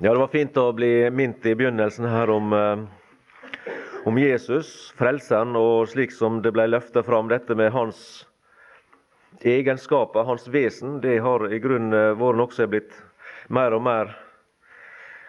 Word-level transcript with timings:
Ja, 0.00 0.12
det 0.12 0.18
var 0.18 0.28
fint 0.30 0.54
å 0.54 0.68
bli 0.70 1.10
minnet 1.10 1.46
i 1.50 1.56
begynnelsen 1.58 2.04
her 2.06 2.30
om, 2.30 2.52
eh, 2.54 2.82
om 4.06 4.18
Jesus, 4.18 4.92
frelseren, 4.94 5.56
og 5.58 5.88
slik 5.90 6.12
som 6.14 6.36
det 6.42 6.52
ble 6.54 6.68
løfta 6.68 7.02
fram, 7.02 7.26
dette 7.26 7.56
med 7.58 7.72
hans 7.72 8.24
egenskaper, 9.42 10.22
hans 10.22 10.46
vesen, 10.46 11.00
det 11.00 11.18
har 11.18 11.52
i 11.52 11.58
grunnen 11.58 12.14
våren 12.14 12.38
noe 12.38 12.54
som 12.54 12.62
er 12.62 12.70
blitt 12.76 12.94
mer 13.48 13.74
og 13.74 13.82
mer 13.82 14.14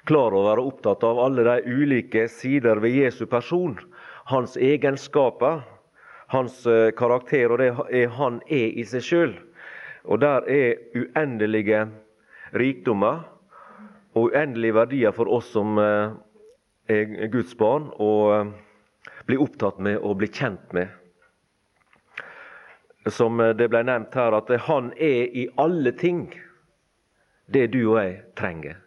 klar 0.05 0.37
over 0.37 0.61
og 0.61 0.75
opptatt 0.75 1.03
av. 1.03 1.17
Alle 1.17 1.43
de 1.43 1.65
ulike 1.65 2.27
sider 2.29 2.75
ved 2.75 2.93
Jesu 2.93 3.25
person, 3.25 3.73
hans 4.25 4.53
egenskaper, 4.55 5.63
hans 6.27 6.61
eh, 6.67 6.91
karakter 6.91 7.49
og 7.49 7.57
det 7.57 7.73
er 7.89 8.07
han 8.21 8.37
er 8.45 8.77
i 8.77 8.85
seg 8.85 9.01
sjøl. 9.01 9.35
Og 10.05 10.21
der 10.21 10.45
er 10.45 10.77
uendelige 10.93 11.87
rikdommer 12.53 13.25
og 14.15 14.31
uendelige 14.31 14.75
verdier 14.75 15.13
for 15.15 15.29
oss 15.31 15.51
som 15.53 15.77
eh, 15.81 16.15
er 16.89 17.27
Guds 17.33 17.53
barn, 17.57 17.91
og 18.01 18.53
bli 19.29 19.37
opptatt 19.37 19.77
med 19.83 19.99
og 20.01 20.17
bli 20.21 20.31
kjent 20.33 20.73
med 20.73 20.89
som 23.07 23.39
eh, 23.39 23.55
det 23.55 23.69
ble 23.71 23.83
nevnt 23.85 24.15
her, 24.15 24.35
at 24.35 24.51
han 24.67 24.91
er 24.97 25.29
i 25.33 25.47
alle 25.57 25.93
ting 25.97 26.27
det 27.49 27.69
du 27.73 27.81
og 27.91 27.99
jeg 28.01 28.19
trenger. 28.37 28.79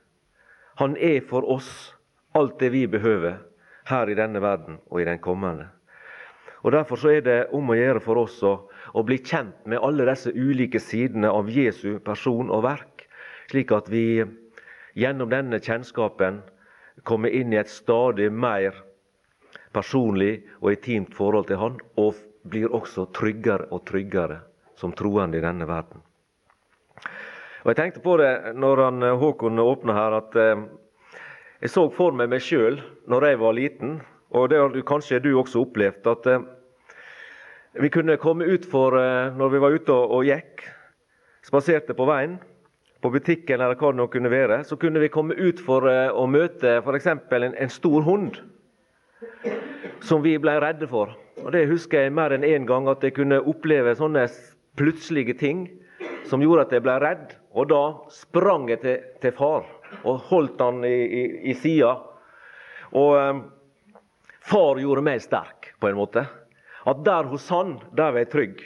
Han 0.80 0.96
er 0.96 1.20
for 1.28 1.46
oss 1.50 1.92
alt 2.38 2.58
det 2.62 2.72
vi 2.72 2.86
behøver 2.90 3.40
her 3.90 4.10
i 4.10 4.16
denne 4.16 4.40
verden 4.42 4.78
og 4.90 5.02
i 5.02 5.06
den 5.08 5.20
kommende. 5.22 5.68
Og 6.62 6.72
Derfor 6.72 6.96
så 6.96 7.10
er 7.16 7.24
det 7.26 7.38
om 7.52 7.72
å 7.72 7.76
gjøre 7.76 8.00
for 8.00 8.20
oss 8.22 8.36
å, 8.46 8.54
å 8.94 9.02
bli 9.02 9.18
kjent 9.18 9.66
med 9.66 9.82
alle 9.82 10.06
disse 10.06 10.30
ulike 10.30 10.78
sidene 10.80 11.30
av 11.32 11.50
Jesu 11.50 11.98
person 12.04 12.52
og 12.54 12.62
verk, 12.68 13.08
slik 13.50 13.74
at 13.74 13.90
vi 13.90 14.22
gjennom 14.94 15.30
denne 15.30 15.60
kjennskapen 15.60 16.42
kommer 17.02 17.32
inn 17.32 17.52
i 17.52 17.60
et 17.60 17.70
stadig 17.70 18.28
mer 18.32 18.76
personlig 19.72 20.42
og 20.60 20.72
intimt 20.74 21.14
forhold 21.16 21.48
til 21.48 21.60
Han, 21.60 21.80
og 21.96 22.14
blir 22.48 22.72
også 22.74 23.08
tryggere 23.14 23.70
og 23.70 23.84
tryggere 23.88 24.42
som 24.76 24.92
troende 24.92 25.38
i 25.38 25.44
denne 25.44 25.66
verden. 25.68 26.02
Og 27.62 27.70
Jeg 27.70 27.76
tenkte 27.78 28.02
på 28.02 28.16
det 28.18 28.54
når 28.58 28.84
han, 28.84 29.02
eh, 29.02 29.18
Håkon 29.18 29.58
åpna 29.58 29.94
her, 29.94 30.16
at 30.18 30.36
eh, 30.36 30.64
jeg 31.62 31.70
så 31.70 31.86
for 31.94 32.10
meg 32.10 32.28
meg 32.28 32.42
sjøl 32.42 32.80
når 33.06 33.26
jeg 33.28 33.38
var 33.38 33.52
liten, 33.54 34.00
og 34.34 34.48
det 34.50 34.58
har 34.58 34.82
kanskje 34.82 35.22
du 35.22 35.36
også 35.38 35.62
opplevd, 35.62 36.06
at 36.06 36.26
eh, 36.26 36.42
vi 37.78 37.88
kunne 37.88 38.18
komme 38.18 38.44
ut 38.44 38.66
for 38.66 38.92
når 39.32 39.48
vi 39.48 39.60
var 39.62 39.72
ute 39.72 39.92
og 39.92 40.26
gikk, 40.26 40.66
spaserte 41.46 41.94
på 41.96 42.04
veien, 42.04 42.34
på 43.02 43.10
butikken 43.10 43.60
eller 43.60 43.78
hva 43.78 43.90
det 43.90 43.98
nå 43.98 44.06
kunne 44.12 44.30
være, 44.32 44.62
så 44.64 44.78
kunne 44.78 45.02
vi 45.02 45.10
komme 45.12 45.34
ut 45.34 45.60
for 45.62 45.88
eh, 45.90 46.08
å 46.08 46.26
møte 46.30 46.78
f.eks. 46.80 47.08
En, 47.10 47.50
en 47.50 47.72
stor 47.72 48.06
hund 48.06 48.38
som 50.06 50.22
vi 50.22 50.36
ble 50.42 50.54
redde 50.62 50.88
for. 50.90 51.14
Og 51.42 51.50
Det 51.54 51.66
husker 51.70 52.04
jeg 52.04 52.14
mer 52.14 52.34
enn 52.34 52.46
én 52.46 52.62
en 52.62 52.68
gang, 52.68 52.88
at 52.90 53.02
jeg 53.02 53.16
kunne 53.16 53.42
oppleve 53.50 53.94
sånne 53.98 54.26
plutselige 54.78 55.34
ting 55.38 55.66
som 56.30 56.42
gjorde 56.42 56.68
at 56.68 56.76
jeg 56.76 56.84
ble 56.84 56.98
redd. 57.02 57.34
Og 57.52 57.68
da 57.72 57.82
sprang 58.14 58.68
jeg 58.70 58.82
til, 58.84 59.00
til 59.22 59.34
far 59.36 59.66
og 60.08 60.22
holdt 60.30 60.62
han 60.62 60.84
i, 60.86 60.94
i, 61.04 61.24
i 61.52 61.56
sida. 61.58 61.96
Og 62.96 63.16
um, 63.18 63.42
far 64.46 64.80
gjorde 64.80 65.04
meg 65.04 65.24
sterk, 65.24 65.72
på 65.80 65.90
en 65.90 65.98
måte. 65.98 66.24
At 66.88 67.02
der 67.06 67.28
hos 67.30 67.48
han, 67.52 67.76
der 67.94 68.14
var 68.14 68.24
jeg 68.24 68.32
trygg. 68.32 68.62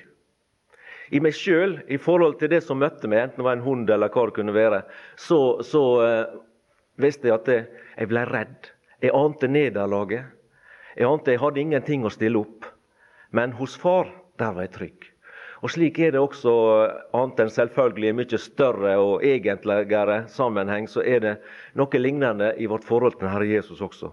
I 1.14 1.20
meg 1.22 1.36
sjøl, 1.38 1.78
i 1.86 1.98
forhold 2.02 2.38
til 2.40 2.50
det 2.50 2.62
som 2.66 2.80
møtte 2.82 3.08
meg, 3.10 3.28
enten 3.28 3.42
det 3.42 3.46
var 3.46 3.58
en 3.58 3.66
hund 3.66 3.90
eller 3.90 4.10
hva 4.10 4.26
det 4.26 4.36
kunne 4.38 4.54
være, 4.56 4.80
så, 5.20 5.40
så 5.62 5.82
uh, 6.02 6.38
visste 7.02 7.30
jeg 7.30 7.36
at 7.36 7.50
jeg, 7.52 7.66
jeg 7.96 8.10
ble 8.10 8.24
redd. 8.30 8.70
Jeg 9.04 9.14
ante 9.14 9.50
nederlaget. 9.50 10.32
Jeg 10.96 11.10
ante 11.10 11.34
jeg 11.34 11.42
hadde 11.42 11.62
ingenting 11.62 12.06
å 12.06 12.12
stille 12.12 12.40
opp. 12.40 12.66
Men 13.36 13.52
hos 13.58 13.77
far, 13.78 14.10
der 14.40 14.56
var 14.56 14.66
jeg 14.66 14.74
trygg. 14.77 15.11
Og 15.64 15.72
Slik 15.72 15.98
er 16.05 16.12
det 16.12 16.20
også, 16.20 16.52
annet 17.16 17.40
enn 17.42 17.52
selvfølgelig 17.52 18.11
i 18.11 18.16
mye 18.18 18.40
større 18.40 18.96
og 19.00 19.24
egentligere 19.24 20.18
sammenheng, 20.30 20.89
så 20.89 21.02
er 21.02 21.22
det 21.24 21.33
noe 21.78 22.00
lignende 22.00 22.52
i 22.61 22.68
vårt 22.70 22.84
forhold 22.84 23.16
til 23.20 23.30
Herre 23.33 23.48
Jesus 23.48 23.80
også. 23.84 24.12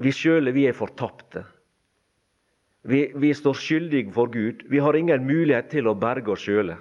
Vi 0.00 0.12
sjøle 0.14 0.52
vi 0.54 0.66
er 0.68 0.76
fortapte. 0.76 1.46
Vi, 2.82 3.12
vi, 3.14 3.34
står 3.34 3.54
skyldige 3.54 4.12
for 4.12 4.26
Gud. 4.32 4.62
Vi 4.70 4.78
har 4.78 4.96
ingen 4.96 5.26
mulighet 5.26 5.70
til 5.70 5.88
å 5.88 5.94
berge 5.94 6.32
oss 6.32 6.46
sjøle 6.46 6.78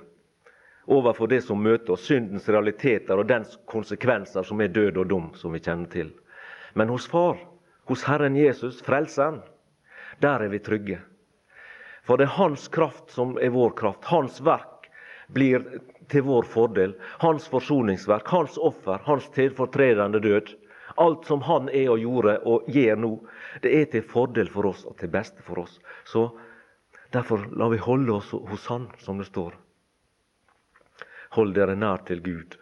overfor 0.90 1.30
det 1.30 1.44
som 1.46 1.60
møter 1.62 1.94
oss, 1.94 2.08
syndens 2.08 2.48
realiteter 2.50 3.20
og 3.20 3.28
dens 3.30 3.60
konsekvenser, 3.70 4.42
som 4.42 4.62
er 4.64 4.72
død 4.74 4.98
og 4.98 5.10
dum, 5.12 5.28
som 5.38 5.54
vi 5.54 5.62
kjenner 5.62 5.86
til. 5.92 6.08
Men 6.74 6.90
hos 6.90 7.06
Far 7.06 7.38
hos 7.90 8.04
Herren 8.04 8.36
Jesus, 8.36 8.82
Frelseren, 8.86 9.42
der 10.22 10.44
er 10.46 10.52
vi 10.52 10.60
trygge. 10.62 11.00
For 12.06 12.18
det 12.18 12.28
er 12.28 12.38
Hans 12.38 12.68
kraft 12.70 13.10
som 13.14 13.36
er 13.42 13.50
vår 13.54 13.74
kraft. 13.78 14.06
Hans 14.06 14.38
verk 14.46 14.90
blir 15.34 15.66
til 16.10 16.26
vår 16.28 16.46
fordel. 16.50 16.94
Hans 17.22 17.48
forsoningsverk, 17.50 18.30
hans 18.30 18.58
offer, 18.62 19.02
hans 19.06 19.26
tilfortredende 19.34 20.22
død. 20.22 20.54
Alt 21.00 21.26
som 21.26 21.42
Han 21.48 21.70
er 21.72 21.90
og 21.94 22.04
gjorde 22.04 22.38
og 22.46 22.68
gjør 22.68 23.00
nå, 23.00 23.12
det 23.64 23.72
er 23.76 23.90
til 23.92 24.04
fordel 24.04 24.50
for 24.52 24.68
oss 24.70 24.86
og 24.86 24.98
til 25.00 25.12
beste 25.14 25.44
for 25.46 25.64
oss. 25.64 25.80
Så 26.06 26.28
Derfor 27.10 27.50
lar 27.58 27.70
vi 27.70 27.78
holde 27.78 28.12
oss 28.12 28.32
hos 28.32 28.68
Han, 28.68 28.90
som 28.98 29.18
det 29.18 29.26
står. 29.26 29.56
Hold 31.34 31.56
dere 31.58 31.76
nær 31.76 32.04
til 32.06 32.22
Gud. 32.22 32.58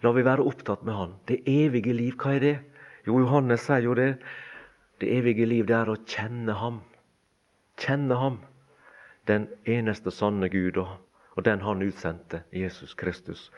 La 0.00 0.12
vi 0.16 0.24
være 0.24 0.46
opptatt 0.48 0.84
med 0.86 0.96
Han. 0.96 1.12
Det 1.28 1.42
evige 1.48 1.92
liv, 1.92 2.14
hva 2.16 2.36
er 2.36 2.44
det? 2.44 2.54
Jo, 3.04 3.18
Johannes 3.20 3.66
sier 3.66 3.84
jo 3.84 3.96
det. 3.96 4.14
Det 5.00 5.12
evige 5.12 5.48
liv 5.48 5.68
det 5.68 5.76
er 5.76 5.92
å 5.92 5.98
kjenne 6.08 6.56
Ham. 6.56 6.80
Kjenne 7.80 8.16
Ham, 8.20 8.40
den 9.28 9.48
eneste 9.68 10.12
sanne 10.12 10.48
Gud, 10.52 10.80
og 10.80 11.44
den 11.44 11.60
Han 11.64 11.84
utsendte, 11.84 12.44
Jesus 12.52 12.94
Kristus. 12.96 13.48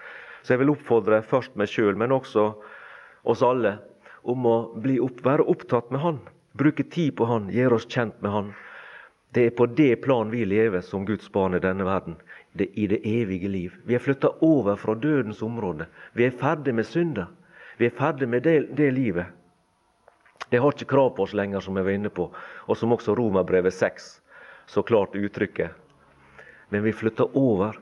Så 0.42 0.54
jeg 0.54 0.64
vil 0.64 0.74
oppfordre 0.74 1.22
først 1.22 1.54
meg 1.54 1.70
sjøl, 1.70 1.94
men 1.98 2.14
også 2.14 2.56
oss 3.22 3.42
alle, 3.42 3.78
om 4.22 4.46
å 4.46 4.56
opp, 5.02 5.24
være 5.24 5.46
opptatt 5.50 5.90
med 5.90 6.00
Han. 6.00 6.20
Bruke 6.58 6.84
tid 6.84 7.16
på 7.16 7.26
Han, 7.30 7.50
gjøre 7.50 7.78
oss 7.78 7.88
kjent 7.88 8.18
med 8.22 8.30
Han. 8.30 8.52
Det 9.32 9.46
er 9.46 9.54
på 9.56 9.66
det 9.66 9.96
plan 10.04 10.30
vi 10.30 10.44
lever 10.44 10.82
som 10.84 11.06
Guds 11.08 11.30
barn 11.32 11.54
i 11.56 11.62
denne 11.62 11.84
verden. 11.88 12.18
Det, 12.52 12.68
I 12.76 12.86
det 12.86 13.00
evige 13.08 13.48
liv. 13.48 13.76
Vi 13.84 13.96
er 13.96 14.02
flytta 14.04 14.34
over 14.44 14.76
fra 14.76 14.94
dødens 14.94 15.40
område. 15.42 15.86
Vi 16.12 16.26
er 16.26 16.36
ferdig 16.36 16.74
med 16.74 16.86
synda. 16.86 17.30
Vi 17.78 17.88
er 17.88 17.96
ferdig 17.96 18.28
med 18.28 18.44
det, 18.44 18.76
det 18.76 18.90
livet. 18.92 19.26
Det 20.52 20.60
har 20.60 20.74
ikke 20.74 20.90
krav 20.90 21.14
på 21.16 21.24
oss 21.24 21.32
lenger, 21.32 21.64
som 21.64 21.78
jeg 21.80 21.86
var 21.86 21.96
inne 21.96 22.10
på, 22.12 22.26
og 22.68 22.76
som 22.76 22.92
også 22.92 23.14
Romerbrevet 23.16 23.72
6 23.72 24.10
så 24.68 24.82
klart 24.84 25.16
uttrykker. 25.16 25.72
Men 26.68 26.84
vi 26.84 26.92
flytter 26.92 27.32
over 27.36 27.78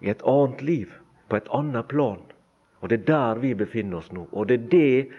i 0.00 0.08
et 0.08 0.24
annet 0.24 0.62
liv, 0.62 0.94
på 1.28 1.36
et 1.36 1.50
annet 1.52 1.88
plan. 1.88 2.22
Og 2.84 2.90
det 2.92 2.98
er 3.00 3.04
der 3.08 3.38
vi 3.40 3.54
befinner 3.56 4.02
oss 4.02 4.10
nå. 4.12 4.26
Og 4.36 4.50
det 4.50 4.58
er 4.58 4.64
det, 4.68 5.12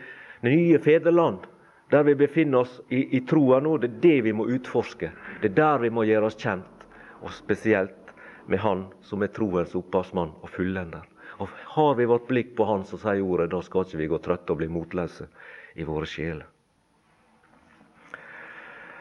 nye 0.45 0.77
fedreland, 0.77 1.47
der 1.89 2.03
vi 2.05 2.13
befinner 2.15 2.61
oss 2.61 2.75
i, 2.93 3.17
i 3.17 3.23
troa 3.25 3.57
nå, 3.57 3.79
det 3.81 3.89
er 3.89 4.01
det 4.03 4.17
vi 4.27 4.33
må 4.37 4.45
utforske. 4.53 5.09
Det 5.41 5.49
er 5.49 5.55
der 5.57 5.81
vi 5.81 5.89
må 5.89 6.03
gjøre 6.05 6.29
oss 6.29 6.37
kjent, 6.37 6.85
og 7.25 7.33
spesielt 7.33 8.13
med 8.45 8.61
Han 8.61 8.85
som 9.01 9.25
er 9.25 9.33
troens 9.33 9.73
opphavsmann 9.73 10.35
og 10.45 10.51
fullender. 10.53 11.09
Og 11.41 11.49
Har 11.73 11.95
vi 11.97 12.05
vårt 12.05 12.27
blikk 12.29 12.53
på 12.55 12.69
Han 12.69 12.85
som 12.85 13.01
sier 13.01 13.25
ordet, 13.25 13.49
da 13.49 13.63
skal 13.65 13.87
ikke 13.87 14.03
vi 14.03 14.11
gå 14.13 14.21
trøtte 14.21 14.53
og 14.53 14.61
bli 14.61 14.69
motløse 14.69 15.25
i 15.73 15.89
våre 15.89 16.05
sjeler. 16.05 16.45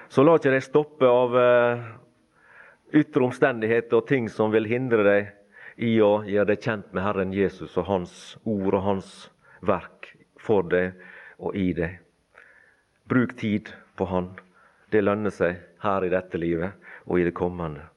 Så 0.09 0.25
la 0.25 0.39
ikke 0.41 0.57
deg 0.57 0.65
stoppe 0.65 1.09
av 1.11 1.37
uh, 1.37 1.85
ytre 2.97 3.29
omstendigheter 3.29 4.01
og 4.01 4.09
ting 4.09 4.33
som 4.33 4.53
vil 4.55 4.73
hindre 4.73 5.05
deg 5.05 5.33
i 5.77 5.97
å 6.03 6.23
gjøre 6.27 6.53
deg 6.53 6.63
kjent 6.63 6.93
med 6.95 7.05
Herren 7.05 7.33
Jesus 7.35 7.77
og 7.81 7.89
Hans 7.89 8.15
ord 8.45 8.77
og 8.77 8.85
Hans 8.85 9.11
verk 9.65 10.13
for 10.41 10.67
deg 10.71 10.95
og 11.39 11.57
i 11.59 11.73
deg. 11.77 11.99
Bruk 13.11 13.35
tid 13.41 13.73
på 13.99 14.07
Han. 14.11 14.31
Det 14.91 15.03
lønner 15.03 15.35
seg 15.35 15.59
her 15.83 16.07
i 16.07 16.13
dette 16.13 16.39
livet 16.39 16.79
og 17.05 17.19
i 17.21 17.27
det 17.27 17.35
kommende. 17.37 17.89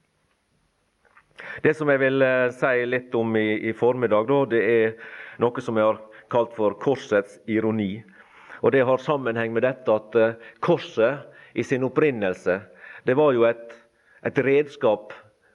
Det 1.62 1.76
som 1.78 1.90
jeg 1.92 2.02
vil 2.02 2.24
eh, 2.26 2.50
si 2.56 2.86
litt 2.90 3.14
om 3.16 3.36
i, 3.38 3.70
i 3.70 3.74
formiddag, 3.78 4.26
da, 4.30 4.40
det 4.50 4.62
er 4.66 4.96
noe 5.42 5.62
som 5.62 5.78
jeg 5.78 5.86
har 5.86 6.00
kalt 6.34 6.56
for 6.58 6.76
korsets 6.82 7.38
ironi. 7.46 8.02
Og 8.66 8.74
Det 8.74 8.82
har 8.90 9.04
sammenheng 9.04 9.54
med 9.54 9.64
dette 9.68 9.94
at 9.94 10.18
eh, 10.18 10.38
korset 10.66 11.30
i 11.54 11.64
sin 11.64 11.86
opprinnelse 11.86 12.58
det 13.08 13.16
var 13.16 13.32
jo 13.32 13.46
et, 13.48 13.70
et 14.26 14.40
redskap 14.44 15.14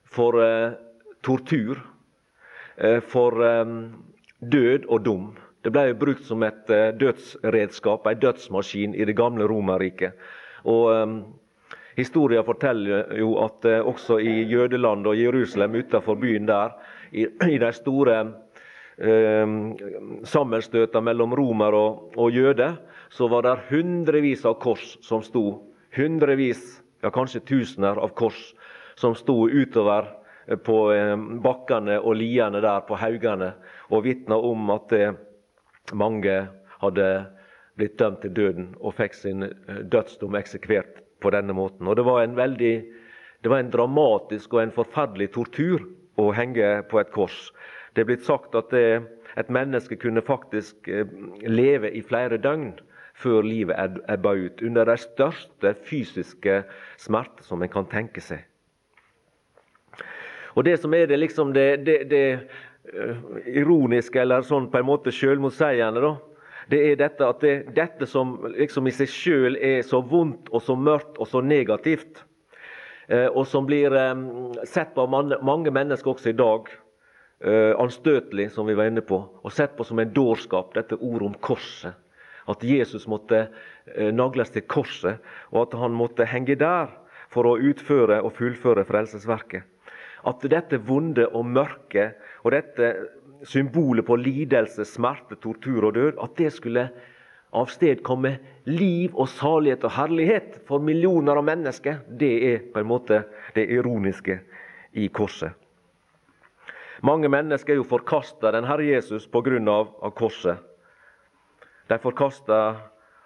for 0.09 0.39
eh, 0.41 0.79
tortur, 1.27 1.83
for 3.13 3.37
um, 3.45 3.73
død 4.41 4.87
og 4.89 5.05
dom. 5.05 5.27
Det 5.63 5.71
ble 5.71 5.85
jo 5.91 5.99
brukt 6.01 6.25
som 6.27 6.43
et 6.43 6.71
dødsredskap, 6.99 8.07
en 8.09 8.23
dødsmaskin, 8.23 8.95
i 8.95 9.05
det 9.07 9.15
gamle 9.19 9.47
Romerriket. 9.47 10.17
Og 10.65 10.89
um, 10.91 11.19
Historia 11.97 12.41
forteller 12.43 13.13
jo 13.21 13.35
at 13.45 13.67
uh, 13.69 13.83
også 13.89 14.17
i 14.19 14.43
Jødeland 14.49 15.07
og 15.07 15.19
Jerusalem 15.19 15.77
utenfor 15.83 16.15
byen 16.15 16.49
der, 16.49 16.73
i, 17.13 17.27
i 17.51 17.59
de 17.61 17.73
store 17.77 18.17
um, 18.97 19.59
sammenstøtene 20.25 21.05
mellom 21.05 21.35
romer 21.37 21.77
og, 21.77 22.17
og 22.17 22.33
jøder, 22.33 22.79
så 23.13 23.29
var 23.29 23.45
det 23.45 23.59
hundrevis 23.69 24.47
av 24.49 24.57
kors 24.63 24.97
som 25.05 25.23
sto. 25.25 25.61
Hundrevis, 25.97 26.81
ja 27.05 27.11
kanskje 27.13 27.45
tusener 27.45 28.01
av 28.01 28.15
kors 28.17 28.41
som 28.97 29.17
sto 29.19 29.45
utover 29.51 30.09
på 30.47 30.79
eh, 30.93 31.15
bakkene 31.43 31.99
og 32.01 32.17
liene 32.19 32.63
der 32.63 32.83
på 32.87 32.99
haugene, 33.01 33.53
og 33.91 34.05
vitna 34.07 34.39
om 34.39 34.71
at 34.75 34.93
eh, 34.97 35.15
mange 35.99 36.37
hadde 36.83 37.09
blitt 37.79 37.97
dømt 38.01 38.23
til 38.25 38.35
døden 38.37 38.73
og 38.81 38.97
fikk 38.99 39.17
sin 39.17 39.47
eh, 39.47 39.83
dødsdom 39.93 40.37
eksekvert 40.39 41.01
på 41.23 41.33
denne 41.35 41.55
måten. 41.57 41.89
Og 41.89 41.97
Det 41.97 42.07
var 42.07 42.23
en 42.23 42.37
veldig, 42.37 42.75
det 43.43 43.51
var 43.51 43.63
en 43.63 43.73
dramatisk 43.73 44.55
og 44.55 44.65
en 44.65 44.75
forferdelig 44.75 45.33
tortur 45.37 45.87
å 46.19 46.33
henge 46.37 46.83
på 46.91 47.01
et 47.01 47.13
kors. 47.15 47.51
Det 47.95 48.03
er 48.03 48.11
blitt 48.11 48.27
sagt 48.27 48.57
at 48.59 48.73
det, 48.75 49.03
et 49.37 49.49
menneske 49.49 49.97
kunne 49.97 50.21
faktisk 50.21 50.89
leve 51.49 51.89
i 51.89 52.03
flere 52.05 52.37
døgn 52.37 52.75
før 53.17 53.45
livet 53.47 54.03
ebba 54.13 54.35
ut, 54.37 54.61
under 54.61 54.85
de 54.89 54.97
største 55.01 55.73
fysiske 55.89 56.63
smerter 57.01 57.47
som 57.47 57.63
en 57.63 57.73
kan 57.73 57.89
tenke 57.89 58.21
seg. 58.21 58.45
Og 60.55 60.65
Det 60.65 60.77
som 60.81 60.95
er 60.95 61.07
det, 61.07 61.17
liksom 61.17 61.53
det, 61.53 61.85
det, 61.87 61.99
det 62.11 62.27
uh, 62.93 63.17
ironiske, 63.47 64.21
eller 64.21 64.45
sånn 64.45 64.69
på 64.71 64.81
en 64.81 64.89
måte 64.89 65.15
selvmotsigende, 65.15 66.03
da, 66.05 66.13
det 66.73 66.83
er 66.91 66.99
dette 67.01 67.27
at 67.27 67.41
det, 67.43 67.55
dette 67.75 68.07
som 68.07 68.37
liksom 68.55 68.87
i 68.87 68.95
seg 68.95 69.11
sjøl 69.11 69.57
er 69.57 69.81
så 69.87 70.03
vondt 70.05 70.53
og 70.53 70.63
så 70.63 70.77
mørkt 70.79 71.19
og 71.19 71.29
så 71.31 71.43
negativt, 71.45 72.23
uh, 73.09 73.31
og 73.33 73.47
som 73.49 73.67
blir 73.69 73.97
um, 74.13 74.53
sett 74.69 74.93
på 74.95 75.09
mange 75.09 75.73
mennesker 75.73 76.15
også 76.15 76.33
i 76.35 76.39
dag, 76.39 76.73
anstøtelig, 77.43 78.53
som 78.55 78.69
vi 78.71 78.77
var 78.79 78.87
inne 78.87 79.03
på, 79.03 79.17
og 79.19 79.51
sett 79.51 79.73
på 79.75 79.83
som 79.83 79.99
en 79.99 80.13
dårskap, 80.15 80.77
dette 80.77 80.95
ordet 81.03 81.25
om 81.27 81.33
korset. 81.43 81.97
At 82.47 82.63
Jesus 82.63 83.09
måtte 83.11 83.49
nagles 84.15 84.55
til 84.55 84.63
korset, 84.71 85.19
og 85.51 85.65
at 85.65 85.75
han 85.81 85.91
måtte 85.99 86.29
henge 86.31 86.55
der 86.55 86.95
for 87.35 87.51
å 87.51 87.57
utføre 87.59 88.21
og 88.23 88.37
fullføre 88.39 88.87
frelsesverket 88.87 89.67
at 90.29 90.45
dette 90.51 90.79
vonde 90.87 91.27
og 91.35 91.47
mørke 91.47 92.13
og 92.43 92.55
dette 92.55 92.93
symbolet 93.49 94.07
på 94.07 94.17
lidelse, 94.17 94.85
smerte, 94.87 95.37
tortur 95.43 95.89
og 95.89 95.95
død, 95.95 96.21
at 96.23 96.37
det 96.39 96.53
skulle 96.55 96.87
avstedkomme 97.53 98.37
liv 98.71 99.17
og 99.19 99.29
salighet 99.29 99.85
og 99.85 99.95
herlighet 99.97 100.61
for 100.69 100.83
millioner 100.83 101.37
av 101.37 101.47
mennesker, 101.47 102.01
det 102.09 102.33
er 102.49 102.63
på 102.73 102.81
en 102.81 102.89
måte 102.89 103.25
det 103.57 103.67
ironiske 103.75 104.39
i 104.93 105.09
korset. 105.13 105.53
Mange 107.03 107.29
mennesker 107.29 107.75
er 107.75 107.81
jo 107.81 107.89
forkasta 107.89 108.53
den 108.55 108.69
Herre 108.69 108.87
Jesus 108.87 109.27
pga. 109.27 109.59
Av, 109.59 109.91
av 110.03 110.15
korset. 110.15 110.59
De 111.91 111.99
forkasta 111.99 112.77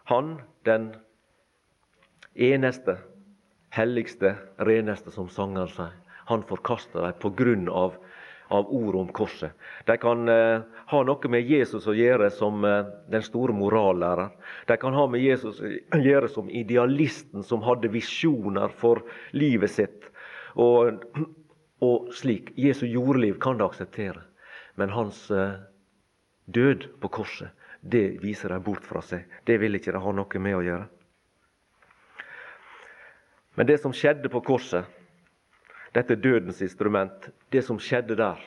Han, 0.07 0.41
den 0.65 0.95
eneste, 2.35 2.95
helligste, 3.75 4.37
reneste, 4.63 5.11
som 5.11 5.27
sangeren 5.29 5.69
sier 5.69 6.06
han 6.31 6.45
forkaster 6.47 7.07
dem 7.07 7.19
pga. 7.23 7.73
Av, 7.73 7.97
av 8.49 8.69
ordet 8.71 9.01
om 9.01 9.09
korset. 9.09 9.53
De 9.85 9.97
kan 9.99 10.29
eh, 10.29 10.61
ha 10.87 11.03
noe 11.03 11.31
med 11.31 11.49
Jesus 11.51 11.87
å 11.91 11.95
gjøre 11.97 12.29
som 12.35 12.65
eh, 12.65 12.87
den 13.11 13.25
store 13.27 13.55
morallærer. 13.57 14.31
De 14.69 14.77
kan 14.79 14.95
ha 14.95 15.07
med 15.11 15.23
Jesus 15.23 15.59
å 15.63 16.01
gjøre 16.03 16.31
som 16.31 16.51
idealisten 16.51 17.43
som 17.47 17.65
hadde 17.67 17.91
visjoner 17.91 18.71
for 18.83 19.03
livet 19.35 19.75
sitt. 19.75 20.11
Og, 20.55 21.03
og 21.83 22.11
slik. 22.15 22.53
Jesu 22.57 22.87
jordliv 22.87 23.41
kan 23.43 23.59
de 23.59 23.67
akseptere. 23.67 24.23
Men 24.79 24.95
hans 24.95 25.27
eh, 25.35 25.59
død 26.47 26.87
på 27.03 27.11
korset, 27.19 27.51
det 27.81 28.21
viser 28.23 28.55
de 28.55 28.61
bort 28.63 28.87
fra 28.87 29.03
seg. 29.03 29.27
Det 29.47 29.59
vil 29.63 29.79
ikke 29.79 29.95
de 29.95 30.03
ha 30.03 30.15
noe 30.15 30.43
med 30.43 30.59
å 30.59 30.65
gjøre. 30.65 30.87
Men 33.57 33.69
det 33.69 33.81
som 33.81 33.95
skjedde 33.97 34.29
på 34.31 34.43
korset, 34.45 34.85
dette 35.97 36.19
dødens 36.21 36.61
instrument, 36.61 37.31
det 37.53 37.65
som 37.65 37.81
skjedde 37.81 38.19
der, 38.19 38.41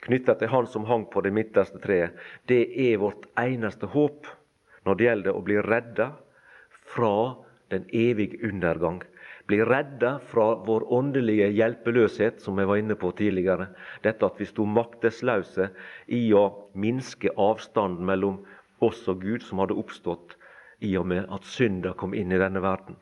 knytta 0.00 0.34
til 0.40 0.48
han 0.48 0.68
som 0.70 0.86
hang 0.88 1.04
på 1.12 1.20
det 1.26 1.32
midterste 1.36 1.80
treet, 1.82 2.16
det 2.48 2.62
er 2.88 3.00
vårt 3.02 3.28
eneste 3.40 3.90
håp 3.92 4.28
når 4.88 4.96
det 4.96 5.06
gjelder 5.06 5.36
å 5.36 5.42
bli 5.44 5.58
redda 5.66 6.06
fra 6.94 7.14
den 7.70 7.84
evige 7.92 8.40
undergang. 8.48 9.02
Bli 9.50 9.60
redda 9.66 10.14
fra 10.30 10.46
vår 10.64 10.86
åndelige 10.94 11.50
hjelpeløshet, 11.52 12.40
som 12.40 12.58
jeg 12.58 12.70
var 12.70 12.80
inne 12.80 12.96
på 12.98 13.10
tidligere. 13.18 13.68
Dette 14.04 14.26
at 14.26 14.40
vi 14.40 14.48
sto 14.48 14.64
maktesløse 14.64 15.68
i 16.06 16.22
å 16.32 16.44
minske 16.72 17.34
avstanden 17.36 18.06
mellom 18.06 18.40
oss 18.80 19.02
og 19.10 19.20
Gud, 19.26 19.44
som 19.44 19.60
hadde 19.60 19.76
oppstått 19.76 20.36
i 20.86 20.94
og 20.96 21.10
med 21.12 21.28
at 21.34 21.44
synda 21.44 21.92
kom 21.98 22.14
inn 22.16 22.32
i 22.32 22.40
denne 22.40 22.62
verden. 22.64 22.96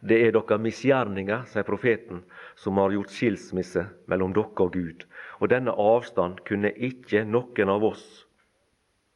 Det 0.00 0.18
er 0.26 0.34
deres 0.34 0.60
misgjerninger, 0.60 1.46
sier 1.48 1.64
profeten, 1.64 2.22
som 2.56 2.78
har 2.80 2.92
gjort 2.92 3.14
skilsmisse 3.14 3.86
mellom 4.10 4.34
dere 4.36 4.66
og 4.66 4.72
Gud. 4.74 5.06
Og 5.40 5.50
denne 5.52 5.72
avstand 5.72 6.42
kunne 6.48 6.72
ikke 6.72 7.24
noen 7.24 7.72
av 7.72 7.84
oss 7.84 8.06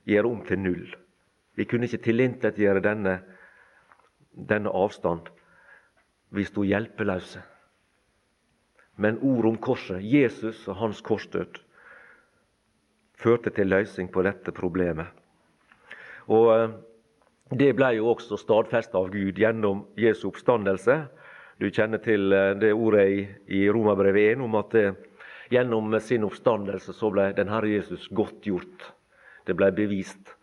gjøre 0.09 0.31
om 0.31 0.43
til 0.47 0.61
null. 0.61 0.89
Vi 1.57 1.67
kunne 1.69 1.85
ikke 1.89 2.05
tilintetgjøre 2.07 2.81
denne, 2.85 3.21
denne 4.33 4.73
avstand. 4.73 5.29
Vi 6.31 6.45
sto 6.47 6.65
hjelpeløse. 6.65 7.43
Men 9.01 9.19
ordet 9.25 9.51
om 9.51 9.59
korset, 9.61 10.01
Jesus 10.05 10.67
og 10.69 10.77
hans 10.77 11.01
korsdød, 11.01 11.61
førte 13.21 13.51
til 13.51 13.69
løsning 13.69 14.09
på 14.13 14.23
dette 14.25 14.53
problemet. 14.53 15.09
Og 16.29 16.47
eh, 16.55 16.75
det 17.51 17.73
ble 17.75 17.95
jo 17.97 18.13
også 18.13 18.37
stadfesta 18.39 18.99
av 19.01 19.09
Gud 19.11 19.39
gjennom 19.39 19.83
Jesu 19.99 20.29
oppstandelse. 20.29 21.01
Du 21.59 21.67
kjenner 21.67 21.99
til 22.03 22.31
eh, 22.33 22.53
det 22.55 22.71
ordet 22.73 23.07
i, 23.11 23.25
i 23.59 23.63
Romerbrevet 23.67 24.37
1 24.37 24.45
om 24.47 24.55
at 24.61 24.77
eh, 24.79 24.95
gjennom 25.51 25.97
sin 25.99 26.29
oppstandelse 26.29 26.95
så 26.95 27.11
ble 27.11 27.33
den 27.35 27.51
Herre 27.51 27.73
Jesus 27.73 28.07
godtgjort. 28.15 28.87
Det 29.51 29.57
ble 29.59 29.73
bevist 29.75 30.37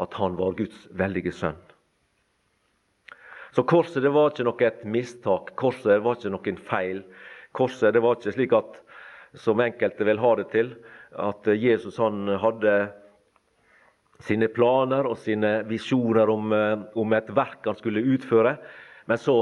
at 0.00 0.16
han 0.16 0.38
var 0.40 0.56
Guds 0.56 0.88
veldige 0.96 1.34
sønn. 1.36 1.60
Så 3.54 3.62
korset 3.68 4.02
det 4.02 4.14
var 4.16 4.32
ikke 4.32 4.48
noe 4.48 4.66
et 4.66 4.82
mistak. 4.88 5.52
Korset 5.60 6.00
var 6.02 6.16
ikke 6.16 6.32
noen 6.32 6.56
feil. 6.58 7.04
Korset 7.54 7.92
det 7.94 8.02
var 8.02 8.16
ikke 8.16 8.32
slik 8.34 8.56
at, 8.56 8.80
som 9.36 9.60
enkelte 9.60 10.08
vil 10.08 10.22
ha 10.22 10.32
det 10.40 10.48
til, 10.50 10.72
at 11.12 11.46
Jesus 11.60 12.00
han 12.02 12.24
hadde 12.40 12.72
sine 14.24 14.48
planer 14.52 15.06
og 15.08 15.18
sine 15.20 15.58
visjoner 15.68 16.30
om, 16.32 16.52
eh, 16.52 16.84
om, 16.96 17.12
et 17.12 17.30
verk 17.36 17.66
han 17.68 17.78
skulle 17.78 18.04
utføre. 18.14 18.56
Men 19.06 19.20
så, 19.20 19.36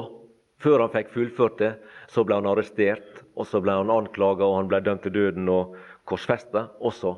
før 0.62 0.84
han 0.84 0.94
fikk 0.94 1.12
fullført 1.14 1.58
det, 1.58 1.72
så 2.10 2.24
ble 2.26 2.40
han 2.40 2.48
arrestert, 2.50 3.22
og 3.36 3.46
så 3.46 3.62
ble 3.62 3.76
han 3.78 3.90
anklaga 3.90 4.46
og 4.46 4.58
han 4.60 4.70
ble 4.70 4.82
dømt 4.82 5.04
til 5.06 5.14
døden 5.14 5.48
og 5.48 5.76
korsfesta. 6.04 6.68
Og 6.80 6.94
så 6.96 7.14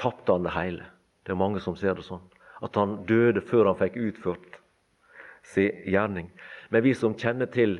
tapte 0.00 0.32
han 0.32 0.44
det 0.44 0.56
hele. 0.56 0.90
Det 1.24 1.34
er 1.34 1.40
mange 1.40 1.60
som 1.60 1.76
ser 1.76 1.96
det 1.96 2.06
sånn. 2.06 2.24
At 2.60 2.76
han 2.76 3.00
døde 3.08 3.40
før 3.40 3.72
han 3.72 3.80
fikk 3.80 3.96
utført 3.96 4.60
sin 5.42 5.72
gjerning. 5.88 6.28
Men 6.68 6.84
vi 6.84 6.92
som 6.94 7.16
kjenner 7.16 7.48
til 7.48 7.78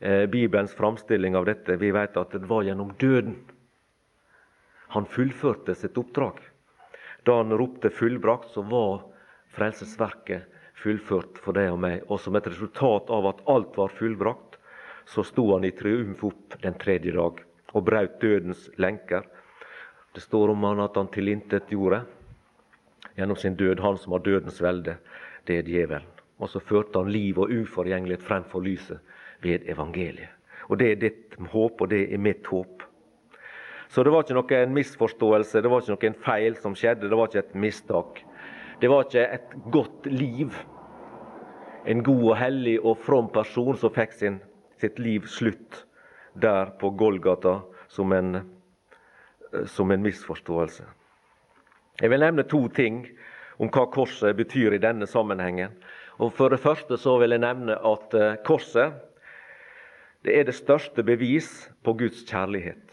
eh, 0.00 0.26
Bibelens 0.28 0.76
framstilling 0.76 1.36
av 1.36 1.48
dette, 1.48 1.80
vi 1.80 1.92
vet 1.96 2.16
at 2.20 2.36
det 2.36 2.48
var 2.48 2.68
gjennom 2.68 2.92
døden 3.00 3.40
han 4.90 5.06
fullførte 5.06 5.74
sitt 5.78 5.98
oppdrag. 6.00 6.40
Da 7.24 7.36
han 7.36 7.52
ropte 7.52 7.90
'fullbrakt', 7.90 8.52
så 8.54 8.62
var 8.62 9.02
frelsesverket 9.52 10.42
fullført 10.80 11.38
for 11.38 11.52
deg 11.52 11.72
og 11.72 11.80
meg. 11.82 12.02
Og 12.08 12.20
som 12.20 12.36
et 12.36 12.46
resultat 12.46 13.10
av 13.10 13.26
at 13.26 13.42
alt 13.46 13.76
var 13.76 13.92
fullbrakt, 13.92 14.56
så 15.04 15.24
sto 15.26 15.52
han 15.52 15.64
i 15.64 15.74
triumf 15.76 16.24
opp 16.24 16.56
den 16.62 16.76
tredje 16.78 17.12
dag 17.12 17.42
og 17.72 17.84
brøt 17.84 18.20
dødens 18.22 18.68
lenker. 18.78 19.26
Det 20.14 20.22
står 20.22 20.54
om 20.54 20.64
han 20.64 20.82
at 20.82 20.96
han 20.98 21.10
tilintetgjorde 21.12 22.02
gjennom 23.16 23.36
sin 23.36 23.56
død 23.56 23.80
han 23.80 23.98
som 23.98 24.12
har 24.16 24.24
dødens 24.26 24.60
velde. 24.62 24.96
Det 25.46 25.58
er 25.58 25.68
djevelen. 25.68 26.08
Og 26.40 26.48
så 26.48 26.60
førte 26.60 26.98
han 27.02 27.12
liv 27.12 27.38
og 27.38 27.50
uforgjengelighet 27.52 28.24
frem 28.24 28.44
for 28.48 28.64
lyset 28.64 29.00
ved 29.42 29.66
evangeliet. 29.68 30.30
Og 30.70 30.78
Det 30.78 30.90
er 30.90 31.00
ditt 31.00 31.34
håp, 31.50 31.80
og 31.80 31.88
det 31.90 32.12
er 32.14 32.18
mitt 32.18 32.46
håp. 32.46 32.79
Så 33.90 34.04
det 34.06 34.12
var 34.14 34.22
ikke 34.22 34.36
noen 34.38 34.74
misforståelse, 34.76 35.62
det 35.62 35.70
var 35.70 35.82
ikke 35.82 35.96
noen 35.96 36.20
feil 36.22 36.58
som 36.62 36.76
skjedde, 36.78 37.08
det 37.10 37.16
var 37.18 37.30
ikke 37.30 37.42
et 37.42 37.56
mistak. 37.58 38.20
Det 38.80 38.90
var 38.90 39.08
ikke 39.08 39.24
et 39.34 39.56
godt 39.74 40.06
liv. 40.06 40.54
En 41.90 42.04
god 42.06 42.22
og 42.28 42.36
hellig 42.38 42.76
og 42.78 43.00
from 43.02 43.30
person 43.34 43.74
som 43.80 43.90
fikk 43.90 44.14
sin, 44.14 44.38
sitt 44.78 45.00
liv 45.02 45.26
slutt 45.26 45.84
der 46.38 46.70
på 46.78 46.92
Golgata 46.94 47.60
som 47.90 48.12
en, 48.14 48.44
som 49.66 49.90
en 49.90 50.04
misforståelse. 50.06 50.86
Jeg 52.00 52.12
vil 52.12 52.22
nevne 52.22 52.46
to 52.48 52.62
ting 52.72 53.02
om 53.58 53.68
hva 53.74 53.88
korset 53.92 54.38
betyr 54.38 54.76
i 54.76 54.82
denne 54.82 55.08
sammenhengen. 55.10 55.74
Og 56.22 56.30
For 56.36 56.52
det 56.52 56.62
første 56.62 56.96
så 57.00 57.18
vil 57.18 57.34
jeg 57.34 57.42
nevne 57.42 57.74
at 57.74 58.14
eh, 58.14 58.38
korset 58.46 58.94
det 60.24 60.36
er 60.36 60.44
det 60.44 60.54
største 60.54 61.02
bevis 61.02 61.70
på 61.82 61.94
Guds 61.96 62.22
kjærlighet. 62.28 62.89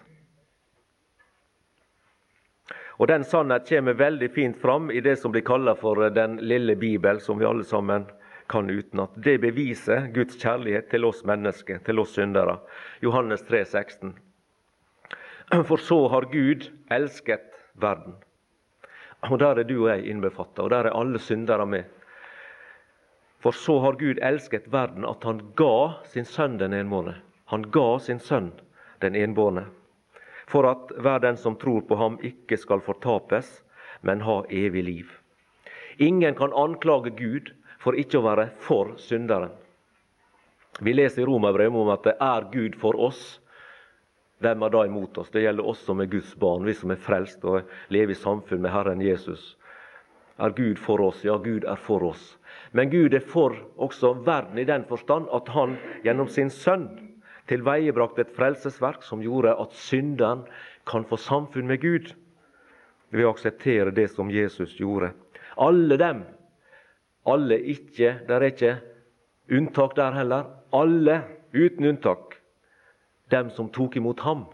Og 2.97 3.07
Den 3.07 3.23
sannhet 3.23 3.69
kommer 3.69 3.93
veldig 3.93 4.29
fint 4.33 4.57
fram 4.57 4.91
i 4.91 5.01
det 5.05 5.15
som 5.21 5.31
blir 5.31 5.45
kalt 5.45 5.79
for 5.79 6.09
den 6.09 6.37
lille 6.41 6.75
bibel, 6.75 7.19
som 7.21 7.39
vi 7.39 7.45
alle 7.45 7.63
sammen 7.63 8.07
kan 8.49 8.69
utenat. 8.69 9.11
Det 9.15 9.37
beviser 9.37 10.07
Guds 10.13 10.37
kjærlighet 10.41 10.89
til 10.89 11.05
oss 11.05 11.23
mennesker, 11.25 11.77
til 11.85 11.99
oss 11.99 12.15
syndere. 12.17 12.57
Johannes 13.01 13.43
3, 13.45 13.65
16. 13.65 14.15
For 15.67 15.77
så 15.77 15.99
har 16.07 16.31
Gud 16.31 16.71
elsket 16.91 17.53
verden. 17.73 18.15
Og 19.29 19.39
Der 19.39 19.59
er 19.59 19.63
du 19.63 19.77
og 19.83 19.89
jeg 19.89 20.09
innbefatta, 20.09 20.63
og 20.63 20.69
der 20.69 20.87
er 20.87 20.97
alle 20.97 21.19
syndere 21.19 21.65
med. 21.65 21.83
For 23.39 23.51
så 23.51 23.79
har 23.79 23.97
Gud 23.99 24.19
elsket 24.21 24.71
verden 24.71 25.05
at 25.05 25.23
han 25.23 25.41
ga 25.55 26.03
sin 26.05 26.25
sønn 26.25 26.57
den 26.57 26.73
enbårne. 26.73 27.15
Han 27.45 27.69
ga 27.71 27.99
sin 27.99 28.19
sønn 28.19 28.51
den 29.01 29.15
enbårne. 29.15 29.67
For 30.47 30.67
at 30.69 30.91
hver 30.95 31.19
den 31.23 31.37
som 31.37 31.57
tror 31.59 31.83
på 31.87 31.95
ham, 31.99 32.19
ikke 32.23 32.57
skal 32.57 32.83
fortapes, 32.83 33.49
men 34.01 34.21
ha 34.23 34.41
evig 34.49 34.83
liv. 34.83 35.07
Ingen 35.97 36.35
kan 36.35 36.53
anklage 36.53 37.11
Gud 37.17 37.51
for 37.81 37.97
ikke 37.97 38.21
å 38.21 38.27
være 38.27 38.49
for 38.63 38.95
synderen. 39.01 39.51
Vi 40.79 40.93
leser 40.93 41.23
i 41.23 41.25
Romerbrevet 41.25 41.81
om 41.81 41.89
at 41.89 42.05
det 42.05 42.15
er 42.21 42.49
Gud 42.53 42.77
for 42.77 42.97
oss. 43.01 43.39
Hvem 44.45 44.63
er 44.63 44.73
da 44.73 44.83
imot 44.85 45.17
oss? 45.17 45.31
Det 45.33 45.41
gjelder 45.41 45.65
oss 45.65 45.81
som 45.85 46.01
er 46.01 46.11
Guds 46.11 46.35
barn, 46.37 46.65
vi 46.65 46.75
som 46.77 46.93
er 46.93 47.01
frelst 47.01 47.45
og 47.49 47.65
lever 47.89 48.13
i 48.13 48.19
samfunn 48.19 48.61
med 48.61 48.71
Herren 48.71 49.01
Jesus. 49.01 49.55
Er 50.37 50.53
Gud 50.53 50.77
for 50.77 51.01
oss? 51.01 51.23
Ja, 51.25 51.39
Gud 51.41 51.65
er 51.65 51.79
for 51.81 52.05
oss. 52.05 52.35
Men 52.71 52.91
Gud 52.93 53.15
er 53.17 53.25
for 53.25 53.55
også 53.81 54.13
verden 54.27 54.61
i 54.61 54.67
den 54.69 54.85
forstand 54.85 55.25
at 55.33 55.49
han 55.49 55.79
gjennom 56.05 56.29
sin 56.29 56.53
sønn 56.53 56.85
tilveiebrakte 57.47 58.25
et 58.25 58.33
frelsesverk 58.35 59.03
som 59.07 59.21
gjorde 59.23 59.55
at 59.55 59.75
synderen 59.75 60.45
kan 60.87 61.05
få 61.07 61.19
samfunn 61.19 61.67
med 61.67 61.81
Gud 61.83 62.13
ved 63.11 63.25
å 63.25 63.31
akseptere 63.31 63.93
det 63.95 64.09
som 64.13 64.31
Jesus 64.31 64.75
gjorde. 64.79 65.13
Alle 65.57 65.97
dem 65.99 66.25
alle 67.27 67.59
ikke. 67.59 68.19
Der 68.27 68.41
er 68.41 68.51
ikke 68.51 68.77
unntak 69.51 69.95
der 69.95 70.11
heller. 70.11 70.43
Alle, 70.73 71.23
uten 71.53 71.85
unntak, 71.85 72.39
dem 73.31 73.49
som 73.49 73.69
tok 73.71 73.95
imot 73.95 74.19
ham, 74.19 74.45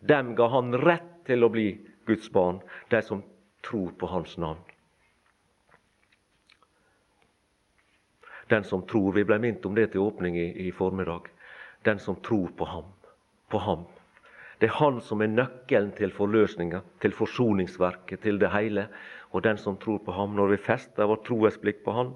dem 0.00 0.34
ga 0.38 0.46
han 0.48 0.74
rett 0.74 1.08
til 1.26 1.44
å 1.44 1.50
bli 1.50 1.72
Guds 2.06 2.30
barn, 2.32 2.60
de 2.90 3.02
som 3.02 3.22
tror 3.66 3.90
på 3.98 4.06
hans 4.10 4.36
navn. 4.38 4.62
Den 8.50 8.64
som 8.64 8.82
tror, 8.86 9.12
Vi 9.14 9.24
ble 9.24 9.38
minnet 9.38 9.66
om 9.66 9.74
det 9.74 9.92
til 9.92 10.00
åpning 10.00 10.36
i, 10.36 10.66
i 10.66 10.72
formiddag. 10.72 11.30
Den 11.84 11.98
som 11.98 12.16
tror 12.16 12.50
på 12.56 12.64
ham. 12.64 12.84
På 13.48 13.58
ham. 13.58 13.86
Det 14.60 14.68
er 14.68 14.76
han 14.76 15.00
som 15.00 15.22
er 15.24 15.32
nøkkelen 15.32 15.94
til 15.96 16.12
forløsninga, 16.12 16.82
til 17.00 17.14
forsoningsverket, 17.16 18.20
til 18.20 18.40
det 18.40 18.50
hele 18.52 18.88
og 19.30 19.44
den 19.46 19.58
som 19.58 19.78
tror 19.80 20.02
på 20.04 20.12
ham, 20.12 20.34
når 20.36 20.52
vi 20.54 20.58
fester 20.60 21.08
vår 21.08 21.22
troesblikk 21.26 21.84
på 21.84 21.94
ham. 21.96 22.10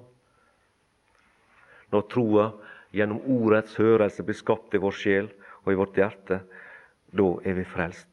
Når 1.93 2.07
troa 2.11 2.49
gjennom 2.95 3.23
ordets 3.37 3.77
hørelse 3.79 4.23
blir 4.27 4.37
skapt 4.37 4.75
i 4.75 4.81
vår 4.83 4.95
sjel 4.95 5.31
og 5.63 5.71
i 5.71 5.79
vårt 5.79 5.97
hjerte, 5.97 6.41
da 7.15 7.29
er 7.47 7.57
vi 7.57 7.65
frelst. 7.65 8.09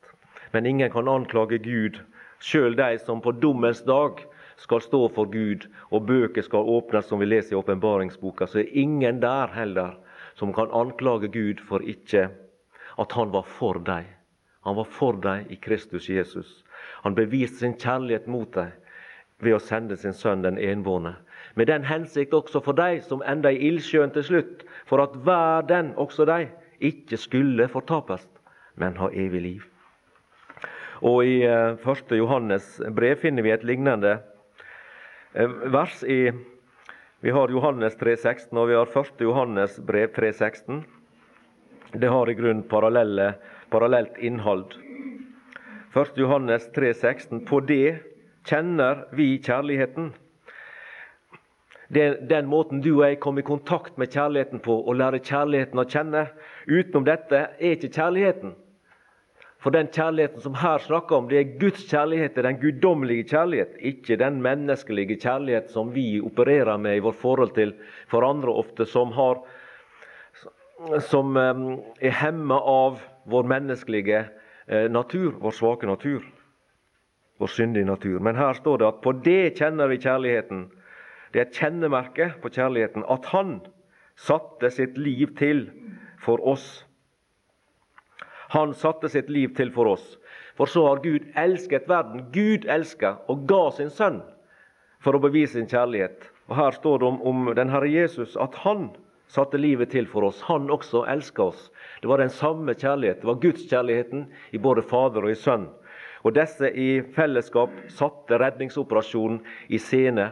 Men 0.53 0.67
ingen 0.67 0.93
kan 0.93 1.11
anklage 1.11 1.59
Gud, 1.65 1.99
sjøl 2.39 2.77
de 2.79 2.95
som 3.03 3.21
på 3.25 3.35
dommens 3.43 3.83
dag 3.89 4.23
skal 4.61 4.83
stå 4.85 5.07
for 5.15 5.31
Gud, 5.33 5.67
og 5.91 6.07
bøker 6.07 6.45
skal 6.45 6.69
åpnes, 6.69 7.09
som 7.09 7.21
vi 7.21 7.27
leser 7.27 7.57
i 7.57 7.59
åpenbaringsboka, 7.59 8.47
så 8.47 8.63
er 8.63 8.77
ingen 8.79 9.21
der 9.23 9.51
heller 9.57 9.97
som 10.35 10.53
kan 10.55 10.73
anklage 10.73 11.31
Gud 11.33 11.61
for 11.69 11.85
ikke 11.85 12.29
at 12.99 13.13
han 13.13 13.33
var 13.33 13.47
for 13.49 13.79
dem. 13.79 14.05
Han 14.63 14.77
var 14.77 14.85
for 14.85 15.13
dem 15.13 15.47
i 15.51 15.57
Kristus 15.57 16.09
Jesus. 16.09 16.65
Han 17.03 17.15
beviste 17.15 17.59
sin 17.59 17.75
kjærlighet 17.79 18.29
mot 18.31 18.55
dem 18.55 18.71
ved 19.43 19.57
å 19.57 19.63
sende 19.63 19.97
sin 19.99 20.15
sønn 20.15 20.45
den 20.45 20.59
enbårne. 20.59 21.17
Med 21.59 21.67
den 21.67 21.85
hensikt 21.85 22.35
også 22.35 22.63
for 22.63 22.79
dem 22.79 23.01
som 23.03 23.25
enda 23.27 23.51
i 23.51 23.59
ildsjøen 23.69 24.15
til 24.15 24.25
slutt, 24.25 24.63
for 24.87 25.03
at 25.03 25.17
hver 25.27 25.67
den, 25.67 25.93
også 25.99 26.27
de, 26.31 26.47
ikke 26.79 27.19
skulle 27.19 27.69
fortapes, 27.69 28.25
men 28.79 28.97
ha 28.99 29.11
evig 29.11 29.43
liv. 29.43 29.67
Og 31.03 31.27
I 31.27 31.43
1. 31.43 31.83
Eh, 31.83 32.19
Johannes 32.19 32.79
brev 32.95 33.19
finner 33.19 33.43
vi 33.43 33.51
et 33.51 33.67
lignende 33.67 34.21
eh, 35.35 35.51
vers. 35.75 36.03
i 36.07 36.31
Vi 37.25 37.31
har 37.31 37.49
Johannes 37.49 37.95
3,16 37.99 38.59
og 38.59 38.65
vi 38.67 38.75
har 38.75 38.89
1. 38.99 39.21
Johannes 39.23 39.77
brev 39.87 40.09
3,16. 40.11 40.81
Det 41.95 42.09
har 42.11 42.31
i 42.31 42.35
grunnen 42.35 42.65
parallelt 43.71 44.19
innhold. 44.19 44.73
1. 45.95 46.19
Johannes 46.19 46.67
3,16. 46.75 47.45
På 47.47 47.61
det 47.61 48.01
kjenner 48.43 49.05
vi 49.15 49.37
kjærligheten. 49.39 50.11
Det 51.95 52.03
er 52.03 52.19
den 52.27 52.51
måten 52.51 52.83
du 52.83 52.91
og 52.97 53.05
jeg 53.07 53.21
kommer 53.23 53.47
i 53.47 53.51
kontakt 53.53 54.03
med 54.03 54.11
kjærligheten 54.11 54.59
på, 54.67 54.81
og 54.83 54.99
lærer 54.99 55.23
kjærligheten 55.23 55.79
å 55.79 55.87
kjenne. 55.87 56.25
Utenom 56.67 57.07
dette 57.07 57.45
er 57.55 57.77
ikke 57.77 57.93
kjærligheten. 58.01 58.57
For 59.63 59.71
den 59.71 59.87
kjærligheten 59.95 60.43
som 60.43 60.57
her 60.59 60.83
snakker 60.83 61.17
om, 61.17 61.29
det 61.31 61.39
er 61.39 61.55
Guds 61.61 61.85
kjærlighet, 61.87 62.35
det 62.35 62.43
er 62.43 62.49
den 62.51 62.61
guddommelige 62.61 63.29
kjærlighet, 63.31 63.77
ikke 63.79 64.19
den 64.19 64.41
menneskelige 64.43 65.21
kjærlighet 65.23 65.71
som 65.71 65.95
vi 65.95 66.21
opererer 66.21 66.81
med 66.83 66.99
i 66.99 67.05
vårt 67.05 67.21
forhold 67.21 67.55
til 67.55 67.75
for 68.11 68.27
andre 68.27 68.51
ofte, 68.51 68.87
som, 68.91 69.15
har, 69.15 69.39
som 71.07 71.37
eh, 71.39 71.65
er 72.03 72.19
hemma 72.25 72.59
av 72.59 72.99
vår 73.31 73.47
menneskelige 73.55 74.25
eh, 74.67 74.89
natur, 74.91 75.37
vår 75.39 75.55
svake 75.55 75.87
natur 75.87 76.27
vår 77.43 77.47
syndige 77.51 77.85
natur. 77.85 78.21
Men 78.23 78.37
her 78.39 78.55
står 78.55 78.79
det 78.79 78.87
at 78.87 79.03
på 79.03 79.13
det 79.27 79.57
kjenner 79.59 79.91
vi 79.91 79.99
kjærligheten. 80.03 80.67
Det 81.33 81.41
er 81.41 81.49
et 81.49 81.59
kjennemerke 81.59 82.29
på 82.43 82.53
kjærligheten 82.55 83.07
at 83.11 83.27
Han 83.33 83.61
satte 84.17 84.71
sitt 84.71 84.99
liv 85.01 85.33
til 85.39 85.65
for 86.23 86.43
oss. 86.47 86.85
Han 88.53 88.75
satte 88.77 89.09
sitt 89.09 89.31
liv 89.33 89.55
til 89.57 89.73
for 89.75 89.95
oss. 89.95 90.05
For 90.59 90.69
så 90.69 90.85
har 90.87 91.03
Gud 91.05 91.29
elsket 91.41 91.89
verden. 91.89 92.27
Gud 92.35 92.69
elska 92.69 93.17
og 93.33 93.47
ga 93.49 93.65
sin 93.77 93.91
sønn 93.91 94.21
for 95.03 95.17
å 95.17 95.23
bevise 95.23 95.57
sin 95.57 95.71
kjærlighet. 95.71 96.29
Og 96.51 96.57
Her 96.59 96.77
står 96.77 97.01
det 97.01 97.09
om, 97.09 97.21
om 97.23 97.53
den 97.57 97.73
Herre 97.73 97.89
Jesus 97.89 98.37
at 98.37 98.59
han 98.67 98.91
satte 99.33 99.61
livet 99.61 99.95
til 99.95 100.07
for 100.07 100.29
oss. 100.29 100.43
Han 100.51 100.69
også 100.71 101.07
elska 101.09 101.49
oss. 101.49 101.71
Det 102.03 102.11
var 102.11 102.21
den 102.21 102.33
samme 102.33 102.77
kjærlighet. 102.77 103.23
Det 103.23 103.31
var 103.31 103.41
Gudskjærligheten 103.41 104.27
i 104.53 104.61
både 104.61 104.85
Fader 104.85 105.25
og 105.25 105.33
i 105.33 105.39
Sønn 105.39 105.71
og 106.23 106.37
Disse 106.37 106.71
i 106.79 107.03
fellesskap 107.15 107.75
satte 107.91 108.39
redningsoperasjonen 108.39 109.41
i 109.75 109.81
scene. 109.83 110.31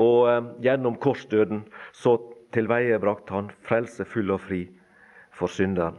Og 0.00 0.28
eh, 0.30 0.44
gjennom 0.66 0.98
korsdøden 1.02 1.64
så 1.94 2.16
tilveiebrakte 2.54 3.36
han 3.36 3.50
frelse 3.66 4.06
full 4.08 4.32
og 4.34 4.42
fri 4.48 4.64
for 5.36 5.52
synderen. 5.52 5.98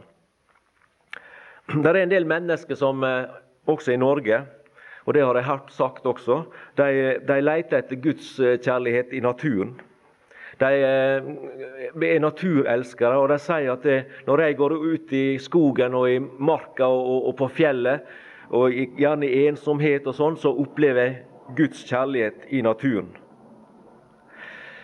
Det 1.83 1.91
er 1.91 2.01
en 2.01 2.11
del 2.11 2.27
mennesker 2.27 2.75
som 2.75 3.03
eh, 3.03 3.29
også 3.69 3.93
i 3.93 3.99
Norge, 4.01 4.41
og 5.05 5.13
det 5.13 5.23
har 5.23 5.37
jeg 5.37 5.47
hørt 5.47 5.71
sagt 5.73 6.05
også, 6.05 6.43
de, 6.77 6.89
de 7.27 7.37
leter 7.41 7.79
etter 7.79 8.01
Guds 8.01 8.33
eh, 8.39 8.57
kjærlighet 8.59 9.13
i 9.15 9.23
naturen. 9.23 9.73
De 10.61 10.67
er 10.77 12.19
naturelskere, 12.21 13.17
og 13.17 13.31
de 13.31 13.37
sier 13.41 13.71
at 13.73 13.85
det, 13.87 14.01
når 14.27 14.43
jeg 14.43 14.57
går 14.59 14.75
ut 14.77 15.13
i 15.17 15.25
skogen 15.41 15.95
og 15.97 16.05
i 16.11 16.19
marka 16.19 16.85
og, 16.85 17.31
og 17.31 17.35
på 17.39 17.47
fjellet, 17.55 18.05
og 18.51 18.75
gjerne 18.99 19.25
i 19.25 19.47
ensomhet 19.47 20.05
og 20.11 20.17
sånn, 20.17 20.37
så 20.37 20.51
opplever 20.51 21.01
jeg 21.01 21.55
Guds 21.57 21.81
kjærlighet 21.87 22.45
i 22.51 22.61
naturen. 22.61 23.09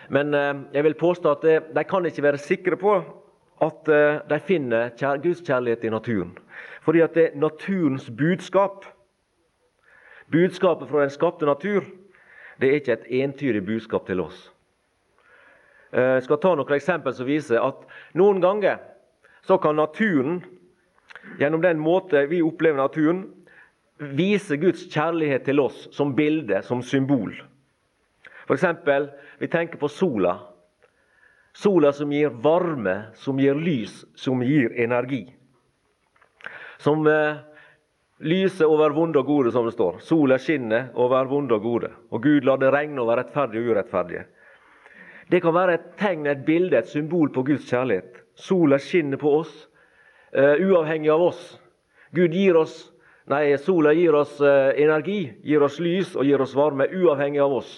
Men 0.08 0.34
eh, 0.34 0.54
jeg 0.72 0.88
vil 0.88 0.98
påstå 0.98 1.36
at 1.36 1.46
eh, 1.46 1.70
de 1.76 1.84
kan 1.84 2.06
ikke 2.08 2.24
være 2.24 2.40
sikre 2.40 2.80
på 2.80 2.96
at 3.64 3.90
eh, 3.92 4.20
de 4.30 4.38
finner 4.40 4.94
Guds 5.22 5.44
kjærlighet 5.44 5.84
i 5.84 5.92
naturen. 5.92 6.32
Fordi 6.80 7.00
at 7.00 7.14
det 7.14 7.24
er 7.24 7.38
naturens 7.38 8.10
budskap, 8.10 8.84
budskapet 10.32 10.88
fra 10.88 11.02
den 11.02 11.10
skapte 11.10 11.46
natur, 11.46 11.84
det 12.60 12.68
er 12.68 12.80
ikke 12.80 12.92
et 12.92 13.10
entydig 13.22 13.64
budskap 13.66 14.06
til 14.06 14.20
oss. 14.20 14.52
Jeg 15.92 16.22
skal 16.22 16.40
ta 16.42 16.52
noen 16.52 16.74
eksempel 16.76 17.14
som 17.16 17.28
viser 17.28 17.62
at 17.64 17.86
noen 18.18 18.42
ganger 18.44 18.80
så 19.46 19.56
kan 19.62 19.78
naturen, 19.78 20.42
gjennom 21.40 21.62
den 21.64 21.80
måte 21.80 22.26
vi 22.28 22.42
opplever 22.44 22.76
naturen, 22.76 23.22
vise 23.98 24.58
Guds 24.60 24.84
kjærlighet 24.92 25.46
til 25.48 25.60
oss 25.62 25.86
som 25.94 26.12
bilde, 26.16 26.60
som 26.62 26.82
symbol. 26.82 27.32
F.eks. 28.48 28.64
vi 29.38 29.48
tenker 29.48 29.80
på 29.80 29.88
sola. 29.88 30.38
Sola 31.56 31.92
som 31.92 32.12
gir 32.12 32.30
varme, 32.44 33.10
som 33.14 33.40
gir 33.40 33.56
lys, 33.56 34.04
som 34.14 34.42
gir 34.44 34.72
energi. 34.76 35.24
Som 36.78 37.06
eh, 37.06 37.40
lyser 38.18 38.70
over 38.70 38.94
vonde 38.94 39.18
og 39.18 39.26
gode, 39.26 39.52
som 39.52 39.66
det 39.66 39.74
står. 39.74 40.00
Sola 40.04 40.38
skinner 40.38 40.92
over 40.98 41.30
vonde 41.30 41.56
og 41.56 41.62
gode. 41.62 41.92
Og 42.10 42.22
Gud 42.22 42.46
lar 42.46 42.60
det 42.62 42.72
regne 42.74 43.02
over 43.02 43.18
rettferdige 43.20 43.64
og 43.64 43.72
urettferdige. 43.72 44.26
Det 45.28 45.42
kan 45.44 45.54
være 45.54 45.74
et 45.74 45.88
tegn, 46.00 46.26
et 46.26 46.44
bilde, 46.46 46.78
et 46.78 46.88
symbol 46.88 47.32
på 47.34 47.42
Guds 47.44 47.66
kjærlighet. 47.68 48.22
Sola 48.38 48.78
skinner 48.80 49.20
på 49.20 49.32
oss, 49.40 49.50
uh, 50.32 50.54
uavhengig 50.56 51.10
av 51.12 51.26
oss. 51.26 51.42
Gud 52.16 52.32
gir 52.32 52.56
oss 52.56 52.86
Nei, 53.28 53.58
sola 53.60 53.90
gir 53.92 54.14
oss 54.16 54.38
uh, 54.40 54.70
energi, 54.80 55.26
gir 55.44 55.60
oss 55.60 55.74
lys 55.84 56.14
og 56.16 56.24
gir 56.24 56.40
oss 56.40 56.54
varme, 56.56 56.86
uavhengig 56.88 57.42
av 57.44 57.58
oss. 57.58 57.72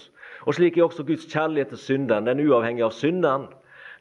Og 0.47 0.55
Slik 0.55 0.77
er 0.79 0.85
også 0.87 1.03
Guds 1.09 1.27
kjærlighet 1.27 1.73
til 1.75 1.81
synderen. 1.83 2.29
Den 2.29 2.39
er 2.39 2.53
uavhengig 2.53 2.85
av 2.87 2.95
synderen. 2.95 3.49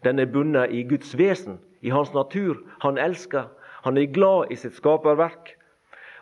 Den 0.05 0.21
er 0.21 0.29
bundet 0.29 0.69
i 0.69 0.83
Guds 0.85 1.15
vesen, 1.17 1.57
i 1.81 1.89
hans 1.89 2.13
natur. 2.13 2.61
Han 2.85 3.01
elsker. 3.01 3.49
Han 3.85 3.97
er 3.97 4.11
glad 4.13 4.51
i 4.51 4.57
sitt 4.59 4.75
skaperverk. 4.75 5.55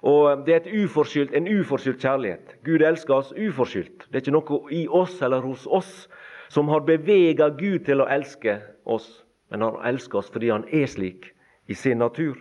Og 0.01 0.45
Det 0.45 0.55
er 0.55 0.83
uforskyldt, 0.83 1.33
en 1.33 1.47
uforskyldt 1.47 2.01
kjærlighet. 2.01 2.57
Gud 2.63 2.81
elsker 2.81 3.13
oss 3.15 3.33
uforskyldt. 3.33 4.07
Det 4.07 4.15
er 4.15 4.25
ikke 4.25 4.35
noe 4.37 4.59
i 4.71 4.87
oss 4.87 5.21
eller 5.21 5.41
hos 5.41 5.65
oss 5.67 6.07
som 6.49 6.69
har 6.69 6.85
bevega 6.87 7.49
Gud 7.49 7.85
til 7.85 8.01
å 8.01 8.07
elske 8.07 8.59
oss, 8.85 9.07
men 9.51 9.65
han 9.65 9.79
elsker 9.89 10.21
oss 10.21 10.29
fordi 10.31 10.51
han 10.53 10.67
er 10.71 10.87
slik 10.87 11.31
i 11.67 11.75
sin 11.75 11.99
natur. 11.99 12.37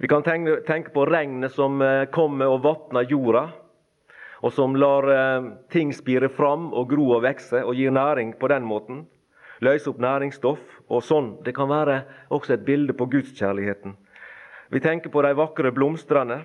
Vi 0.00 0.08
kan 0.08 0.24
tenke, 0.24 0.90
på 0.94 1.04
regnet 1.04 1.52
som 1.52 1.80
eh, 1.84 2.06
kommer 2.12 2.48
og 2.48 2.62
vatner 2.64 3.04
jorda, 3.08 3.50
og 4.40 4.52
som 4.56 4.76
lar 4.76 5.08
eh, 5.12 5.48
ting 5.72 5.92
spire 5.92 6.30
fram 6.32 6.70
og 6.72 6.88
gro 6.88 7.10
og 7.18 7.24
vokse 7.26 7.60
og 7.60 7.76
gir 7.76 7.92
næring 7.92 8.32
på 8.40 8.48
den 8.48 8.64
måten. 8.64 9.02
Løse 9.60 9.90
opp 9.90 10.00
næringsstoff 10.00 10.78
og 10.88 11.02
sånn. 11.04 11.34
Det 11.44 11.54
kan 11.56 11.68
være 11.68 12.02
også 12.32 12.56
et 12.56 12.64
bilde 12.64 12.96
på 12.96 13.08
gudskjærligheten. 13.12 13.96
Vi 14.70 14.80
tenker 14.80 15.12
på 15.12 15.22
de 15.26 15.34
vakre 15.36 15.72
blomstene. 15.74 16.44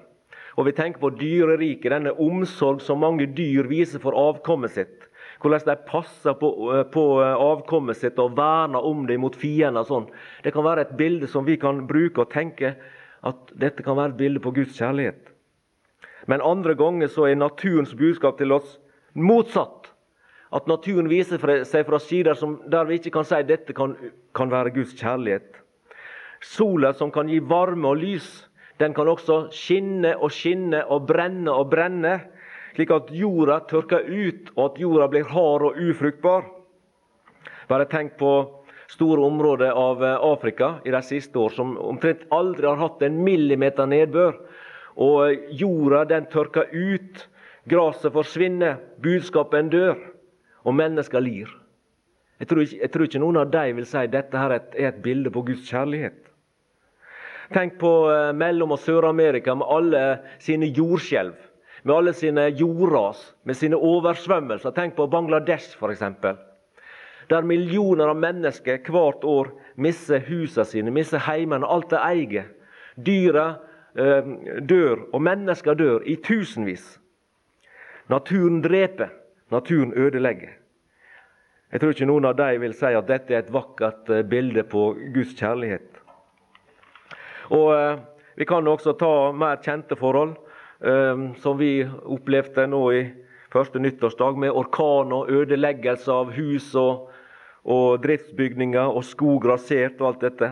Og 0.56 0.70
vi 0.70 0.72
tenker 0.72 1.02
på 1.02 1.12
dyreriket, 1.20 1.92
denne 1.92 2.14
omsorg 2.22 2.80
som 2.84 3.02
mange 3.04 3.28
dyr 3.36 3.68
viser 3.68 4.00
for 4.00 4.16
avkommet 4.16 4.72
sitt. 4.72 5.10
Hvordan 5.44 5.66
de 5.68 5.76
passer 5.90 6.36
på, 6.40 6.50
eh, 6.72 6.84
på 6.88 7.04
eh, 7.22 7.36
avkommet 7.36 8.00
sitt 8.00 8.20
og 8.24 8.38
verner 8.38 8.80
om 8.80 9.04
det 9.06 9.20
mot 9.20 9.36
fiender. 9.36 9.84
Sånn. 9.84 10.08
Det 10.44 10.54
kan 10.56 10.64
være 10.64 10.86
et 10.88 10.96
bilde 10.98 11.28
som 11.28 11.46
vi 11.46 11.58
kan 11.60 11.84
bruke 11.88 12.24
og 12.24 12.32
tenke 12.32 12.76
at 13.26 13.52
dette 13.52 13.84
kan 13.84 13.98
være 13.98 14.16
et 14.16 14.22
bilde 14.22 14.40
på 14.40 14.54
Guds 14.56 14.80
kjærlighet. 14.80 15.34
Men 16.28 16.42
andre 16.42 16.74
ganger 16.74 17.12
så 17.12 17.28
er 17.28 17.36
naturens 17.36 17.94
budskap 17.94 18.40
til 18.40 18.56
oss 18.56 18.80
motsatt. 19.14 19.85
At 20.54 20.68
naturen 20.70 21.10
viser 21.10 21.42
seg 21.66 21.86
fra 21.88 22.00
sider 22.00 22.38
der 22.70 22.86
vi 22.86 23.00
ikke 23.00 23.16
kan 23.18 23.25
si 23.28 23.42
dette 23.48 23.74
kan, 23.74 23.96
kan 24.36 24.52
være 24.52 24.74
Guds 24.75 24.94
kjærlighet. 25.00 25.62
Sola 26.46 26.94
som 26.94 27.12
kan 27.12 27.30
gi 27.32 27.40
varme 27.42 27.90
og 27.90 27.98
lys, 27.98 28.28
den 28.78 28.94
kan 28.94 29.08
også 29.08 29.48
skinne 29.56 30.14
og 30.20 30.34
skinne 30.36 30.84
og 30.92 31.08
brenne 31.10 31.52
og 31.52 31.72
brenne, 31.72 32.20
slik 32.75 32.92
at 32.92 33.10
jorda 33.16 33.62
tørker 33.70 34.06
ut, 34.06 34.52
og 34.56 34.64
at 34.66 34.80
jorda 34.84 35.08
blir 35.10 35.30
hard 35.32 35.66
og 35.70 35.80
ufruktbar. 35.80 36.46
Bare 37.70 37.88
tenk 37.90 38.18
på 38.20 38.34
store 38.92 39.24
områder 39.25 39.72
av 39.74 40.04
eh, 40.04 40.18
Afrika 40.22 40.75
i 40.86 40.92
de 40.94 41.02
siste 41.02 41.40
år 41.40 41.56
som 41.56 41.74
omtrent 41.82 42.28
aldri 42.36 42.68
har 42.68 42.82
hatt 42.82 43.02
en 43.06 43.22
millimeter 43.25 43.88
nedbør. 43.90 44.36
Og 45.02 45.50
jorda 45.58 46.04
den 46.08 46.28
tørker 46.32 46.70
ut, 46.72 47.25
gresset 47.68 48.14
forsvinner, 48.14 48.78
budskapen 49.04 49.72
dør, 49.74 49.98
og 50.66 50.76
mennesker 50.76 51.24
lir. 51.24 51.50
Jeg 52.40 52.50
tror, 52.50 52.62
ikke, 52.66 52.80
jeg 52.82 52.92
tror 52.92 53.08
ikke 53.08 53.24
noen 53.24 53.40
av 53.40 53.52
dem 53.54 53.78
vil 53.78 53.88
si 53.88 54.00
at 54.02 54.12
dette 54.12 54.40
her 54.40 54.58
er 54.58 54.88
et 54.90 55.04
bilde 55.04 55.32
på 55.32 55.46
Guds 55.48 55.70
kjærlighet. 55.70 56.26
Tenk 57.54 57.78
på 57.80 57.92
eh, 58.12 58.32
Mellom- 58.36 58.74
og 58.74 58.82
Sør-Amerika 58.82 59.54
med 59.56 59.70
alle 59.70 60.02
sine 60.42 60.68
jordskjelv, 60.74 61.36
med 61.84 61.96
alle 61.96 62.14
sine 62.18 62.50
jordras, 62.58 63.22
med 63.44 63.56
sine 63.56 63.78
oversvømmelser. 63.78 64.74
Tenk 64.76 64.98
på 64.98 65.08
Bangladesh, 65.08 65.78
f.eks. 65.78 66.04
Der 67.30 67.42
millioner 67.46 68.12
av 68.12 68.20
mennesker 68.22 68.82
hvert 68.90 69.24
år 69.26 69.54
mister 69.82 70.22
husene 70.28 70.66
sine, 70.66 70.94
mister 70.94 71.22
heimene, 71.26 71.66
alt 71.66 71.94
de 71.94 72.02
eier. 72.02 72.50
Dyra 72.96 73.48
eh, 73.96 74.28
dør, 74.66 75.08
og 75.14 75.22
mennesker 75.22 75.78
dør 75.78 76.06
i 76.06 76.18
tusenvis. 76.26 76.98
Naturen 78.10 78.62
dreper, 78.62 79.14
naturen 79.52 79.94
ødelegger. 79.94 80.50
Jeg 81.72 81.82
tror 81.82 81.92
ikke 81.92 82.08
noen 82.08 82.28
av 82.30 82.38
dem 82.40 82.62
vil 82.62 82.74
si 82.77 82.92
at 82.96 83.08
dette 83.10 83.34
er 83.34 83.44
et 83.44 83.53
vakkert 83.53 84.10
eh, 84.14 84.24
bilde 84.24 84.64
på 84.70 84.94
Guds 85.16 85.34
kjærlighet. 85.36 86.01
Og 87.51 87.72
eh, 87.75 88.03
Vi 88.36 88.46
kan 88.46 88.68
også 88.68 88.92
ta 89.00 89.31
mer 89.31 89.62
kjente 89.64 89.96
forhold, 89.96 90.34
eh, 90.84 91.22
som 91.40 91.58
vi 91.60 91.86
opplevde 91.86 92.68
nå 92.68 92.81
i 92.92 93.03
første 93.51 93.79
nyttårsdag, 93.79 94.38
med 94.38 94.51
orkan 94.51 95.14
og 95.16 95.29
ødeleggelse 95.31 96.12
av 96.12 96.34
hus 96.36 96.74
og, 96.75 97.10
og 97.64 98.03
driftsbygninger 98.03 98.92
og 98.92 99.03
skog 99.08 99.48
rasert 99.48 100.01
og 100.01 100.10
alt 100.10 100.25
dette. 100.27 100.51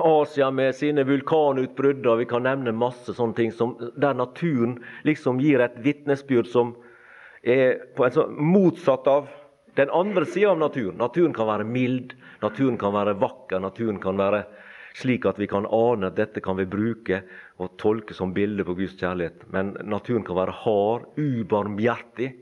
Asia 0.00 0.50
med 0.50 0.74
sine 0.74 1.04
vulkanutbrudd, 1.04 2.06
og 2.06 2.22
vi 2.22 2.28
kan 2.30 2.46
nevne 2.46 2.72
masse 2.72 3.12
sånne 3.16 3.36
ting 3.36 3.52
som, 3.52 3.74
der 3.96 4.16
naturen 4.16 4.78
liksom 5.08 5.40
gir 5.42 5.60
et 5.60 5.76
vitnesbyrd 5.84 6.48
som 6.48 6.74
er 7.42 7.80
på 7.96 8.06
en 8.06 8.14
sånn 8.14 8.36
motsatt 8.38 9.08
av 9.10 9.28
den 9.76 9.90
andre 9.92 10.24
sida 10.28 10.52
av 10.52 10.60
naturen. 10.60 10.98
Naturen 11.00 11.34
kan 11.36 11.48
være 11.48 11.66
mild, 11.68 12.14
naturen 12.42 12.78
kan 12.80 12.94
være 12.94 13.16
vakker, 13.20 13.60
naturen 13.60 14.00
kan 14.02 14.20
være 14.20 14.44
slik 14.98 15.24
at 15.28 15.38
vi 15.40 15.48
kan 15.48 15.66
ane 15.72 16.10
at 16.10 16.18
dette 16.18 16.42
kan 16.44 16.58
vi 16.58 16.68
bruke 16.68 17.22
og 17.62 17.76
tolke 17.80 18.14
som 18.16 18.34
bilde 18.36 18.64
på 18.68 18.76
Guds 18.76 18.98
kjærlighet. 19.00 19.46
Men 19.52 19.74
naturen 19.88 20.24
kan 20.26 20.36
være 20.36 20.56
hard, 20.64 21.06
ubarmhjertig, 21.16 22.32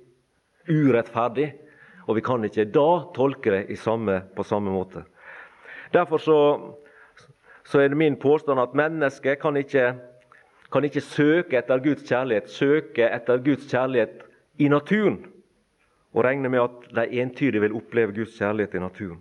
urettferdig. 0.70 1.52
Og 2.08 2.16
vi 2.18 2.24
kan 2.26 2.44
ikke 2.46 2.66
da 2.74 2.88
tolke 3.14 3.52
det 3.54 3.78
samme, 3.78 4.18
på 4.34 4.46
samme 4.46 4.72
måte. 4.74 5.04
Derfor 5.94 6.18
så, 6.22 6.38
så, 7.70 7.78
er 7.78 7.88
det 7.88 7.96
min 7.96 8.16
påstand 8.18 8.60
at 8.60 8.74
mennesket 8.74 9.38
kan 9.38 9.56
ikke, 9.56 9.94
kan 10.72 10.84
ikke 10.84 11.00
søke 11.00 11.58
etter 11.58 11.78
Guds 11.78 12.02
kjærlighet, 12.02 12.50
søke 12.50 13.06
etter 13.06 13.38
Guds 13.38 13.68
kjærlighet 13.70 14.24
i 14.58 14.68
naturen 14.68 15.20
og 16.12 16.24
regne 16.26 16.50
med 16.50 16.64
at 16.64 16.88
de 16.96 17.20
entydig 17.22 17.62
vil 17.62 17.76
oppleve 17.78 18.14
Guds 18.16 18.34
kjærlighet 18.38 18.74
i 18.74 18.82
naturen. 18.82 19.20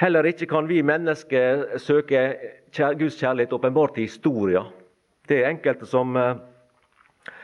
Heller 0.00 0.26
ikke 0.30 0.46
kan 0.46 0.68
vi 0.68 0.82
mennesker 0.82 1.78
søke 1.78 2.20
Guds 2.98 3.16
kjærlighet 3.18 3.52
åpenbart 3.52 3.98
i 3.98 4.06
historia. 4.06 4.62
Det 5.28 5.40
er 5.42 5.50
enkelte 5.50 5.86
som, 5.86 6.16
eh, 6.16 6.36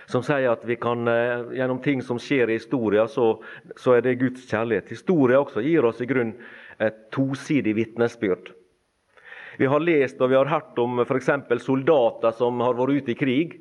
som 0.07 0.23
sier 0.23 0.51
at 0.51 0.67
vi 0.67 0.75
kan, 0.75 1.09
eh, 1.09 1.51
gjennom 1.55 1.83
ting 1.83 2.03
som 2.03 2.19
skjer 2.19 2.49
i 2.49 2.59
historia, 2.59 3.07
så, 3.07 3.43
så 3.77 3.97
er 3.97 4.01
det 4.01 4.19
Guds 4.21 4.47
kjærlighet. 4.47 4.89
Historia 4.89 5.39
også 5.39 5.63
gir 5.63 5.85
oss 5.85 6.01
i 6.01 6.07
grunn 6.07 6.35
et 6.83 7.07
tosidig 7.15 7.77
vitnesbyrd. 7.77 8.51
Vi 9.59 9.69
har 9.71 9.83
lest 9.83 10.21
og 10.23 10.33
vi 10.33 10.39
har 10.39 10.51
hørt 10.51 10.79
om 10.83 11.03
f.eks. 11.05 11.31
soldater 11.63 12.35
som 12.35 12.59
har 12.65 12.75
vært 12.75 13.05
ute 13.05 13.15
i 13.15 13.19
krig 13.19 13.59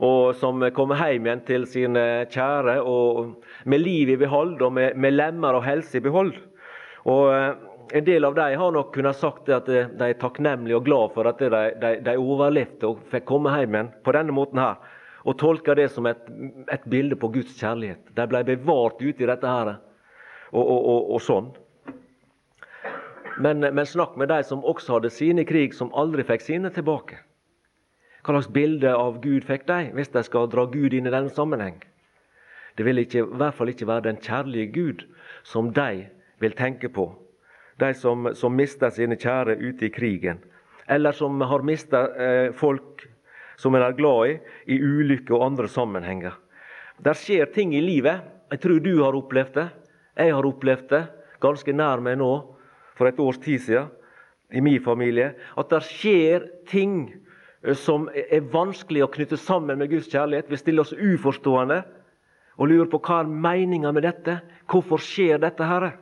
og 0.00 0.34
som 0.40 0.62
kommer 0.74 0.96
hjem 0.96 1.26
igjen 1.28 1.42
til 1.48 1.66
sine 1.68 2.04
kjære 2.32 2.78
og 2.88 3.34
med 3.68 3.82
liv 3.82 4.14
i 4.14 4.20
behold 4.20 4.62
og 4.64 4.72
med, 4.72 4.96
med 4.96 5.12
lemmer 5.12 5.58
og 5.58 5.66
helse 5.66 5.98
i 5.98 6.04
behold. 6.04 6.32
Og 7.08 7.26
eh, 7.34 7.50
En 7.90 8.04
del 8.06 8.22
av 8.22 8.36
dem 8.36 8.52
har 8.54 8.70
nok 8.70 8.92
kunnet 8.94 9.18
sagt 9.18 9.48
at 9.50 9.66
de 9.66 9.80
er 10.06 10.12
takknemlige 10.14 10.76
og 10.78 10.84
glad 10.86 11.10
for 11.10 11.26
at 11.26 11.40
de, 11.42 11.48
de, 11.82 11.88
de 12.06 12.12
overlevde 12.22 12.86
og 12.86 13.00
fikk 13.10 13.24
komme 13.26 13.50
hjem 13.50 13.74
igjen 13.74 13.88
på 14.06 14.14
denne 14.14 14.30
måten. 14.30 14.60
her, 14.62 14.76
Og 15.26 15.34
tolker 15.42 15.74
det 15.74 15.88
som 15.90 16.06
et, 16.06 16.22
et 16.70 16.84
bilde 16.86 17.18
på 17.18 17.32
Guds 17.34 17.58
kjærlighet. 17.58 18.14
De 18.14 18.26
ble 18.30 18.44
bevart 18.46 19.02
ute 19.02 19.24
i 19.24 19.26
dette 19.26 19.42
her. 19.42 19.72
Og, 20.52 20.62
og, 20.62 20.78
og, 20.86 21.10
og 21.16 21.20
sånn. 21.26 21.50
Men, 23.38 23.60
men 23.60 23.86
snakk 23.86 24.16
med 24.18 24.28
de 24.28 24.42
som 24.44 24.64
også 24.66 24.98
hadde 24.98 25.12
sine 25.14 25.44
krig, 25.48 25.74
som 25.76 25.92
aldri 25.94 26.24
fikk 26.26 26.42
sine 26.44 26.70
tilbake. 26.74 27.20
Hva 28.20 28.34
slags 28.34 28.50
bilde 28.52 28.90
av 28.92 29.20
Gud 29.22 29.46
fikk 29.48 29.66
de, 29.68 29.92
hvis 29.96 30.12
de 30.12 30.22
skal 30.26 30.50
dra 30.52 30.66
Gud 30.68 30.92
inn 30.96 31.08
i 31.08 31.12
denne 31.12 31.32
sammenheng? 31.32 31.78
Det 32.76 32.84
vil 32.86 33.00
ikke, 33.02 33.24
i 33.24 33.38
hvert 33.40 33.56
fall 33.56 33.72
ikke 33.72 33.88
være 33.88 34.08
den 34.08 34.20
kjærlige 34.20 34.72
Gud 34.74 35.06
som 35.46 35.70
de 35.76 36.06
vil 36.40 36.56
tenke 36.56 36.90
på. 36.92 37.08
De 37.80 37.92
som, 37.96 38.28
som 38.36 38.52
mister 38.56 38.92
sine 38.92 39.16
kjære 39.16 39.56
ute 39.60 39.88
i 39.88 39.92
krigen, 39.94 40.42
eller 40.90 41.16
som 41.16 41.40
har 41.40 41.64
mista 41.64 42.02
eh, 42.18 42.52
folk 42.56 43.06
som 43.60 43.76
en 43.76 43.84
er 43.84 43.96
glad 43.96 44.32
i, 44.32 44.36
i 44.74 44.80
ulykke 44.80 45.32
og 45.36 45.46
andre 45.46 45.68
sammenhenger. 45.68 46.36
Der 47.00 47.16
skjer 47.16 47.48
ting 47.54 47.72
i 47.76 47.82
livet. 47.84 48.20
Jeg 48.52 48.60
tror 48.60 48.80
du 48.84 48.92
har 49.00 49.16
opplevd 49.16 49.56
det. 49.56 49.68
Jeg 50.18 50.34
har 50.34 50.48
opplevd 50.48 50.88
det 50.92 51.02
ganske 51.40 51.72
nær 51.72 52.02
meg 52.04 52.18
nå, 52.20 52.32
for 53.00 53.08
et 53.08 53.20
års 53.24 53.40
tid 53.40 53.64
siden, 53.64 53.88
i 54.52 54.60
min 54.60 54.82
familie. 54.82 55.32
At 55.56 55.72
det 55.72 55.80
skjer 55.88 56.44
ting 56.68 57.08
Eh, 57.62 57.76
som 57.76 58.08
er 58.14 58.46
vanskelig 58.52 59.04
å 59.04 59.12
knytte 59.12 59.38
sammen 59.40 59.80
med 59.80 59.90
Guds 59.92 60.08
kjærlighet. 60.12 60.50
Vi 60.50 60.60
stiller 60.60 60.86
oss 60.86 60.96
uforstående 60.96 61.82
og 62.60 62.68
lurer 62.68 62.88
på 62.92 63.00
hva 63.04 63.22
er 63.22 63.34
meninga 63.46 63.92
med 63.92 64.06
dette. 64.08 64.40
Hvorfor 64.70 65.02
skjer 65.02 65.40
dette 65.42 65.66
her? 65.66 65.92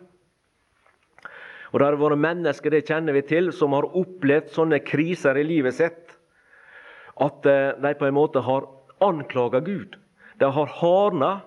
Og 1.69 1.81
Det 1.81 1.85
har 1.85 1.99
vært 2.01 2.19
mennesker 2.19 2.73
det 2.73 2.87
kjenner 2.89 3.13
vi 3.13 3.23
til, 3.29 3.53
som 3.53 3.75
har 3.77 3.85
opplevd 3.85 4.49
sånne 4.55 4.81
kriser 4.81 5.37
i 5.37 5.45
livet 5.45 5.77
sitt. 5.77 6.17
At 7.21 7.47
eh, 7.47 7.75
de 7.77 7.95
på 7.99 8.07
en 8.07 8.17
måte 8.17 8.41
har 8.41 8.69
anklaga 9.05 9.61
Gud. 9.61 9.99
De 10.39 10.49
har 10.55 10.75
hardna 10.81 11.41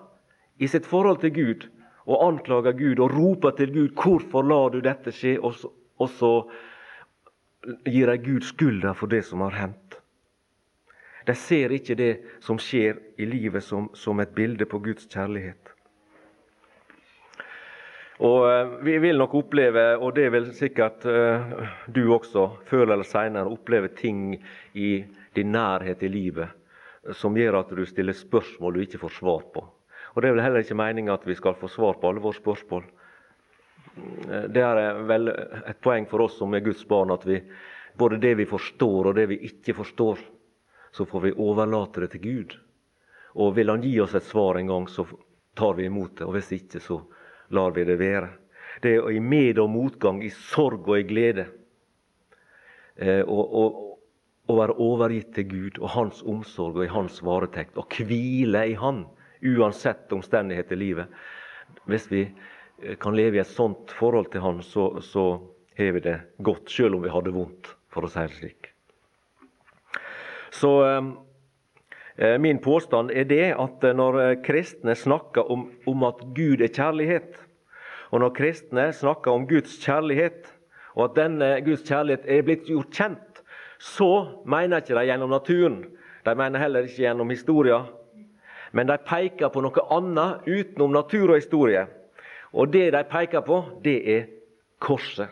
i 0.60 0.68
sitt 0.68 0.86
forhold 0.86 1.20
til 1.20 1.32
Gud 1.32 1.68
og 2.06 2.26
anklager 2.26 2.74
Gud 2.78 3.00
og 3.00 3.14
roper 3.14 3.50
til 3.56 3.72
Gud 3.72 3.88
'Hvorfor 3.88 4.42
lar 4.42 4.68
du 4.70 4.80
dette 4.80 5.12
skje?' 5.12 5.40
Og 5.42 5.54
så, 5.54 5.68
og 5.98 6.08
så 6.08 6.32
gir 7.86 8.06
de 8.06 8.18
Gud 8.18 8.40
skylda 8.40 8.92
for 8.92 9.06
det 9.06 9.24
som 9.24 9.40
har 9.40 9.50
hendt. 9.50 10.00
De 11.26 11.34
ser 11.34 11.70
ikke 11.70 11.94
det 11.94 12.20
som 12.40 12.58
skjer 12.58 12.98
i 13.18 13.24
livet, 13.24 13.62
som, 13.62 13.90
som 13.94 14.20
et 14.20 14.34
bilde 14.34 14.66
på 14.66 14.78
Guds 14.78 15.06
kjærlighet. 15.06 15.70
Og 18.18 18.50
eh, 18.50 18.84
Vi 18.84 18.98
vil 18.98 19.18
nok 19.18 19.34
oppleve, 19.34 19.98
og 19.98 20.16
det 20.16 20.32
vil 20.32 20.54
sikkert 20.54 21.06
uh, 21.06 21.40
du 21.94 22.12
også, 22.14 22.50
før 22.66 22.92
eller 22.92 23.02
senere, 23.04 23.46
oppleve 23.46 23.88
ting 23.88 24.42
i 24.74 25.04
din 25.36 25.52
nærhet 25.52 26.02
i 26.02 26.08
livet 26.08 26.48
som 27.10 27.36
gjør 27.36 27.62
at 27.62 27.72
du 27.74 27.84
stiller 27.86 28.14
spørsmål 28.14 28.76
du 28.76 28.84
ikke 28.84 29.00
får 29.02 29.16
svar 29.18 29.46
på. 29.54 29.64
Og 30.12 30.22
Det 30.22 30.28
er 30.28 30.34
vel 30.34 30.44
heller 30.44 30.64
ikke 30.64 30.76
meninga 30.76 31.14
at 31.14 31.26
vi 31.26 31.36
skal 31.38 31.56
få 31.56 31.70
svar 31.72 31.96
på 32.00 32.08
alle 32.10 32.20
våre 32.20 32.36
spørsmål. 32.36 32.84
Det 34.52 34.62
er 34.64 35.00
vel 35.08 35.28
et 35.32 35.80
poeng 35.84 36.06
for 36.08 36.24
oss 36.24 36.38
som 36.40 36.52
er 36.54 36.64
Guds 36.64 36.84
barn, 36.88 37.12
at 37.12 37.24
vi, 37.28 37.40
både 37.98 38.20
det 38.20 38.34
vi 38.40 38.48
forstår 38.48 39.10
og 39.10 39.16
det 39.16 39.26
vi 39.32 39.40
ikke 39.48 39.74
forstår, 39.76 40.20
så 40.92 41.06
får 41.08 41.20
vi 41.26 41.32
overlate 41.40 42.04
det 42.04 42.10
til 42.14 42.24
Gud. 42.24 42.56
Og 43.40 43.54
vil 43.56 43.72
Han 43.72 43.84
gi 43.84 43.94
oss 44.00 44.14
et 44.14 44.28
svar 44.28 44.60
en 44.60 44.68
gang, 44.68 44.88
så 44.88 45.06
tar 45.56 45.74
vi 45.74 45.88
imot 45.88 46.18
det. 46.18 46.26
Og 46.28 46.36
hvis 46.36 46.52
ikke, 46.52 46.80
så 46.80 47.00
lar 47.52 47.72
vi 47.72 47.84
det 47.84 47.98
være. 48.00 48.28
Det 48.82 48.96
er 48.96 49.10
i 49.10 49.20
med- 49.20 49.58
og 49.58 49.70
motgang, 49.70 50.22
i 50.24 50.30
sorg 50.30 50.88
og 50.88 50.98
i 50.98 51.08
glede. 51.08 51.46
Eh, 52.96 53.24
å 53.24 54.56
være 54.56 54.76
overgitt 54.76 55.34
til 55.34 55.48
Gud 55.48 55.78
og 55.80 55.88
Hans 55.94 56.22
omsorg 56.22 56.76
og 56.76 56.84
i 56.84 56.92
Hans 56.92 57.22
varetekt. 57.24 57.76
Og 57.76 57.88
hvile 57.88 58.66
i 58.68 58.74
Han, 58.74 59.06
uansett 59.42 60.12
omstendighet 60.12 60.72
i 60.72 60.78
livet. 60.78 61.06
Hvis 61.90 62.08
vi 62.12 62.22
eh, 62.82 62.96
kan 63.00 63.16
leve 63.16 63.38
i 63.38 63.42
et 63.42 63.50
sånt 63.50 63.92
forhold 63.98 64.30
til 64.32 64.44
Han, 64.44 64.62
så, 64.62 65.00
så 65.00 65.26
har 65.78 65.92
vi 65.96 66.04
det 66.04 66.18
godt, 66.38 66.70
selv 66.70 66.96
om 66.96 67.02
vi 67.04 67.12
har 67.12 67.26
det 67.26 67.34
vondt, 67.34 67.74
for 67.92 68.06
å 68.06 68.12
si 68.12 68.24
det 68.26 68.38
slik. 68.38 68.72
Så 70.52 70.72
eh, 70.86 71.12
eh 72.16 72.38
Min 72.38 72.58
påstand 72.58 73.10
er 73.10 73.24
det 73.24 73.54
at 73.56 73.82
når 73.82 74.42
kristne 74.44 74.94
snakker 74.94 75.50
om, 75.50 75.70
om 75.86 76.04
at 76.04 76.20
Gud 76.36 76.60
er 76.60 76.68
kjærlighet, 76.68 77.38
og 78.12 78.20
når 78.20 78.34
kristne 78.36 78.90
snakker 78.92 79.32
om 79.32 79.46
Guds 79.48 79.78
kjærlighet, 79.80 80.50
og 80.92 81.06
at 81.08 81.16
denne 81.16 81.48
Guds 81.64 81.84
kjærlighet 81.88 82.26
er 82.28 82.44
blitt 82.44 82.68
gjort 82.68 82.92
kjent, 82.92 83.40
så 83.80 84.42
mener 84.46 84.82
ikke 84.82 84.98
de 84.98 85.08
gjennom 85.08 85.32
naturen. 85.32 85.78
De 86.22 86.34
mener 86.38 86.62
heller 86.62 86.86
ikke 86.86 87.02
gjennom 87.02 87.32
historia. 87.32 87.80
Men 88.72 88.88
de 88.88 88.96
peker 89.04 89.52
på 89.52 89.62
noe 89.64 89.84
annet 89.92 90.48
utenom 90.48 90.94
natur 90.96 91.34
og 91.34 91.40
historie. 91.40 91.84
Og 92.52 92.72
det 92.72 92.90
de 92.94 93.02
peker 93.08 93.44
på, 93.44 93.60
det 93.84 93.98
er 94.16 94.28
korset. 94.82 95.28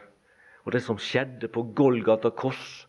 Og 0.64 0.74
det 0.76 0.82
som 0.84 1.00
skjedde 1.00 1.48
på 1.52 1.64
Golgata 1.76 2.30
kors 2.30 2.84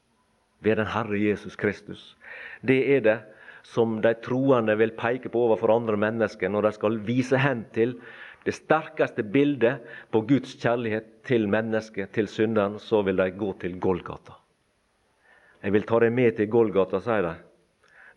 ved 0.61 0.77
den 0.77 0.89
Herre 0.91 1.19
Jesus 1.19 1.55
Kristus. 1.55 2.15
Det 2.61 2.81
er 2.95 3.05
det 3.05 3.19
som 3.63 3.99
de 4.03 4.13
troende 4.23 4.75
vil 4.77 4.93
peke 4.97 5.29
på 5.31 5.45
overfor 5.47 5.73
andre 5.73 5.97
mennesker 5.99 6.49
når 6.49 6.67
de 6.67 6.71
skal 6.77 6.99
vise 7.05 7.39
hen 7.39 7.63
til 7.75 7.95
det 8.45 8.55
sterkeste 8.57 9.23
bildet 9.23 9.83
på 10.11 10.23
Guds 10.25 10.55
kjærlighet 10.57 11.09
til 11.27 11.45
mennesket, 11.49 12.09
til 12.09 12.27
synderen, 12.27 12.79
så 12.81 13.03
vil 13.05 13.19
de 13.21 13.29
gå 13.37 13.51
til 13.61 13.77
Golgata. 13.79 14.33
Jeg 15.61 15.75
vil 15.75 15.85
ta 15.85 15.99
deg 16.01 16.13
med 16.15 16.37
til 16.37 16.49
Golgata, 16.49 16.97
sier 17.05 17.27
de. 17.27 17.35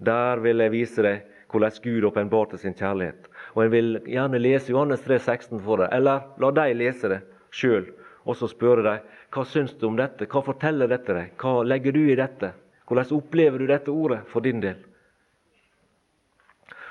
Der 0.05 0.41
vil 0.41 0.65
jeg 0.65 0.73
vise 0.73 1.05
deg 1.05 1.34
hvordan 1.55 1.77
Gud 1.83 2.05
åpenbarte 2.11 2.59
sin 2.59 2.75
kjærlighet. 2.75 3.29
Og 3.55 3.63
Jeg 3.63 3.71
vil 3.71 4.01
gjerne 4.11 4.41
lese 4.43 4.73
Johannes 4.73 5.05
3, 5.07 5.19
16 5.19 5.61
for 5.63 5.85
deg, 5.85 5.93
eller 5.95 6.27
la 6.43 6.51
dem 6.51 6.79
lese 6.79 7.11
det 7.13 7.21
sjøl. 7.55 7.87
Og 8.25 8.37
så 8.37 8.49
spørre 8.51 8.83
dem 8.83 9.13
hva 9.35 9.45
syns 9.47 9.75
du 9.79 9.87
om 9.89 9.97
dette, 9.99 10.27
hva 10.31 10.43
forteller 10.43 10.91
dette 10.91 11.15
deg, 11.15 11.33
hva 11.39 11.63
legger 11.67 11.95
du 11.95 12.03
i 12.07 12.19
dette? 12.19 12.53
Hvordan 12.89 13.17
opplever 13.17 13.63
du 13.63 13.67
dette 13.71 13.93
ordet 13.93 14.21
for 14.31 14.45
din 14.45 14.61
del? 14.61 14.83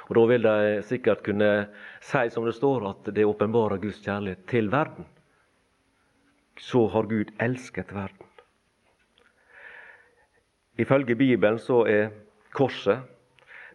Og 0.10 0.16
Da 0.16 0.26
vil 0.28 0.44
de 0.44 0.82
sikkert 0.84 1.24
kunne 1.24 1.50
si 2.04 2.30
som 2.30 2.46
det 2.46 2.56
står, 2.56 2.90
at 2.90 3.14
det 3.16 3.26
åpenbarer 3.26 3.80
Guds 3.80 4.02
kjærlighet 4.04 4.46
til 4.48 4.70
verden. 4.72 5.06
Så 6.60 6.88
har 6.88 7.08
Gud 7.10 7.32
elsket 7.40 7.94
verden. 7.94 8.28
Ifølge 10.78 11.16
Bibelen 11.16 11.60
så 11.60 11.86
er 11.88 12.12
korset 12.54 13.00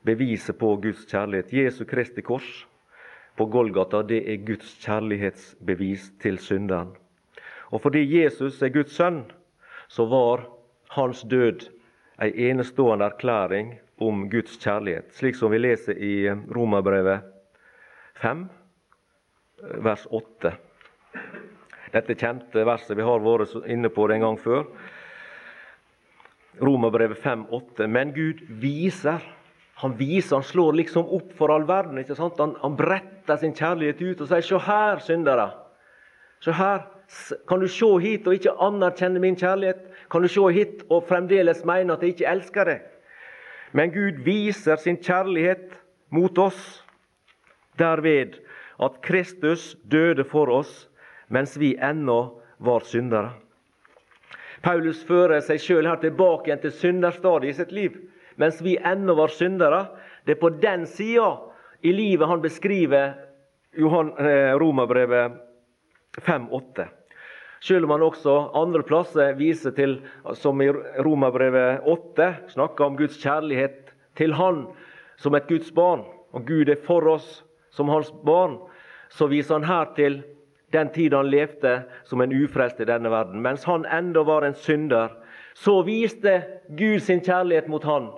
beviset 0.09 0.59
på 0.59 0.75
Guds 0.83 1.05
kjærlighet. 1.09 1.53
Jesu 1.53 1.85
Kristi 1.89 2.25
kors 2.25 2.67
på 3.39 3.47
Golgata 3.53 4.03
det 4.03 4.25
er 4.27 4.41
Guds 4.47 4.73
kjærlighetsbevis 4.83 6.13
til 6.23 6.39
synderen. 6.43 6.95
Og 7.71 7.83
fordi 7.85 8.03
Jesus 8.09 8.63
er 8.63 8.73
Guds 8.75 8.97
sønn, 8.97 9.27
så 9.89 10.07
var 10.09 10.47
hans 10.97 11.23
død 11.29 11.69
ei 12.25 12.49
enestående 12.51 13.07
erklæring 13.07 13.77
om 14.01 14.27
Guds 14.31 14.57
kjærlighet, 14.63 15.13
slik 15.15 15.37
som 15.37 15.53
vi 15.53 15.61
leser 15.61 15.99
i 15.99 16.15
Romerbrevet 16.31 17.27
5, 18.23 18.47
vers 19.85 20.07
8. 20.11 20.55
Dette 21.93 22.15
kjente 22.19 22.65
verset 22.67 22.97
vi 22.99 23.07
har 23.07 23.23
vært 23.25 23.55
inne 23.71 23.91
på 23.93 24.07
en 24.13 24.25
gang 24.25 24.39
før. 24.41 24.65
Romerbrevet 26.63 27.19
5, 27.23 27.47
8. 27.55 27.87
Men 27.87 28.13
Gud 28.17 28.43
viser 28.61 29.23
han 29.79 29.95
viser, 29.99 30.37
han 30.37 30.47
slår 30.47 30.73
liksom 30.81 31.09
opp 31.15 31.33
for 31.39 31.55
all 31.55 31.67
verden. 31.69 31.99
ikke 31.99 32.17
sant? 32.19 32.39
Han, 32.43 32.57
han 32.63 32.77
bretter 32.77 33.39
sin 33.39 33.55
kjærlighet 33.55 34.01
ut 34.03 34.21
og 34.21 34.29
sier 34.29 34.41
'Se 34.43 34.59
her, 34.59 34.99
syndere'. 34.99 35.51
Se 36.41 36.53
her, 36.53 36.87
Kan 37.49 37.61
du 37.61 37.69
se 37.69 37.89
hit 38.03 38.27
og 38.29 38.37
ikke 38.37 38.53
anerkjenne 38.61 39.21
min 39.21 39.37
kjærlighet? 39.37 39.81
Kan 40.13 40.23
du 40.23 40.29
se 40.29 40.51
hit 40.53 40.83
og 40.91 41.07
fremdeles 41.09 41.65
mene 41.65 41.95
at 41.95 42.03
jeg 42.05 42.15
ikke 42.15 42.29
elsker 42.29 42.69
deg? 42.69 42.83
Men 43.73 43.93
Gud 43.93 44.21
viser 44.25 44.77
sin 44.77 44.97
kjærlighet 45.01 45.73
mot 46.13 46.39
oss 46.39 46.85
derved 47.81 48.39
at 48.81 49.01
Kristus 49.03 49.75
døde 49.91 50.25
for 50.25 50.53
oss 50.53 50.89
mens 51.29 51.57
vi 51.61 51.77
ennå 51.81 52.19
var 52.59 52.85
syndere. 52.85 53.33
Paulus 54.63 55.01
fører 55.05 55.41
seg 55.45 55.61
sjøl 55.63 55.89
tilbake 56.01 56.51
igjen 56.51 56.63
til 56.65 56.75
synderstadiet 56.75 57.55
i 57.55 57.59
sitt 57.61 57.73
liv. 57.73 57.97
Mens 58.39 58.61
vi 58.63 58.77
ennå 58.79 59.15
var 59.19 59.33
syndere. 59.35 59.87
Det 60.25 60.37
er 60.37 60.41
på 60.41 60.51
den 60.63 60.87
sida 60.87 61.33
i 61.83 61.93
livet 61.93 62.29
han 62.29 62.43
beskriver 62.43 63.17
Johan, 63.75 64.13
eh, 64.19 64.55
Romerbrevet 64.59 65.33
5,8. 66.23 66.89
Selv 67.61 67.85
om 67.85 67.91
han 67.91 68.03
også 68.07 68.35
andre 68.55 68.83
plasser 68.87 69.35
viser 69.35 69.75
til, 69.75 69.99
som 70.35 70.63
i 70.63 70.71
Romerbrevet 71.03 71.83
8, 71.87 72.29
snakker 72.55 72.87
om 72.87 72.97
Guds 72.97 73.19
kjærlighet 73.19 73.91
til 74.17 74.35
Han 74.39 74.67
som 75.19 75.35
et 75.35 75.49
Guds 75.49 75.73
barn, 75.75 76.05
og 76.33 76.47
Gud 76.47 76.69
er 76.69 76.79
for 76.87 77.07
oss 77.11 77.43
som 77.75 77.89
hans 77.91 78.13
barn, 78.25 78.59
så 79.11 79.27
viser 79.27 79.59
han 79.59 79.67
her 79.67 79.91
til 79.97 80.23
den 80.73 80.91
tid 80.95 81.15
han 81.17 81.31
levde 81.31 81.83
som 82.05 82.21
en 82.21 82.33
ufrelst 82.33 82.81
i 82.81 82.87
denne 82.87 83.11
verden. 83.11 83.43
Mens 83.43 83.65
han 83.65 83.87
enda 83.87 84.23
var 84.23 84.47
en 84.47 84.55
synder, 84.55 85.11
så 85.55 85.81
viste 85.83 86.43
Gud 86.69 87.01
sin 87.03 87.25
kjærlighet 87.25 87.69
mot 87.69 87.85
han 87.85 88.13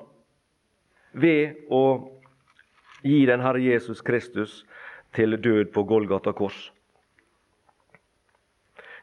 ved 1.12 1.66
å 1.70 1.84
gi 3.02 3.24
den 3.26 3.42
Herre 3.42 3.62
Jesus 3.62 4.02
Kristus 4.04 4.60
til 5.16 5.38
død 5.40 5.72
på 5.74 5.84
Golgata 5.88 6.32
kors. 6.36 6.68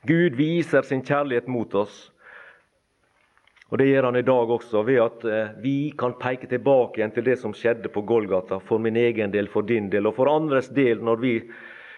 Gud 0.07 0.37
viser 0.37 0.85
sin 0.87 1.03
kjærlighet 1.03 1.49
mot 1.51 1.73
oss. 1.75 2.11
Og 3.67 3.81
Det 3.81 3.89
gjør 3.89 4.05
han 4.07 4.15
i 4.15 4.23
dag 4.23 4.51
også, 4.55 4.83
ved 4.87 5.01
at 5.03 5.25
eh, 5.27 5.55
vi 5.59 5.91
kan 5.99 6.13
peke 6.15 6.47
tilbake 6.47 7.01
igjen 7.01 7.11
til 7.11 7.25
det 7.27 7.35
som 7.41 7.55
skjedde 7.55 7.91
på 7.91 8.05
Golgata, 8.07 8.61
for 8.63 8.79
min 8.79 8.95
egen 8.95 9.33
del, 9.33 9.49
for 9.51 9.67
din 9.67 9.89
del, 9.91 10.07
og 10.07 10.15
for 10.15 10.31
andres 10.31 10.69
del, 10.71 11.01
når 11.03 11.19
vi 11.19 11.33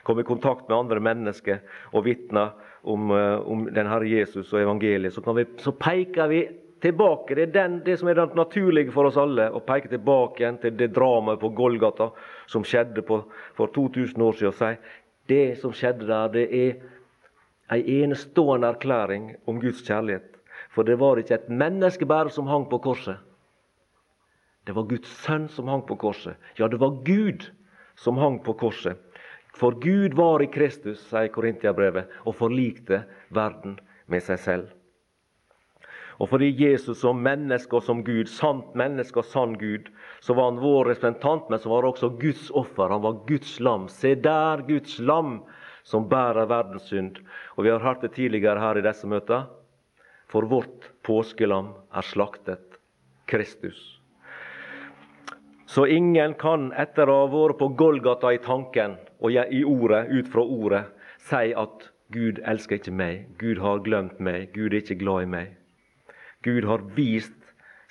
kommer 0.07 0.25
i 0.25 0.29
kontakt 0.31 0.65
med 0.65 0.79
andre 0.79 1.03
mennesker 1.05 1.59
og 1.93 2.07
vitner 2.07 2.55
om, 2.81 3.11
eh, 3.13 3.37
om 3.45 3.67
den 3.69 3.91
Herre 3.91 4.09
Jesus 4.09 4.49
og 4.53 4.63
evangeliet. 4.63 5.13
Så, 5.13 5.21
vi, 5.21 5.45
så 5.61 5.75
peker 5.77 6.31
vi 6.31 6.41
tilbake. 6.81 7.35
Det 7.35 7.47
er 7.47 7.53
den, 7.53 7.79
det 7.85 7.97
som 7.99 8.09
er 8.09 8.17
det 8.19 8.37
naturlige 8.37 8.93
for 8.95 9.09
oss 9.09 9.17
alle, 9.19 9.49
å 9.51 9.61
peke 9.65 9.91
tilbake 9.91 10.43
igjen 10.43 10.59
til 10.63 10.75
det 10.79 10.91
dramaet 10.95 11.41
på 11.41 11.51
Golgata 11.57 12.09
som 12.49 12.65
skjedde 12.65 13.03
på, 13.07 13.21
for 13.57 13.71
2000 13.75 14.25
år 14.25 14.39
siden. 14.39 14.53
Og 14.53 14.59
si 14.59 14.71
det 15.29 15.59
som 15.61 15.75
skjedde 15.75 16.09
der, 16.09 16.31
det 16.33 16.45
er 16.49 16.79
ei 17.69 17.99
enestående 17.99 18.71
erklæring 18.73 19.33
om 19.47 19.59
Guds 19.61 19.83
kjærlighet. 19.85 20.39
For 20.73 20.85
det 20.85 20.99
var 21.01 21.19
ikke 21.21 21.37
et 21.37 21.49
menneske 21.49 22.05
bare 22.09 22.31
som 22.33 22.49
hang 22.49 22.65
på 22.69 22.81
korset. 22.81 23.19
Det 24.65 24.75
var 24.77 24.89
Guds 24.89 25.11
sønn 25.23 25.47
som 25.49 25.69
hang 25.69 25.85
på 25.87 25.97
korset. 25.97 26.37
Ja, 26.57 26.67
det 26.67 26.79
var 26.81 26.99
Gud 27.05 27.47
som 27.97 28.17
hang 28.17 28.39
på 28.45 28.53
korset. 28.53 28.97
For 29.57 29.75
Gud 29.81 30.13
var 30.17 30.43
i 30.43 30.49
Kristus, 30.51 31.01
sier 31.09 31.31
Korintiabrevet, 31.33 32.09
og 32.25 32.37
forlikte 32.37 33.03
verden 33.33 33.79
med 34.07 34.23
seg 34.23 34.39
selv. 34.43 34.78
Og 36.19 36.27
fordi 36.27 36.49
Jesus 36.51 36.99
som 36.99 37.21
menneske 37.23 37.77
og 37.79 37.85
som 37.85 38.01
Gud, 38.03 38.27
sant 38.27 38.73
menneske 38.77 39.21
og 39.21 39.27
sann 39.27 39.53
Gud, 39.59 39.87
så 40.19 40.35
var 40.35 40.49
han 40.49 40.59
vår 40.59 40.91
representant, 40.91 41.47
men 41.47 41.61
så 41.63 41.71
var 41.71 41.85
han 41.85 41.93
også 41.93 42.09
Guds 42.19 42.49
offer. 42.51 42.91
Han 42.91 43.05
var 43.05 43.21
Guds 43.27 43.53
lam. 43.63 43.87
Se 43.87 44.15
der, 44.19 44.65
Guds 44.67 44.97
lam 44.99 45.39
som 45.87 46.09
bærer 46.11 46.49
verdens 46.49 46.89
synd. 46.91 47.21
Og 47.55 47.63
vi 47.63 47.71
har 47.71 47.79
hørt 47.79 48.03
det 48.03 48.17
tidligere 48.17 48.59
her 48.59 48.79
i 48.79 48.83
disse 48.83 49.07
møtene. 49.07 49.47
For 50.29 50.45
vårt 50.45 50.91
påskelam 51.07 51.71
er 51.95 52.05
slaktet, 52.05 52.77
Kristus. 53.25 53.79
Så 55.69 55.85
ingen 55.89 56.35
kan 56.37 56.71
etter 56.77 57.09
å 57.09 57.23
ha 57.23 57.29
vært 57.31 57.57
på 57.61 57.71
Golgata 57.79 58.33
i 58.33 58.41
tanken 58.43 58.97
og 59.21 59.33
i 59.33 59.63
ordet, 59.63 60.03
ut 60.09 60.29
fra 60.33 60.43
ordet, 60.43 60.83
si 61.29 61.53
at 61.53 61.89
Gud 62.13 62.41
elsker 62.49 62.79
ikke 62.79 62.93
meg, 62.93 63.25
Gud 63.41 63.61
har 63.61 63.81
glemt 63.85 64.19
meg, 64.19 64.49
Gud 64.53 64.73
er 64.73 64.81
ikke 64.81 64.97
glad 65.01 65.27
i 65.27 65.31
meg. 65.33 65.58
Gud 66.43 66.63
har 66.63 66.83
vist 66.95 67.35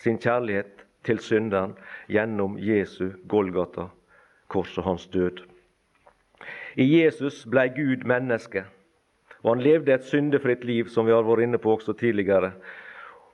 sin 0.01 0.19
kjærlighet 0.19 0.85
til 1.05 1.21
synderen 1.21 1.75
gjennom 2.09 2.57
Jesu 2.59 3.11
Golgata, 3.29 3.89
kors 4.49 4.79
og 4.79 4.85
hans 4.85 5.07
død. 5.13 5.43
I 6.77 6.87
Jesus 6.87 7.43
ble 7.51 7.67
Gud 7.77 8.07
menneske, 8.09 8.65
og 9.43 9.55
han 9.55 9.65
levde 9.65 9.93
et 9.95 10.07
syndefritt 10.09 10.65
liv, 10.65 10.89
som 10.89 11.07
vi 11.07 11.13
har 11.13 11.27
vært 11.27 11.45
inne 11.45 11.61
på 11.61 11.77
også 11.77 11.93
tidligere. 11.99 12.53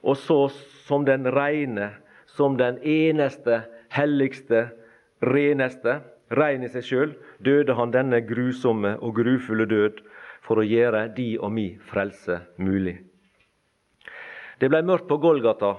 Og 0.02 0.16
så, 0.16 0.48
som 0.88 1.06
den 1.06 1.28
reine, 1.30 1.92
som 2.26 2.58
den 2.58 2.80
eneste, 2.82 3.62
helligste, 3.94 4.68
reneste, 5.22 6.00
rein 6.34 6.66
i 6.66 6.72
seg 6.72 6.84
sjøl, 6.84 7.16
døde 7.38 7.78
han 7.78 7.94
denne 7.94 8.20
grusomme 8.26 8.96
og 8.98 9.14
grufulle 9.22 9.68
død 9.70 10.02
for 10.44 10.60
å 10.60 10.66
gjøre 10.66 11.06
de 11.16 11.34
og 11.38 11.52
mi 11.54 11.70
frelse 11.88 12.42
mulig. 12.58 12.98
Det 14.64 14.70
ble 14.72 14.78
mørkt 14.80 15.04
på 15.10 15.18
Golgata, 15.20 15.74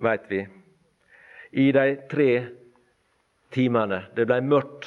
veit 0.00 0.22
vi, 0.30 0.38
i 1.60 1.66
de 1.76 1.82
tre 2.08 2.28
timene. 3.52 3.98
Det 4.16 4.24
ble 4.24 4.38
mørkt. 4.40 4.86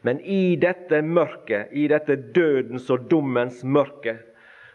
Men 0.00 0.22
i 0.24 0.56
dette 0.56 1.02
mørket, 1.04 1.74
i 1.76 1.82
dette 1.92 2.14
dødens 2.32 2.86
og 2.88 3.04
dommens 3.10 3.58
mørke, 3.68 4.14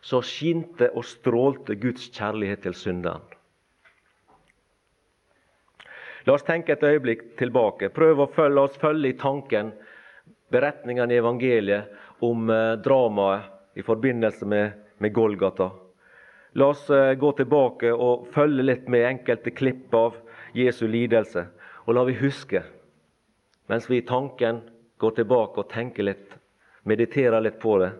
så 0.06 0.20
skinte 0.22 0.92
og 0.94 1.08
strålte 1.10 1.74
Guds 1.82 2.12
kjærlighet 2.14 2.62
til 2.68 2.76
synderen. 2.78 3.24
La 6.30 6.36
oss 6.38 6.46
tenke 6.46 6.76
et 6.76 6.86
øyeblikk 6.86 7.32
tilbake. 7.42 7.90
Prøv 7.90 8.22
å 8.22 8.28
følge 8.36 8.68
oss 8.68 8.78
følge 8.84 9.16
i 9.16 9.18
tanken 9.18 9.72
beretningene 10.54 11.18
i 11.18 11.24
evangeliet 11.24 12.22
om 12.22 12.54
eh, 12.54 12.76
dramaet 12.86 13.82
i 13.82 13.88
forbindelse 13.90 14.46
med, 14.46 14.78
med 15.02 15.18
Golgata. 15.18 15.72
La 16.56 16.70
oss 16.72 16.90
eh, 16.90 17.14
gå 17.20 17.32
tilbake 17.36 17.92
og 17.92 18.30
følge 18.32 18.64
litt 18.64 18.88
med 18.88 19.06
enkelte 19.10 19.52
klipp 19.52 19.94
av 19.94 20.16
Jesu 20.56 20.88
lidelse. 20.88 21.48
Og 21.86 21.98
la 21.98 22.06
vi 22.08 22.16
huske, 22.18 22.64
mens 23.68 23.90
vi 23.90 24.00
i 24.00 24.08
tanken 24.08 24.64
går 24.98 25.20
tilbake 25.20 25.62
og 25.62 25.70
tenker 25.74 26.08
litt, 26.08 26.34
mediterer 26.88 27.44
litt 27.44 27.60
på 27.60 27.78
det 27.82 27.92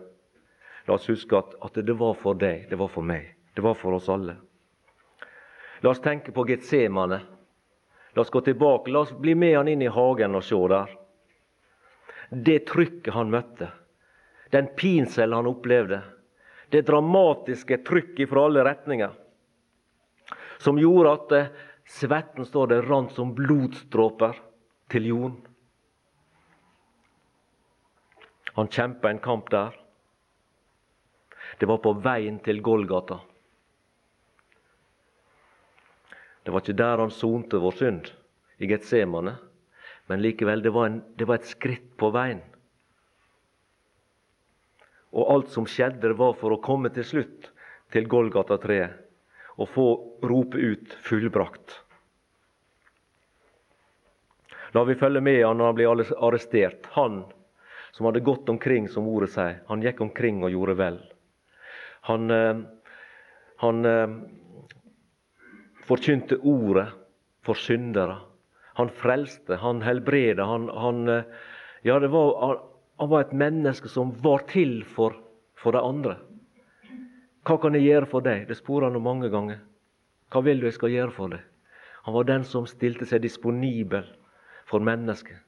La 0.86 0.94
oss 0.94 1.08
huske 1.10 1.34
at, 1.36 1.54
at 1.60 1.78
det 1.82 1.94
var 1.98 2.14
for 2.14 2.38
deg, 2.38 2.68
det 2.70 2.78
var 2.78 2.88
for 2.88 3.02
meg, 3.02 3.32
det 3.54 3.62
var 3.64 3.74
for 3.74 3.96
oss 3.96 4.08
alle. 4.12 4.36
La 5.82 5.90
oss 5.90 6.02
tenke 6.02 6.32
på 6.32 6.44
Getsemane. 6.46 7.18
La 8.14 8.22
oss 8.22 8.30
gå 8.30 8.40
tilbake, 8.46 8.92
la 8.94 9.02
oss 9.02 9.10
bli 9.12 9.34
med 9.34 9.56
han 9.56 9.68
inn 9.68 9.82
i 9.82 9.90
hagen 9.90 10.38
og 10.38 10.44
se 10.46 10.60
der. 10.70 10.92
Det 12.30 12.60
trykket 12.70 13.14
han 13.14 13.34
møtte, 13.34 13.68
den 14.54 14.70
pinsel 14.78 15.34
han 15.34 15.50
opplevde, 15.50 16.00
det 16.70 16.82
dramatiske 16.86 17.78
trykket 17.86 18.30
fra 18.30 18.46
alle 18.48 18.64
retninger, 18.66 19.12
som 20.58 20.78
gjorde 20.80 21.12
at 21.12 21.34
eh, 21.36 21.52
svetten 21.86 22.46
står 22.46 22.72
det 22.72 22.80
rant 22.88 23.12
som 23.14 23.34
blodstråper 23.36 24.38
til 24.90 25.10
jorden. 25.12 25.38
Han 28.56 28.70
kjempa 28.72 29.10
en 29.10 29.20
kamp 29.20 29.50
der. 29.52 29.74
Det 31.60 31.68
var 31.68 31.82
på 31.84 31.92
veien 32.00 32.38
til 32.44 32.62
Golgata. 32.64 33.20
Det 36.42 36.54
var 36.54 36.62
ikke 36.62 36.78
der 36.78 37.02
han 37.02 37.12
sonte 37.12 37.60
vår 37.60 37.74
synd, 37.76 38.08
i 38.62 38.68
Getsemane, 38.70 39.34
men 40.06 40.22
likevel, 40.22 40.62
det 40.62 40.72
var, 40.72 40.88
en, 40.88 41.00
det 41.18 41.26
var 41.28 41.40
et 41.40 41.48
skritt 41.50 41.88
på 41.98 42.12
veien. 42.14 42.40
Og 45.16 45.32
alt 45.32 45.50
som 45.52 45.66
skjedde, 45.68 46.12
var 46.18 46.36
for 46.36 46.52
å 46.52 46.60
komme 46.62 46.92
til 46.92 47.06
slutt 47.08 47.50
til 47.94 48.08
Golgata-treet 48.10 49.02
og 49.56 49.68
få 49.72 49.86
rope 50.28 50.60
ut 50.60 50.96
'fullbrakt'. 51.00 51.80
La 54.76 54.84
vi 54.84 54.94
følge 54.94 55.22
med 55.24 55.40
han 55.46 55.56
når 55.56 55.70
han 55.70 55.76
blir 55.78 55.88
arrestert. 56.20 56.86
Han 56.92 57.24
som 57.96 58.06
hadde 58.06 58.20
gått 58.20 58.48
omkring, 58.52 58.88
som 58.88 59.08
ordet 59.08 59.30
sier. 59.32 59.62
Han 59.70 59.80
gikk 59.80 60.02
omkring 60.04 60.42
og 60.44 60.52
gjorde 60.52 60.74
vel. 60.76 60.98
Han, 62.10 62.30
eh, 62.30 62.58
han 63.56 63.84
eh, 63.88 64.16
forkynte 65.88 66.36
ordet 66.42 66.90
for 67.46 67.54
syndere. 67.54 68.18
Han 68.76 68.92
frelste, 68.92 69.56
han 69.56 69.80
helbreda. 69.80 70.44
Han, 70.44 70.68
han, 70.68 71.24
Ja, 71.82 71.98
det 72.02 72.08
var, 72.08 72.60
han, 72.96 73.08
var 73.08 73.20
et 73.20 73.32
menneske 73.32 73.88
som 73.88 74.14
var 74.22 74.46
til 74.50 74.80
for, 74.84 75.16
for 75.56 75.76
de 75.76 75.82
andre. 75.82 76.16
Hva 77.46 77.58
kan 77.62 77.76
jeg 77.76 77.86
gjøre 77.86 78.10
for 78.10 78.26
deg? 78.26 78.46
Det 78.48 78.58
sporer 78.58 78.90
han 78.90 79.02
mange 79.02 79.30
ganger. 79.30 79.60
Hva 80.32 80.42
vil 80.42 80.60
du 80.60 80.66
jeg 80.66 80.78
skal 80.78 80.94
gjøre 80.94 81.14
for 81.14 81.34
deg? 81.34 81.44
Han 82.06 82.14
var 82.14 82.26
den 82.26 82.44
som 82.46 82.66
stilte 82.70 83.06
seg 83.06 83.22
disponibel 83.22 84.06
for 84.66 84.82
mennesket. 84.82 85.38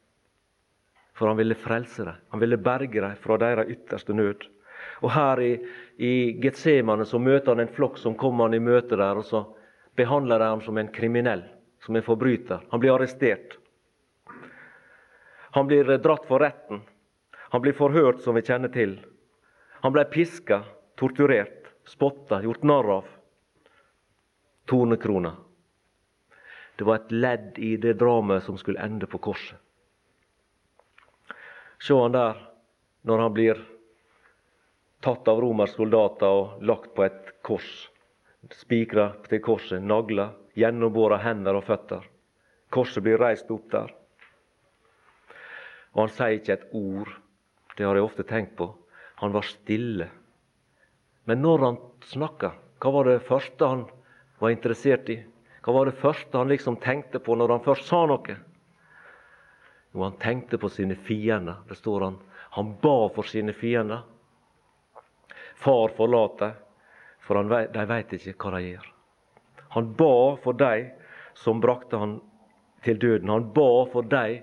For 1.18 1.30
han 1.30 1.38
ville 1.38 1.58
frelse 1.58 2.04
dem. 2.06 2.20
Han 2.30 2.42
ville 2.42 2.61
berge 2.62 3.02
dem 3.02 3.16
fra 3.22 3.38
deres 3.42 3.70
ytterste 3.74 4.14
nød. 4.14 4.46
Og 5.02 5.11
her 5.11 5.40
i, 5.42 5.52
i 5.98 6.12
Getsemane 6.42 7.06
så 7.06 7.18
møter 7.18 7.54
han 7.54 7.64
en 7.64 7.72
flokk 7.74 7.98
som 7.98 8.16
kommer 8.18 8.46
han 8.46 8.54
i 8.58 8.62
møte 8.62 8.98
der, 8.98 9.18
og 9.18 9.26
så 9.26 9.44
behandler 9.98 10.38
de 10.38 10.50
ham 10.52 10.62
som 10.62 10.78
en 10.78 10.90
kriminell, 10.94 11.42
som 11.82 11.98
en 11.98 12.06
forbryter. 12.06 12.62
Han 12.70 12.82
blir 12.82 12.94
arrestert. 12.94 13.58
Han 15.56 15.66
blir 15.66 15.90
dratt 15.98 16.26
for 16.28 16.42
retten. 16.42 16.84
Han 17.52 17.62
blir 17.64 17.76
forhørt, 17.76 18.20
som 18.24 18.37
vi 18.37 18.44
kjenner 18.44 18.72
til. 18.72 18.98
Han 19.84 19.94
ble 19.94 20.04
piska, 20.11 20.62
torturert, 21.00 21.70
spotta, 21.88 22.42
gjort 22.44 22.66
narr 22.66 22.90
av. 22.98 23.06
Tornekrona. 24.68 25.32
Det 26.78 26.84
var 26.84 27.00
et 27.00 27.14
ledd 27.14 27.58
i 27.58 27.76
det 27.80 27.96
dramaet 27.98 28.44
som 28.44 28.58
skulle 28.61 28.82
ende 28.84 29.08
på 29.11 29.18
korset. 29.18 29.56
Se 31.78 31.94
han 31.94 32.14
der 32.14 32.38
når 33.06 33.22
han 33.22 33.34
blir 33.34 33.61
tatt 35.02 35.28
av 35.30 35.40
romerske 35.40 35.78
soldater 35.78 36.40
og 36.40 36.62
lagt 36.66 36.92
på 36.94 37.06
et 37.06 37.32
kors. 37.46 37.88
Spikra 38.54 39.12
til 39.28 39.40
korset, 39.42 39.82
nagla, 39.82 40.32
gjennombåra 40.58 41.18
hender 41.22 41.58
og 41.58 41.66
føtter. 41.66 42.04
Korset 42.70 43.02
blir 43.06 43.18
reist 43.20 43.50
opp 43.50 43.70
der. 43.72 43.94
Og 45.94 46.04
han 46.04 46.14
sier 46.14 46.38
ikke 46.38 46.58
et 46.58 46.68
ord. 46.76 47.14
Det 47.78 47.86
har 47.86 47.94
jeg 47.94 48.08
ofte 48.08 48.26
tenkt 48.26 48.56
på. 48.58 48.72
Han 49.22 49.32
var 49.32 49.46
stille. 49.46 50.08
Men 51.30 51.42
når 51.44 51.62
han 51.62 51.76
snakka, 52.10 52.50
hva 52.82 52.90
var 52.90 53.06
det 53.06 53.20
første 53.28 53.66
han 53.70 53.84
var 54.42 54.50
interessert 54.50 55.10
i? 55.14 55.20
Hva 55.62 55.74
var 55.76 55.86
det 55.86 56.00
første 56.00 56.38
han 56.38 56.50
liksom 56.50 56.80
tenkte 56.82 57.20
på 57.22 57.36
når 57.38 57.54
han 57.54 57.62
først 57.62 57.86
sa 57.86 58.00
noe? 58.10 58.34
Jo, 59.92 60.02
han 60.02 60.18
tenkte 60.18 60.58
på 60.58 60.70
sine 60.74 60.96
fiender. 61.06 61.60
Det 61.68 61.78
står 61.78 62.06
han. 62.06 62.18
Han 62.58 62.74
ba 62.82 62.96
for 63.14 63.30
sine 63.30 63.54
fiender. 63.54 64.02
Far 65.58 65.94
forlat 65.94 66.38
dem, 66.38 66.58
for 67.22 67.42
vet, 67.50 67.72
de 67.74 67.86
veit 67.90 68.14
ikke 68.14 68.34
hva 68.38 68.56
de 68.56 68.72
gjør. 68.72 68.90
Han 69.74 69.92
ba 69.98 70.14
for 70.42 70.58
de 70.58 70.88
som 71.38 71.60
brakte 71.62 71.98
han 71.98 72.18
til 72.86 72.98
døden. 72.98 73.30
Han 73.30 73.50
ba 73.54 73.86
for 73.92 74.06
de 74.06 74.40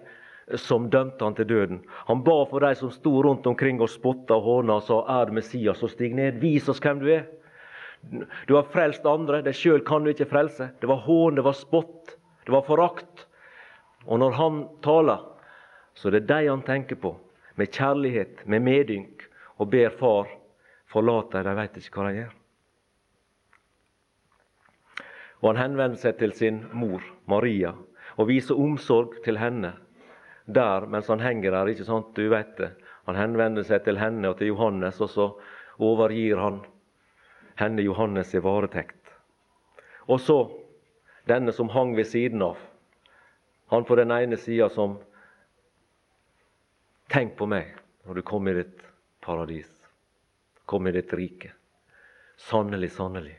som 0.53 0.89
dømte 0.89 1.25
han 1.25 1.35
til 1.35 1.47
døden. 1.47 1.79
Han 2.07 2.21
ba 2.23 2.37
for 2.49 2.61
de 2.61 2.75
som 2.77 2.91
sto 2.93 3.17
rundt 3.23 3.47
omkring 3.49 3.81
og 3.81 3.89
spotta 3.89 4.37
og 4.37 4.43
håna 4.43 4.77
og 4.77 4.83
sa 4.83 5.01
'Er 5.07 5.31
Messias, 5.31 5.77
så 5.77 5.87
stig 5.87 6.13
ned. 6.15 6.39
Vis 6.41 6.69
oss 6.69 6.79
hvem 6.79 6.99
du 6.99 7.05
er'. 7.05 7.25
Du 8.47 8.55
har 8.55 8.63
frelst 8.63 9.05
andre, 9.05 9.41
deg 9.41 9.53
sjøl 9.53 9.81
kan 9.81 10.03
du 10.03 10.09
ikke 10.09 10.29
frelse. 10.29 10.71
Det 10.79 10.87
var 10.87 11.01
hån, 11.07 11.35
det 11.35 11.43
var 11.43 11.53
spott, 11.53 12.17
det 12.45 12.51
var 12.51 12.61
forakt. 12.61 13.25
Og 14.05 14.19
når 14.19 14.31
han 14.31 14.67
taler, 14.81 15.19
så 15.95 16.09
det 16.09 16.21
er 16.21 16.41
de 16.41 16.49
han 16.49 16.61
tenker 16.61 16.95
på, 16.95 17.15
med 17.55 17.71
kjærlighet, 17.71 18.45
med 18.45 18.61
medynk, 18.61 19.23
og 19.57 19.69
ber 19.71 19.89
Far 19.89 20.27
forlate 20.85 21.41
dem, 21.41 21.43
de 21.43 21.55
veit 21.55 21.77
ikke 21.77 22.01
hva 22.01 22.09
de 22.09 22.19
gjør. 22.19 22.33
Og 25.41 25.49
han 25.49 25.61
henvender 25.63 25.97
seg 25.97 26.17
til 26.19 26.33
sin 26.33 26.65
mor, 26.73 27.01
Maria, 27.25 27.73
og 28.17 28.27
viser 28.27 28.59
omsorg 28.59 29.23
til 29.23 29.37
henne 29.37 29.73
der 30.45 30.85
mens 30.87 31.07
han 31.07 31.19
henger 31.19 31.51
der. 31.51 31.67
ikke 31.67 31.85
sant, 31.85 32.15
du 32.15 32.29
vet 32.29 32.57
det. 32.57 32.71
Han 33.05 33.15
henvender 33.15 33.63
seg 33.63 33.83
til 33.85 33.97
henne 33.97 34.29
og 34.29 34.37
til 34.37 34.53
Johannes, 34.53 35.01
og 35.01 35.09
så 35.09 35.27
overgir 35.77 36.37
han 36.41 36.61
henne 37.59 37.85
Johannes 37.85 38.33
i 38.35 38.41
varetekt. 38.41 39.11
Og 40.07 40.19
så 40.19 40.39
denne 41.25 41.53
som 41.53 41.69
hang 41.69 41.95
ved 41.97 42.07
siden 42.07 42.41
av. 42.41 42.57
Han 43.73 43.85
på 43.85 43.95
den 43.95 44.11
ene 44.11 44.37
sida 44.37 44.69
som 44.69 44.99
Tenk 47.05 47.35
på 47.37 47.45
meg 47.45 47.69
når 48.05 48.17
du 48.17 48.21
kommer 48.25 48.51
i 48.51 48.63
ditt 48.63 48.79
paradis, 49.21 49.69
kommer 50.65 50.89
i 50.89 50.97
ditt 50.97 51.13
rike. 51.13 51.51
Sannelig, 52.37 52.91
sannelig. 52.91 53.35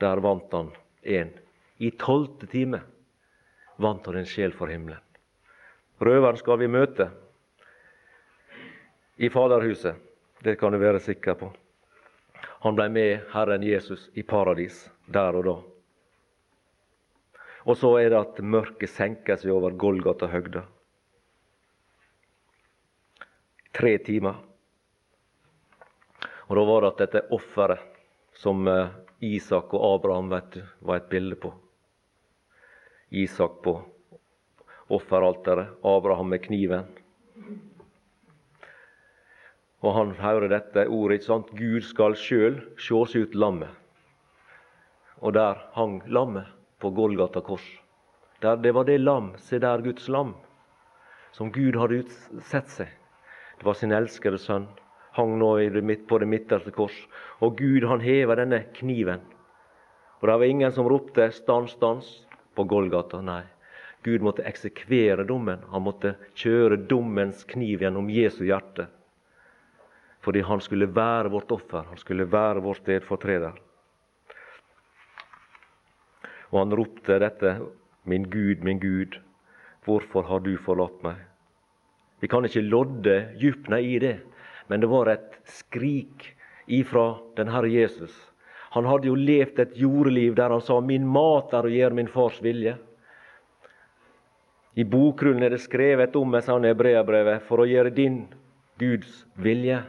der 0.00 0.16
vant 0.16 0.52
han 0.52 0.72
en. 1.02 1.30
I 1.78 1.90
tolvte 1.90 2.46
time 2.46 2.80
vant 3.76 4.06
han 4.06 4.16
en 4.16 4.26
sjel 4.26 4.56
for 4.56 4.72
himmelen. 4.72 5.11
Røveren 6.02 6.38
skal 6.40 6.58
vi 6.58 6.66
møte 6.66 7.06
i 9.22 9.28
Faderhuset, 9.30 9.94
det 10.42 10.56
kan 10.58 10.72
du 10.74 10.78
være 10.82 10.98
sikker 11.00 11.36
på. 11.38 11.50
Han 12.64 12.74
ble 12.74 12.88
med 12.90 13.28
Herren 13.30 13.62
Jesus 13.62 14.08
i 14.18 14.24
paradis 14.26 14.88
der 15.06 15.38
og 15.38 15.44
da. 15.46 15.54
Og 17.70 17.78
så 17.78 17.92
er 18.00 18.10
det 18.10 18.18
at 18.18 18.40
mørket 18.42 18.90
senker 18.90 19.38
seg 19.38 19.54
over 19.54 19.76
Golgata 19.78 20.26
høgda. 20.26 20.64
Tre 23.78 23.94
timer. 24.02 24.42
Og 26.50 26.58
da 26.58 26.66
var 26.66 26.82
det 26.82 26.90
at 26.90 27.04
dette 27.04 27.24
offeret 27.38 27.86
som 28.42 28.66
eh, 28.68 28.90
Isak 29.22 29.70
og 29.78 29.86
Abraham 29.94 30.34
vet 30.34 30.50
du, 30.56 30.62
var 30.82 30.98
et 30.98 31.10
bilde 31.12 31.38
på. 31.38 31.54
Isak 33.22 33.62
på 33.62 33.78
offeralteret, 34.90 35.76
Abraham 35.84 36.32
med 36.32 36.42
kniven. 36.46 36.88
Og 39.82 39.94
han 39.96 40.14
hører 40.18 40.48
dette 40.52 40.86
ordet, 40.86 41.20
ikke 41.20 41.28
sant? 41.28 41.52
Gud 41.58 41.82
skal 41.86 42.14
sjøl 42.18 42.60
sjås 42.78 43.16
ut 43.18 43.34
lammet. 43.34 43.70
Og 45.22 45.34
der 45.34 45.58
hang 45.74 46.00
lammet 46.06 46.50
på 46.82 46.90
Golgata 46.94 47.42
kors. 47.42 47.64
Der, 48.42 48.56
det 48.56 48.74
var 48.74 48.86
det 48.86 48.98
lam, 49.00 49.32
se 49.38 49.58
der 49.62 49.82
Guds 49.82 50.08
lam, 50.08 50.34
som 51.32 51.52
Gud 51.54 51.78
hadde 51.78 52.02
utsett 52.02 52.70
seg. 52.70 52.90
Det 53.58 53.66
var 53.66 53.78
sin 53.78 53.94
elskede 53.94 54.38
sønn. 54.42 54.66
Hang 55.14 55.36
nå 55.38 55.54
på 56.08 56.18
det 56.18 56.28
midterste 56.28 56.72
kors. 56.74 56.96
Og 57.40 57.58
Gud 57.58 57.84
han 57.86 58.00
heva 58.00 58.34
denne 58.34 58.64
kniven. 58.74 59.20
Og 60.20 60.28
det 60.28 60.38
var 60.38 60.46
ingen 60.46 60.72
som 60.72 60.88
ropte 60.88 61.30
'stans, 61.30 61.76
stans' 61.76 62.26
på 62.54 62.64
Golgata. 62.64 63.20
Nei. 63.20 63.42
Gud 64.02 64.22
måtte 64.22 64.44
eksekvere 64.48 65.24
dommen. 65.24 65.62
Han 65.70 65.84
måtte 65.86 66.16
kjøre 66.34 66.80
dommens 66.90 67.44
kniv 67.48 67.84
gjennom 67.84 68.10
Jesu 68.10 68.44
hjerte. 68.44 68.88
Fordi 70.22 70.42
han 70.46 70.60
skulle 70.62 70.86
være 70.86 71.30
vårt 71.32 71.50
offer, 71.54 71.86
han 71.88 71.98
skulle 71.98 72.28
være 72.30 72.62
vår 72.62 72.78
stedfortreder. 72.82 73.58
Og 76.52 76.58
han 76.60 76.76
ropte 76.78 77.18
dette, 77.18 77.56
Min 78.04 78.24
Gud, 78.30 78.64
min 78.66 78.80
Gud, 78.82 79.20
hvorfor 79.86 80.26
har 80.26 80.40
du 80.42 80.56
forlatt 80.58 81.02
meg? 81.06 81.20
Vi 82.18 82.26
kan 82.30 82.42
ikke 82.46 82.64
lodde 82.66 83.14
dypna 83.38 83.78
i 83.78 83.98
det, 84.02 84.16
men 84.66 84.82
det 84.82 84.90
var 84.90 85.10
et 85.10 85.38
skrik 85.46 86.32
ifra 86.66 87.20
den 87.38 87.50
Herre 87.50 87.70
Jesus. 87.70 88.14
Han 88.74 88.86
hadde 88.90 89.06
jo 89.10 89.14
levd 89.18 89.58
et 89.62 89.74
jordeliv 89.78 90.34
der 90.34 90.50
han 90.50 90.60
sa 90.60 90.80
'Min 90.80 91.06
mat 91.06 91.54
er 91.54 91.66
å 91.66 91.74
gjøre 91.74 91.94
min 91.94 92.08
fars 92.08 92.40
vilje'. 92.42 92.78
I 94.74 94.84
bokrullen 94.88 95.44
er 95.44 95.52
det 95.52 95.60
skrevet 95.60 96.16
om 96.16 96.30
meg, 96.32 96.44
sa 96.44 96.56
han 96.56 96.64
i 96.64 96.72
Hebreabrevet, 96.72 97.44
for 97.44 97.60
å 97.60 97.68
gjøre 97.68 97.92
din 97.92 98.22
Guds 98.80 99.22
vilje. 99.36 99.82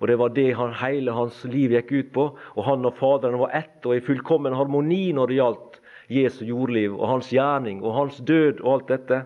Og 0.00 0.08
Det 0.08 0.18
var 0.20 0.32
det 0.36 0.50
han, 0.56 0.72
hele 0.76 1.12
hans 1.12 1.44
liv 1.44 1.72
gikk 1.72 1.92
ut 1.92 2.12
på. 2.12 2.24
Og 2.56 2.64
Han 2.64 2.84
og 2.84 2.96
Faderen 2.96 3.38
var 3.40 3.54
ett 3.56 3.86
og 3.86 3.96
i 3.96 4.04
fullkommen 4.04 4.56
harmoni 4.56 5.12
når 5.16 5.26
det 5.26 5.38
gjaldt 5.38 5.80
Jesu 6.12 6.44
jordliv 6.46 6.94
og 6.94 7.08
hans 7.08 7.32
gjerning 7.32 7.82
og 7.82 7.96
hans 7.96 8.20
død 8.20 8.60
og 8.60 8.72
alt 8.72 8.92
dette. 8.92 9.22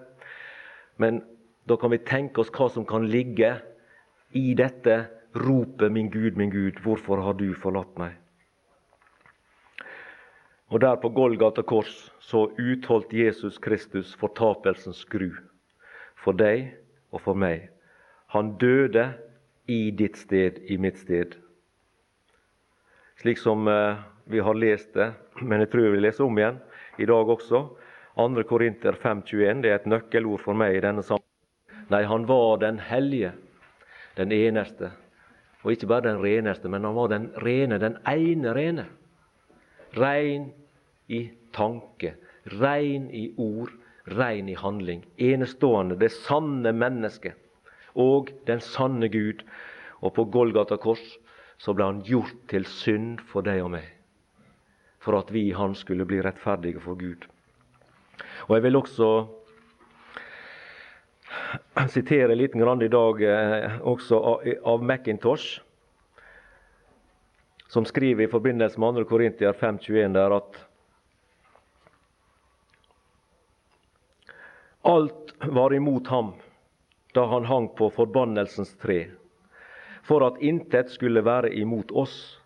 Men 0.99 1.23
da 1.67 1.77
kan 1.77 1.91
vi 1.93 1.99
tenke 2.07 2.43
oss 2.43 2.53
hva 2.55 2.71
som 2.71 2.87
kan 2.87 3.09
ligge 3.11 3.57
i 4.33 4.55
dette 4.55 5.07
ropet 5.35 5.91
'Min 5.91 6.11
Gud, 6.11 6.37
min 6.37 6.51
Gud, 6.51 6.81
hvorfor 6.83 7.23
har 7.23 7.33
du 7.33 7.55
forlatt 7.55 7.99
meg?' 7.99 8.20
Og 10.71 10.81
der 10.81 10.97
på 11.03 11.11
Golgata 11.11 11.63
kors 11.67 12.11
så 12.23 12.45
utholdt 12.59 13.13
Jesus 13.13 13.59
Kristus 13.59 14.15
fortapelsens 14.19 15.03
skru 15.03 15.33
for 16.15 16.37
deg 16.37 16.71
og 17.11 17.25
for 17.25 17.35
meg. 17.35 17.69
Han 18.31 18.55
døde 18.63 19.09
i 19.67 19.91
ditt 19.91 20.19
sted, 20.19 20.61
i 20.71 20.79
mitt 20.79 21.01
sted. 21.03 21.35
Slik 23.19 23.41
som 23.43 23.67
eh, 23.69 23.99
vi 24.31 24.39
har 24.39 24.55
lest 24.55 24.95
det, 24.95 25.11
men 25.43 25.65
jeg 25.65 25.73
tror 25.73 25.89
jeg 25.89 25.97
vil 25.97 26.07
lese 26.07 26.23
om 26.25 26.39
igjen 26.39 26.61
i 27.03 27.09
dag 27.11 27.35
også. 27.35 27.65
2. 28.21 28.45
Korinter 28.47 28.95
5,21. 28.95 29.65
Det 29.65 29.73
er 29.73 29.81
et 29.81 29.91
nøkkelord 29.91 30.43
for 30.45 30.59
meg 30.59 30.77
i 30.77 30.85
denne 30.85 31.03
sammenheng. 31.03 31.27
Nei, 31.91 32.05
han 32.07 32.27
var 32.31 32.61
den 32.63 32.79
hellige, 32.87 33.33
den 34.19 34.31
eneste. 34.35 34.93
Og 35.65 35.75
ikke 35.75 35.89
bare 35.91 36.07
den 36.07 36.23
reneste, 36.23 36.71
men 36.71 36.87
han 36.87 36.95
var 36.95 37.11
den 37.11 37.31
rene, 37.43 37.81
den 37.83 37.99
ene 38.07 38.55
rene. 38.55 38.87
Rein 39.97 40.51
i 41.09 41.25
tanke, 41.53 42.15
rein 42.61 43.09
i 43.11 43.29
ord, 43.37 43.73
rein 44.07 44.49
i 44.49 44.55
handling. 44.55 45.05
Enestående, 45.19 45.99
det 45.99 46.13
sanne 46.13 46.73
mennesket 46.73 47.35
og 47.99 48.31
den 48.47 48.61
sanne 48.63 49.09
Gud. 49.11 49.43
Og 50.01 50.15
på 50.15 50.25
Golgata 50.33 50.79
kors 50.81 51.19
så 51.61 51.75
ble 51.77 51.91
han 51.91 52.05
gjort 52.07 52.37
til 52.49 52.65
synd 52.67 53.25
for 53.29 53.45
deg 53.45 53.65
og 53.65 53.75
meg 53.75 53.97
for 55.01 55.17
at 55.19 55.33
vi 55.33 55.49
i 55.49 55.57
han 55.57 55.75
skulle 55.75 56.05
bli 56.09 56.21
rettferdige 56.23 56.81
for 56.81 56.99
Gud. 57.01 57.25
Og 58.49 58.55
Jeg 58.57 58.63
vil 58.63 58.77
også 58.77 59.09
sitere 61.95 62.37
litt 62.37 62.53
grann 62.53 62.83
i 62.85 62.93
dag 62.93 63.23
eh, 63.25 63.81
også 63.81 64.21
av 64.65 64.85
Macintosh, 64.85 65.61
som 67.71 67.87
skriver 67.87 68.25
i 68.25 68.31
forbindelse 68.31 68.81
med 68.81 68.99
2. 69.01 69.05
Korintier 69.11 69.53
5,21 69.53 70.17
der 70.17 70.35
at 70.37 70.59
alt 74.91 75.35
var 75.47 75.75
imot 75.75 76.11
ham 76.11 76.35
da 77.15 77.25
han 77.31 77.47
hang 77.47 77.71
på 77.79 77.91
forbannelsens 77.95 78.75
tre, 78.83 79.05
for 80.03 80.27
at 80.27 80.43
intet 80.43 80.91
skulle 80.91 81.23
være 81.27 81.55
imot 81.55 81.91
oss 81.91 82.41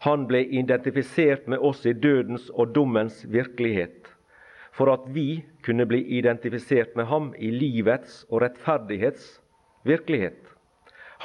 han 0.00 0.22
ble 0.28 0.40
identifisert 0.56 1.48
med 1.50 1.60
oss 1.60 1.82
i 1.84 1.92
dødens 1.92 2.46
og 2.54 2.72
dommens 2.72 3.18
virkelighet, 3.28 4.08
for 4.72 4.88
at 4.88 5.04
vi 5.12 5.42
kunne 5.66 5.84
bli 5.90 6.00
identifisert 6.16 6.94
med 6.96 7.10
ham 7.10 7.34
i 7.36 7.50
livets 7.52 8.22
og 8.30 8.40
rettferdighets 8.46 9.34
virkelighet. 9.84 10.40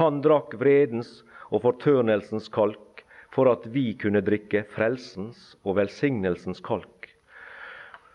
Han 0.02 0.20
drakk 0.26 0.58
vredens 0.60 1.22
og 1.54 1.64
fortørnelsens 1.64 2.50
kalk 2.52 2.95
for 3.36 3.52
at 3.52 3.68
vi 3.68 3.90
kunne 4.00 4.24
drikke 4.24 4.64
frelsens 4.72 5.58
og 5.66 5.76
velsignelsens 5.82 6.64
kalk. 6.64 7.10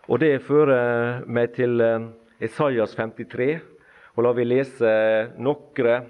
Og 0.09 0.19
Det 0.19 0.41
fører 0.41 1.21
meg 1.29 1.53
til 1.55 1.77
eh, 1.81 2.09
Esaias 2.41 2.95
53, 2.97 3.61
og 4.17 4.25
la 4.25 4.33
vi 4.35 4.47
lese 4.47 4.91
noen 5.37 6.09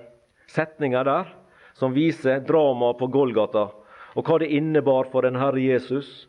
setninger 0.49 1.05
der 1.05 1.35
som 1.77 1.93
viser 1.93 2.41
dramaet 2.47 2.97
på 2.97 3.11
Golgata 3.11 3.67
og 4.15 4.27
hva 4.27 4.39
det 4.41 4.51
innebar 4.51 5.07
for 5.11 5.23
den 5.23 5.37
Herre 5.39 5.61
Jesus, 5.61 6.27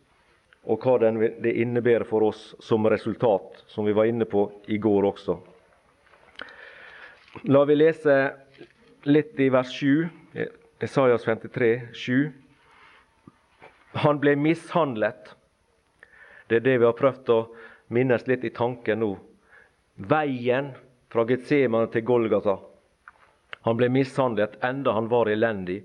og 0.62 0.84
hva 0.84 0.98
det 1.02 1.54
innebærer 1.58 2.06
for 2.06 2.22
oss 2.28 2.52
som 2.62 2.86
resultat, 2.86 3.64
som 3.66 3.86
vi 3.86 3.94
var 3.96 4.06
inne 4.06 4.28
på 4.30 4.44
i 4.70 4.78
går 4.78 5.08
også. 5.08 5.34
La 7.50 7.64
vi 7.66 7.74
lese 7.74 8.18
litt 9.08 9.40
i 9.40 9.48
vers 9.50 9.72
7, 9.74 10.06
Esaias 10.82 11.26
53, 11.26 11.72
7. 11.94 12.41
Han 13.92 14.20
ble 14.20 14.36
mishandlet. 14.36 15.34
Det 16.48 16.60
er 16.60 16.64
det 16.64 16.78
vi 16.80 16.88
har 16.88 16.96
prøvd 16.96 17.30
å 17.32 17.40
minnes 17.92 18.24
litt 18.28 18.44
i 18.44 18.52
tanken 18.56 19.02
nå. 19.04 19.12
Veien 20.08 20.72
fra 21.12 21.26
Getsemane 21.28 21.90
til 21.92 22.06
Golgata. 22.08 22.56
Han 23.62 23.76
ble 23.78 23.90
mishandlet 23.92 24.56
enda 24.64 24.94
han 24.96 25.10
var 25.12 25.28
elendig. 25.30 25.82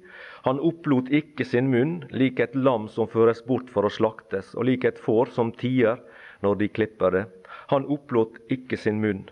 Han 0.48 0.62
opplot 0.63 1.12
ikke 1.13 1.46
sin 1.46 1.67
munn, 1.70 2.00
lik 2.10 2.40
et 2.40 2.56
lam 2.56 2.88
som 2.90 3.10
føres 3.12 3.44
bort 3.46 3.67
for 3.69 3.86
å 3.86 3.92
slaktes, 3.92 4.56
og 4.56 4.65
lik 4.69 4.88
et 4.88 5.02
får 5.04 5.34
som 5.36 5.52
tier 5.52 6.00
når 6.42 6.62
de 6.62 6.69
klipper 6.71 7.13
det. 7.13 7.25
Han 7.69 7.86
opplot 7.92 8.40
ikke 8.54 8.79
sin 8.79 9.02
munn. 9.04 9.27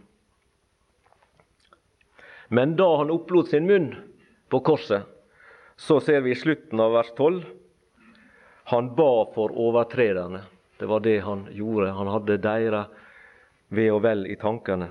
Men 2.54 2.76
da 2.78 2.90
han 3.00 3.14
opplot 3.14 3.50
sin 3.50 3.66
munn 3.66 3.94
på 4.54 4.62
korset, 4.68 5.08
så 5.76 5.98
ser 6.04 6.22
vi 6.28 6.36
i 6.36 6.40
slutten 6.40 6.80
av 6.80 6.94
vers 7.00 7.10
12 7.18 7.42
han 8.72 8.96
ba 8.96 9.26
for 9.36 9.54
overtrederne. 9.54 10.42
Det 10.78 10.86
var 10.86 11.00
det 11.00 11.20
han 11.20 11.48
gjorde. 11.52 11.92
Han 11.92 12.08
hadde 12.08 12.38
deres 12.42 12.88
ve 13.70 13.86
og 13.94 14.02
vel 14.04 14.26
i 14.26 14.36
tankene. 14.42 14.90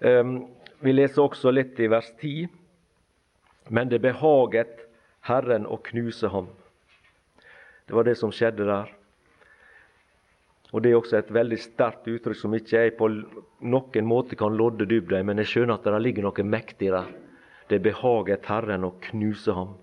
Um, 0.00 0.34
vi 0.82 0.92
leser 0.92 1.22
også 1.22 1.52
litt 1.54 1.78
i 1.80 1.88
vers 1.88 2.10
10. 2.20 2.48
Men 3.70 3.88
det 3.88 4.02
behaget 4.02 4.82
Herren 5.24 5.68
å 5.70 5.78
knuse 5.86 6.28
ham. 6.28 6.50
Det 7.86 7.94
var 7.94 8.04
det 8.08 8.16
som 8.18 8.32
skjedde 8.34 8.66
der. 8.68 8.90
Og 10.74 10.82
Det 10.82 10.90
er 10.90 10.98
også 10.98 11.20
et 11.20 11.30
veldig 11.30 11.60
sterkt 11.62 12.08
uttrykk 12.10 12.36
som 12.40 12.54
ikke 12.58 12.80
jeg 12.82 12.96
på 12.98 13.06
noen 13.62 14.06
måte 14.10 14.34
kan 14.34 14.56
lodde 14.58 14.88
dybden 14.90 15.20
i, 15.20 15.26
men 15.30 15.38
jeg 15.38 15.52
skjønner 15.52 15.78
at 15.78 15.86
det 15.86 16.00
ligger 16.02 16.26
noe 16.26 16.46
mektig 16.48 16.90
der. 16.90 17.12
Det 17.70 17.78
behaget 17.84 18.50
Herren 18.50 18.84
å 18.88 18.96
knuse 19.06 19.54
ham. 19.54 19.76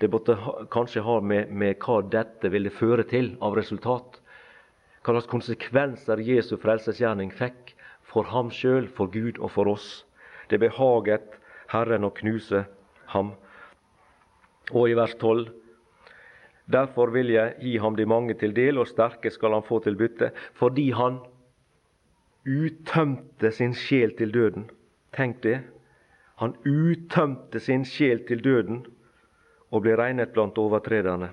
Det 0.00 0.08
måtte 0.08 0.38
kanskje 0.72 1.02
ha 1.04 1.18
med, 1.20 1.50
med 1.52 1.76
hva 1.84 1.98
dette 2.08 2.48
ville 2.48 2.72
føre 2.72 3.04
til 3.04 3.34
av 3.44 3.52
resultat. 3.58 4.16
Hva 5.04 5.12
slags 5.12 5.28
konsekvenser 5.28 6.22
Jesu 6.24 6.54
frelsesgjerning 6.60 7.32
fikk 7.36 7.74
for 8.08 8.24
ham 8.32 8.48
sjøl, 8.48 8.88
for 8.88 9.12
Gud 9.12 9.36
og 9.38 9.52
for 9.52 9.68
oss. 9.68 10.06
Det 10.48 10.60
behaget 10.62 11.36
Herren 11.72 12.08
å 12.08 12.14
knuse 12.16 12.62
ham. 13.12 13.34
Og 14.72 14.88
i 14.88 14.96
vers 14.96 15.12
12.: 15.20 15.50
Derfor 16.72 17.12
vil 17.12 17.32
jeg 17.34 17.56
gi 17.60 17.74
ham 17.82 17.98
de 17.98 18.06
mange 18.06 18.38
til 18.40 18.54
del, 18.56 18.78
og 18.78 18.88
sterke 18.88 19.30
skal 19.30 19.52
han 19.52 19.66
få 19.66 19.82
til 19.84 19.98
bytte, 20.00 20.30
fordi 20.54 20.90
han 20.96 21.18
uttømte 22.48 23.50
sin 23.52 23.74
sjel 23.76 24.16
til 24.16 24.32
døden. 24.32 24.70
Tenk 25.12 25.42
det. 25.44 25.58
Han 26.40 26.56
uttømte 26.64 27.60
sin 27.60 27.84
sjel 27.84 28.24
til 28.24 28.40
døden 28.44 28.84
og 29.70 29.84
ble 29.84 29.96
regnet 29.98 30.32
blant 30.34 30.58
overtrederne. 30.58 31.30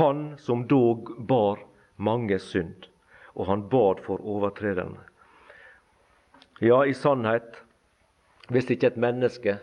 Han 0.00 0.34
som 0.42 0.66
dog 0.68 1.12
bar 1.28 1.62
mange 1.96 2.38
synd, 2.42 2.88
og 3.34 3.46
han 3.50 3.66
bad 3.72 4.02
for 4.04 4.20
overtrederne. 4.20 5.00
Ja, 6.60 6.82
i 6.84 6.94
sannhet, 6.96 7.60
hvis 8.48 8.70
ikke 8.72 8.90
et 8.90 9.00
menneske 9.00 9.58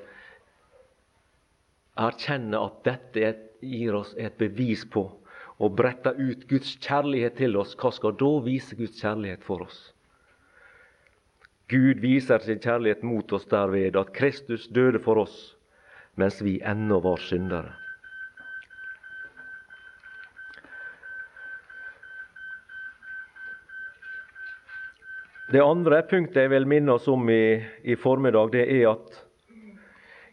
erkjenner 1.98 2.68
at 2.68 2.80
dette 2.86 3.34
gir 3.64 3.98
oss 3.98 4.14
et 4.18 4.38
bevis 4.38 4.84
på 4.90 5.08
og 5.64 5.76
bretter 5.78 6.18
ut 6.18 6.48
Guds 6.50 6.74
kjærlighet 6.82 7.38
til 7.40 7.56
oss, 7.58 7.76
hva 7.80 7.92
skal 7.94 8.16
da 8.20 8.32
vise 8.46 8.76
Guds 8.76 8.98
kjærlighet 9.00 9.46
for 9.46 9.64
oss? 9.66 9.94
Gud 11.72 12.02
viser 12.04 12.44
sin 12.44 12.60
kjærlighet 12.62 13.06
mot 13.08 13.32
oss 13.34 13.46
derved 13.50 13.96
at 13.98 14.12
Kristus 14.18 14.68
døde 14.68 15.00
for 15.02 15.22
oss 15.24 15.38
mens 16.20 16.42
vi 16.46 16.60
ennå 16.62 17.00
var 17.02 17.22
syndere. 17.22 17.74
Det 25.54 25.62
andre 25.62 26.00
punktet 26.10 26.40
jeg 26.42 26.50
vil 26.50 26.64
minne 26.66 26.96
oss 26.96 27.06
om 27.12 27.28
i, 27.30 27.62
i 27.86 27.94
formiddag, 28.00 28.48
det 28.56 28.64
er 28.74 28.88
at 28.90 29.20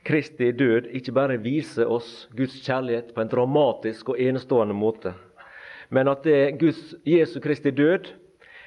Kristi 0.08 0.46
død 0.56 0.86
ikke 0.96 1.12
bare 1.12 1.34
viser 1.42 1.90
oss 1.92 2.22
Guds 2.32 2.54
kjærlighet 2.64 3.10
på 3.12 3.20
en 3.20 3.28
dramatisk 3.28 4.14
og 4.14 4.22
enestående 4.22 4.72
måte, 4.72 5.12
men 5.92 6.08
at 6.08 6.24
det 6.24 6.56
Guds, 6.62 6.94
Jesu 7.04 7.36
Kristi 7.44 7.68
død 7.68 8.08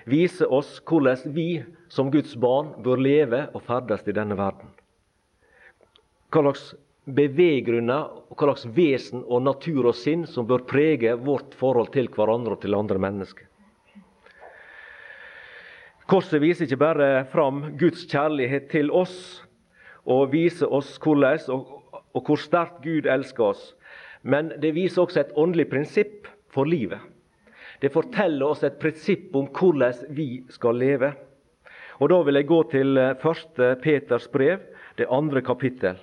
viser 0.05 0.53
oss 0.53 0.75
hvordan 0.85 1.33
vi 1.33 1.47
som 1.89 2.11
Guds 2.13 2.35
barn 2.37 2.69
bør 2.85 3.01
leve 3.01 3.39
og 3.55 3.63
ferdes 3.65 4.05
i 4.05 4.13
denne 4.13 4.37
verden. 4.37 4.69
Hva 6.29 6.43
slags 6.43 6.67
beveggrunner 7.09 8.13
hva 8.29 8.45
slags 8.51 8.67
vesen 8.77 9.25
og 9.25 9.41
natur 9.47 9.89
og 9.89 9.97
sinn 9.97 10.27
som 10.29 10.45
bør 10.45 10.67
prege 10.69 11.17
vårt 11.17 11.57
forhold 11.57 11.89
til 11.97 12.13
hverandre 12.13 12.59
og 12.59 12.61
til 12.61 12.77
andre 12.77 13.01
mennesker. 13.01 13.49
Korset 16.09 16.41
viser 16.43 16.67
ikke 16.67 16.81
bare 16.81 17.09
fram 17.31 17.61
Guds 17.79 18.03
kjærlighet 18.11 18.67
til 18.73 18.91
oss 18.91 19.43
og 20.03 20.33
viser 20.33 20.67
oss 20.67 20.97
hvordan 20.99 21.39
og, 21.53 21.69
og 22.11 22.27
hvor 22.27 22.39
sterkt 22.39 22.81
Gud 22.83 23.07
elsker 23.07 23.53
oss, 23.53 23.71
men 24.21 24.51
det 24.59 24.73
viser 24.75 25.03
også 25.03 25.21
et 25.21 25.35
åndelig 25.39 25.69
prinsipp 25.71 26.27
for 26.51 26.67
livet. 26.67 26.99
Det 27.79 27.91
forteller 27.91 28.47
oss 28.47 28.63
et 28.63 28.79
prinsipp 28.79 29.35
om 29.35 29.47
hvordan 29.51 30.15
vi 30.15 30.43
skal 30.51 30.77
leve. 30.79 31.13
Og 31.99 32.09
Da 32.09 32.21
vil 32.23 32.35
jeg 32.35 32.47
gå 32.47 32.59
til 32.71 32.97
1. 32.97 33.59
Eh, 33.59 33.75
Peters 33.79 34.27
brev, 34.27 34.59
det 34.97 35.07
andre 35.09 35.41
kapittel. 35.41 35.99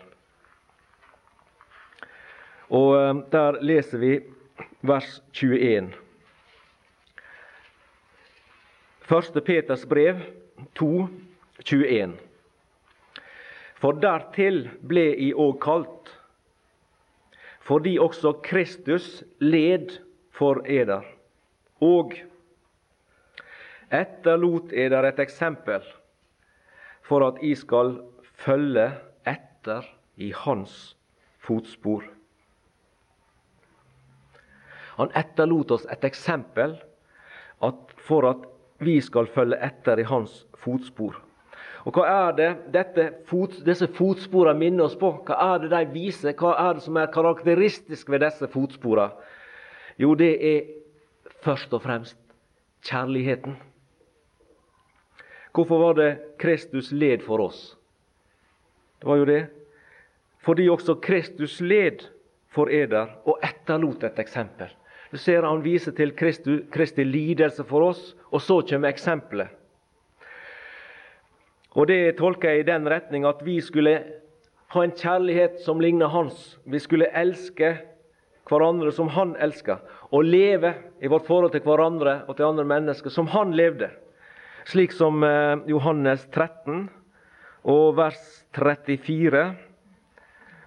Og 2.71 2.97
eh, 2.97 3.15
Der 3.33 3.61
leser 3.63 3.99
vi 3.99 4.21
vers 4.83 5.23
21. 5.33 5.93
1. 9.11 9.45
Peters 9.45 9.87
brev 9.87 10.21
2, 10.79 11.09
21. 11.65 12.13
For 13.75 13.97
dertil 13.99 14.69
ble 14.87 15.03
I 15.19 15.33
òg 15.35 15.57
kalt, 15.65 16.13
fordi 17.67 17.97
også 17.99 18.37
Kristus 18.47 19.25
led 19.43 19.97
for 20.31 20.61
eder, 20.63 21.03
og 21.83 22.15
etterlot 23.91 24.71
eder 24.71 25.09
et 25.11 25.19
eksempel 25.27 25.83
for 27.03 27.27
at 27.27 27.43
I 27.43 27.57
skal 27.59 27.97
følge 28.45 28.87
etter 29.27 29.91
i 30.23 30.31
hans 30.45 30.95
fotspor. 31.43 32.07
Han 35.03 35.11
etterlot 35.19 35.75
oss 35.75 35.91
et 35.91 36.07
eksempel 36.07 36.79
for 38.07 38.31
at 38.31 38.49
vi 38.81 39.01
skal 39.05 39.29
følge 39.29 39.59
etter 39.63 40.01
i 40.01 40.07
hans 40.09 40.45
fotspor. 40.61 41.19
Og 41.89 41.97
Hva 41.97 42.05
er 42.09 42.57
det 42.73 43.07
fot, 43.29 43.55
disse 43.65 43.89
fotsporene 43.97 44.59
minner 44.59 44.89
oss 44.89 44.99
på? 45.01 45.13
Hva 45.25 45.37
er 45.55 45.63
det 45.63 45.71
de 45.73 45.81
viser? 45.95 46.37
Hva 46.37 46.53
er 46.61 46.77
det 46.77 46.85
som 46.85 46.99
er 47.01 47.13
karakteristisk 47.13 48.11
ved 48.13 48.25
disse 48.25 48.49
fotsporene? 48.53 49.13
Jo, 50.01 50.15
det 50.17 50.33
er 50.41 50.69
først 51.45 51.73
og 51.77 51.83
fremst 51.85 52.19
kjærligheten. 52.85 53.57
Hvorfor 55.53 55.81
var 55.83 55.97
det 55.99 56.11
Kristus 56.39 56.93
led 56.93 57.25
for 57.27 57.43
oss? 57.43 57.77
Det 59.01 59.09
var 59.09 59.17
jo 59.17 59.25
det. 59.29 59.43
Fordi 60.41 60.69
også 60.69 60.95
Kristus 61.03 61.61
led 61.61 62.05
for 62.49 62.71
eder 62.73 63.17
og 63.25 63.41
etterlot 63.45 64.05
et 64.05 64.19
eksempel. 64.19 64.71
Ser 65.19 65.43
Han 65.43 65.63
viser 65.65 65.93
til 65.97 66.13
Kristi, 66.15 66.61
Kristi 66.71 67.05
lidelse 67.05 67.65
for 67.67 67.91
oss, 67.91 68.15
og 68.31 68.43
så 68.43 68.61
kommer 68.63 68.93
eksempelet. 68.93 69.49
Og 71.75 71.87
Det 71.87 72.17
tolker 72.19 72.51
jeg 72.51 72.61
i 72.61 72.67
den 72.71 72.89
retning 72.89 73.25
at 73.27 73.43
vi 73.47 73.61
skulle 73.61 73.95
ha 74.71 74.83
en 74.83 74.95
kjærlighet 74.95 75.61
som 75.63 75.81
ligner 75.81 76.11
hans. 76.11 76.59
Vi 76.67 76.79
skulle 76.79 77.11
elske 77.15 77.77
hverandre 78.51 78.91
som 78.93 79.11
han 79.15 79.37
elsker, 79.39 79.79
og 80.11 80.27
leve 80.27 80.75
i 81.03 81.11
vårt 81.11 81.27
forhold 81.27 81.53
til 81.55 81.63
hverandre 81.63 82.25
og 82.27 82.37
til 82.37 82.49
andre 82.49 82.65
mennesker 82.67 83.11
som 83.11 83.31
han 83.31 83.55
levde. 83.55 83.91
Slik 84.67 84.93
som 84.93 85.23
eh, 85.25 85.63
Johannes 85.71 86.27
13 86.31 86.89
og 87.71 87.97
vers 87.97 88.45
34 88.57 89.45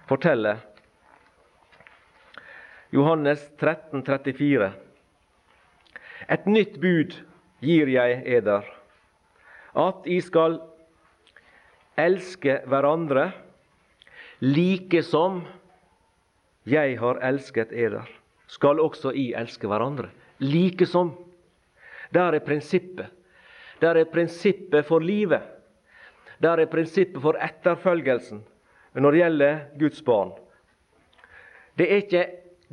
forteller. 0.08 0.62
Johannes 2.94 3.50
13, 3.58 4.04
34. 4.06 4.72
Et 6.28 6.44
nytt 6.46 6.76
bud 6.78 7.16
gir 7.58 7.90
jeg 7.90 8.20
eder, 8.36 8.68
at 9.74 10.04
I 10.06 10.20
skal 10.22 10.60
elske 11.98 12.60
hverandre 12.70 13.24
like 14.46 15.02
som 15.02 15.40
jeg 16.70 16.94
har 17.00 17.18
elsket 17.26 17.74
eder. 17.74 18.06
Skal 18.46 18.78
også 18.78 19.10
I 19.10 19.32
elske 19.42 19.66
hverandre 19.66 20.12
like 20.38 20.86
som. 20.86 21.16
Der 22.14 22.38
er 22.38 22.46
prinsippet. 22.46 23.10
Der 23.82 23.98
er 23.98 24.06
prinsippet 24.06 24.86
for 24.86 25.02
livet. 25.02 25.42
Der 26.38 26.62
er 26.62 26.70
prinsippet 26.70 27.18
for 27.26 27.42
etterfølgelsen 27.42 28.44
når 28.94 29.10
det 29.10 29.24
gjelder 29.24 29.60
Guds 29.82 30.02
barn. 30.06 30.30
Det 31.74 31.90
er 31.90 32.02
ikke 32.06 32.26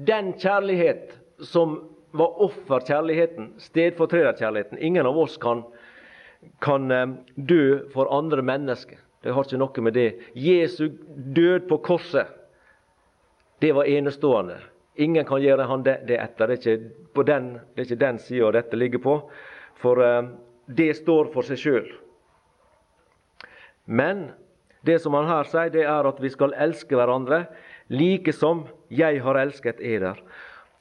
den 0.07 0.33
kjærlighet 0.39 1.15
som 1.45 1.79
var 2.11 2.41
offerkjærligheten, 2.43 3.53
stedfortrederkjærligheten 3.57 4.77
Ingen 4.77 5.05
av 5.05 5.17
oss 5.17 5.37
kan, 5.37 5.63
kan 6.59 6.91
eh, 6.91 7.07
dø 7.35 7.79
for 7.93 8.11
andre 8.11 8.41
mennesker. 8.41 8.99
Det 9.21 9.33
har 9.33 9.45
ikke 9.45 9.61
noe 9.61 9.85
med 9.85 9.95
det 9.95 10.09
Jesu 10.33 10.89
død 11.15 11.67
på 11.69 11.77
korset, 11.85 12.27
det 13.61 13.75
var 13.77 13.85
enestående. 13.85 14.57
Ingen 14.95 15.25
kan 15.25 15.41
gjøre 15.41 15.67
han 15.69 15.83
det, 15.85 15.99
det 16.09 16.17
etter. 16.17 16.49
Det 16.49 16.55
er 16.65 16.79
ikke 16.81 17.25
den, 17.27 17.51
det 17.77 17.99
den 18.01 18.17
sida 18.19 18.49
dette 18.51 18.77
ligger 18.77 18.99
på. 19.03 19.17
For 19.77 20.01
eh, 20.01 20.31
det 20.65 20.95
står 20.97 21.29
for 21.33 21.45
seg 21.45 21.61
sjøl. 21.61 21.91
Men 23.85 24.31
det 24.81 24.97
som 25.03 25.13
han 25.13 25.29
her 25.29 25.45
sier, 25.49 25.69
det 25.73 25.85
er 25.85 26.09
at 26.09 26.19
vi 26.21 26.31
skal 26.33 26.55
elske 26.57 26.97
hverandre 26.97 27.43
like 27.91 28.33
som 28.33 28.65
jeg 28.89 29.19
har 29.23 29.39
elsket 29.41 29.81
eder. 29.83 30.17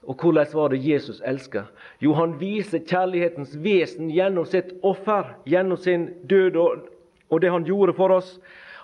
Og 0.08 0.16
hvordan 0.16 0.46
var 0.54 0.72
det 0.72 0.80
Jesus 0.80 1.20
elsket? 1.26 1.68
Jo, 2.00 2.14
han 2.16 2.38
viser 2.40 2.80
kjærlighetens 2.86 3.52
vesen 3.61 4.08
gjennom 4.11 4.46
sitt 4.48 4.72
offer, 4.82 5.34
gjennom 5.44 5.76
sin 5.76 6.08
død 6.24 6.56
og, 6.56 6.88
og 7.28 7.42
det 7.42 7.52
han 7.52 7.66
gjorde 7.68 7.94
for 7.98 8.14
oss. 8.14 8.38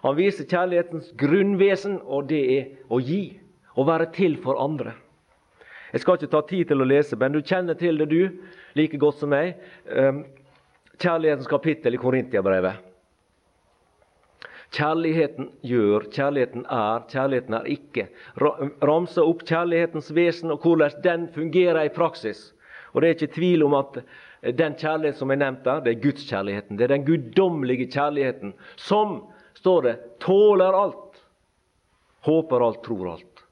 Han 0.05 0.17
viser 0.19 0.47
kjærlighetens 0.47 1.15
grunnvesen, 1.19 2.01
og 2.05 2.29
det 2.29 2.43
er 2.59 2.67
å 2.93 3.01
gi. 3.01 3.39
Å 3.77 3.85
være 3.85 4.11
til 4.15 4.37
for 4.41 4.61
andre. 4.61 4.95
Jeg 5.93 6.03
skal 6.03 6.19
ikke 6.19 6.33
ta 6.33 6.43
tid 6.49 6.69
til 6.71 6.83
å 6.83 6.89
lese, 6.89 7.17
men 7.17 7.35
du 7.35 7.41
kjenner 7.41 7.77
til 7.79 7.99
det, 8.01 8.07
du, 8.11 8.53
like 8.77 9.01
godt 9.01 9.21
som 9.21 9.33
meg. 9.33 9.57
Ehm, 9.89 10.25
kjærlighetens 11.01 11.49
kapittel 11.49 11.97
i 11.97 12.01
Korintiabrevet. 12.01 12.86
Kjærligheten 14.77 15.49
gjør, 15.65 16.05
kjærligheten 16.13 16.67
er, 16.69 17.05
kjærligheten 17.09 17.55
er 17.57 17.69
ikke. 17.73 18.09
Ramse 18.85 19.23
opp 19.25 19.47
kjærlighetens 19.49 20.11
vesen 20.13 20.53
og 20.53 20.65
hvordan 20.67 20.99
den 21.05 21.29
fungerer 21.33 21.87
i 21.87 21.93
praksis. 21.95 22.51
Og 22.93 23.01
Det 23.03 23.09
er 23.09 23.15
ikke 23.17 23.35
tvil 23.35 23.65
om 23.65 23.75
at 23.77 24.03
den 24.57 24.77
kjærlighet 24.77 25.17
som 25.17 25.31
er 25.33 25.41
nevnt 25.41 25.65
der, 25.65 25.81
det 25.81 25.95
er 25.95 26.03
gudskjærligheten. 26.03 26.77
Det 26.77 26.85
er 26.85 26.95
den 26.95 27.07
guddommelige 27.07 27.89
kjærligheten 27.93 28.53
som, 28.77 29.23
står 29.57 29.83
det, 29.83 29.95
tåler 30.21 30.77
alt, 30.77 31.23
håper 32.29 32.67
alt, 32.67 32.83
tror 32.85 33.11
alt. 33.15 33.43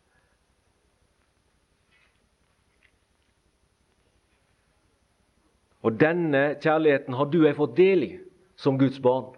Og 5.85 5.97
denne 6.01 6.55
kjærligheten 6.61 7.17
har 7.17 7.29
du 7.29 7.43
og 7.43 7.49
jeg 7.49 7.57
fått 7.59 7.77
del 7.77 8.05
i 8.07 8.13
som 8.57 8.79
Guds 8.81 9.01
barn. 9.05 9.33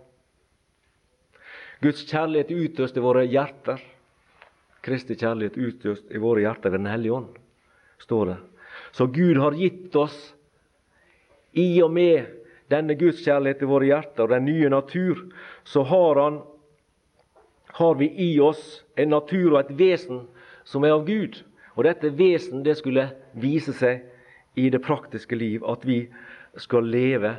Guds 1.85 2.07
kjærlighet 2.09 2.51
utøst 2.51 2.97
i 2.97 3.05
våre 3.05 3.27
hjerter. 3.29 3.83
Kristi 4.87 5.17
kjærlighet 5.19 5.59
utøst 5.59 6.13
i 6.15 6.21
våre 6.23 6.45
hjerter 6.47 6.73
ved 6.73 6.81
Den 6.81 6.91
hellige 6.91 7.13
ånd, 7.13 7.37
står 8.01 8.27
det. 8.27 8.37
Så 8.93 9.07
Gud 9.07 9.37
har 9.37 9.57
gitt 9.59 9.97
oss, 9.97 10.17
i 11.53 11.81
og 11.83 11.91
med 11.93 12.29
denne 12.71 12.97
Guds 12.99 13.23
kjærlighet 13.25 13.63
i 13.65 13.69
våre 13.69 13.89
hjerter 13.89 14.25
og 14.25 14.33
den 14.35 14.45
nye 14.45 14.71
natur, 14.73 15.23
så 15.65 15.83
har, 15.89 16.21
han, 16.21 16.39
har 17.79 17.95
vi 18.01 18.11
i 18.13 18.31
oss 18.41 18.85
en 18.97 19.13
natur 19.13 19.55
og 19.55 19.61
et 19.63 19.75
vesen 19.79 20.25
som 20.65 20.85
er 20.85 20.97
av 20.97 21.05
Gud. 21.09 21.43
Og 21.77 21.85
dette 21.85 22.13
vesen 22.17 22.65
det 22.65 22.77
skulle 22.79 23.11
vise 23.37 23.73
seg 23.77 24.05
i 24.57 24.71
det 24.73 24.81
praktiske 24.85 25.37
liv, 25.37 25.65
at 25.65 25.85
vi 25.85 26.07
skal 26.61 26.89
leve 26.89 27.35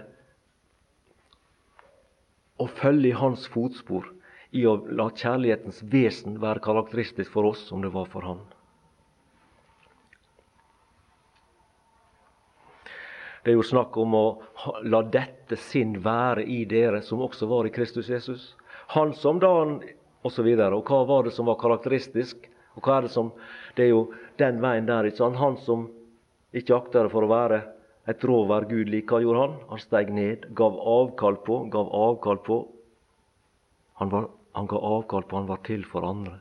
og 2.62 2.70
følge 2.78 3.10
i 3.10 3.18
hans 3.18 3.48
fotspor 3.50 4.06
i 4.58 4.66
å 4.66 4.78
la 4.98 5.10
kjærlighetens 5.14 5.84
vesen 5.92 6.40
være 6.42 6.64
karakteristisk 6.66 7.32
for 7.34 7.52
oss 7.52 7.66
som 7.70 7.84
det 7.86 7.92
var 7.94 8.10
for 8.12 8.26
han. 8.26 8.42
Det 13.44 13.54
er 13.54 13.56
jo 13.62 13.64
snakk 13.64 13.96
om 14.02 14.16
å 14.18 14.26
la 14.84 15.00
dette 15.08 15.56
sinn 15.70 15.94
være 16.04 16.44
i 16.44 16.66
dere, 16.68 17.00
som 17.06 17.22
også 17.24 17.48
var 17.48 17.70
i 17.70 17.72
Kristus 17.72 18.10
Jesus. 18.12 18.50
Han 18.98 19.14
som 19.16 19.40
da 19.40 19.54
han 19.62 19.78
og 20.28 20.34
så 20.36 20.44
videre. 20.44 20.76
Og 20.76 20.88
hva 20.88 21.06
var 21.08 21.24
det 21.24 21.34
som 21.36 21.48
var 21.48 21.60
karakteristisk? 21.62 22.50
Og 22.76 22.84
hva 22.84 22.98
er 22.98 23.08
det 23.08 23.14
som 23.14 23.32
Det 23.78 23.86
er 23.86 23.94
jo 23.94 24.08
den 24.42 24.60
veien 24.62 24.88
der. 24.88 25.06
ikke 25.06 25.22
sant? 25.22 25.38
Han 25.38 25.58
som 25.62 25.88
ikke 26.52 26.76
akter 26.76 27.10
for 27.14 27.24
å 27.24 27.30
være 27.30 27.62
et 28.08 28.24
råvær 28.24 28.66
Gud 28.70 28.90
lik, 28.90 29.12
hva 29.12 29.20
gjorde 29.22 29.44
han? 29.44 29.56
Han 29.70 29.80
steg 29.84 30.10
ned, 30.10 30.48
gav 30.56 30.80
avkall 30.80 31.38
på, 31.46 31.60
gav 31.70 31.92
avkall 31.94 32.40
på. 32.42 32.58
Han, 34.02 34.10
var, 34.10 34.30
han 34.58 34.68
ga 34.68 34.78
avkall 34.82 35.24
på, 35.30 35.38
han 35.38 35.50
var 35.50 35.62
til 35.66 35.86
for 35.86 36.06
andre. 36.08 36.40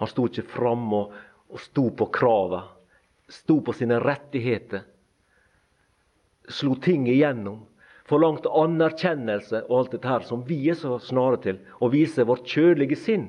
Han 0.00 0.08
sto 0.08 0.26
ikke 0.28 0.44
fram 0.52 0.84
og, 0.92 1.14
og 1.48 1.60
sto 1.64 1.88
på 1.96 2.06
kravet. 2.12 2.76
sto 3.30 3.60
på 3.62 3.72
sine 3.72 4.00
rettigheter 4.02 4.82
slo 6.50 6.74
ting 6.74 7.06
igjennom, 7.08 7.62
forlangte 8.10 8.50
anerkjennelse 8.50 9.62
og 9.68 9.76
alt 9.78 9.94
dette 9.94 10.10
her 10.10 10.26
som 10.26 10.42
vi 10.46 10.58
er 10.70 10.78
så 10.78 10.98
snare 11.02 11.38
til, 11.44 11.60
å 11.78 11.90
vise 11.92 12.26
vårt 12.26 12.48
kjødelige 12.48 12.98
sinn, 12.98 13.28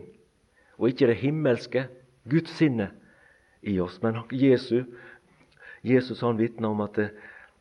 og 0.82 0.90
ikke 0.90 1.12
det 1.12 1.20
himmelske 1.22 1.86
Guds 2.30 2.56
sinne 2.58 2.90
i 3.62 3.78
oss. 3.80 4.00
Men 4.02 4.24
Jesus, 4.34 4.90
Jesus 5.86 6.26
han 6.26 6.42
vitner 6.42 6.74
om 6.74 6.82
at 6.86 6.98
det, 6.98 7.12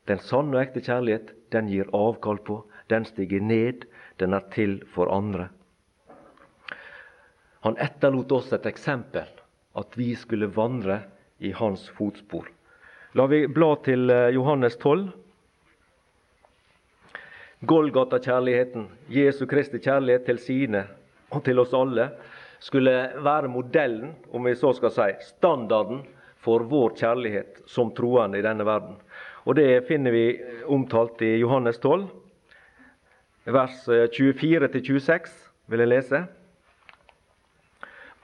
den 0.09 0.23
sanne 0.25 0.57
og 0.57 0.65
ekte 0.65 0.83
kjærlighet, 0.83 1.35
den 1.53 1.69
gir 1.71 1.91
avkall 1.95 2.41
på, 2.43 2.63
den 2.89 3.05
stiger 3.07 3.45
ned, 3.45 3.85
den 4.19 4.35
er 4.35 4.47
til 4.55 4.81
for 4.95 5.13
andre. 5.13 5.51
Han 7.61 7.77
etterlot 7.77 8.33
oss 8.33 8.53
et 8.57 8.67
eksempel, 8.67 9.29
at 9.77 9.97
vi 9.99 10.15
skulle 10.17 10.49
vandre 10.55 11.03
i 11.39 11.53
hans 11.53 11.89
fotspor. 11.97 12.49
La 13.19 13.27
vi 13.27 13.43
bla 13.51 13.75
til 13.85 14.11
eh, 14.11 14.31
Johannes 14.37 14.79
12. 14.81 15.11
Golgata-kjærligheten, 17.61 18.87
Jesu 19.13 19.45
Kristi 19.47 19.81
kjærlighet 19.83 20.25
til 20.31 20.41
sine 20.41 20.87
og 21.31 21.45
til 21.45 21.61
oss 21.61 21.75
alle, 21.77 22.09
skulle 22.61 22.95
være 23.21 23.53
modellen, 23.53 24.15
om 24.33 24.49
vi 24.49 24.57
så 24.57 24.73
skal 24.77 24.95
si, 24.95 25.11
standarden 25.29 26.01
for 26.41 26.65
vår 26.65 26.97
kjærlighet 26.97 27.61
som 27.69 27.93
troende 27.97 28.41
i 28.41 28.45
denne 28.45 28.65
verden. 28.65 28.97
Og 29.45 29.57
Det 29.57 29.85
finner 29.89 30.13
vi 30.13 30.25
omtalt 30.69 31.21
i 31.25 31.37
Johannes 31.41 31.79
12, 31.79 32.09
vers 33.53 33.85
24-26, 33.89 35.33
vil 35.69 35.85
jeg 35.85 35.93
lese. 35.93 36.25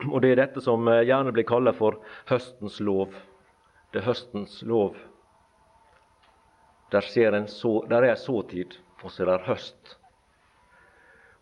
Og 0.05 0.21
Det 0.23 0.31
er 0.31 0.43
dette 0.43 0.61
som 0.61 0.85
gjerne 0.85 1.33
blir 1.33 1.47
kalt 1.49 1.77
for 1.77 2.01
høstens 2.29 2.81
lov. 2.81 3.15
Det 3.93 4.03
er 4.03 4.11
høstens 4.11 4.63
lov. 4.63 4.97
Der, 6.93 7.01
så, 7.47 7.73
der 7.89 8.03
er 8.03 8.15
såtid 8.15 8.77
og 9.07 9.13
så 9.13 9.23
er 9.23 9.33
det 9.33 9.47
høst. 9.47 9.97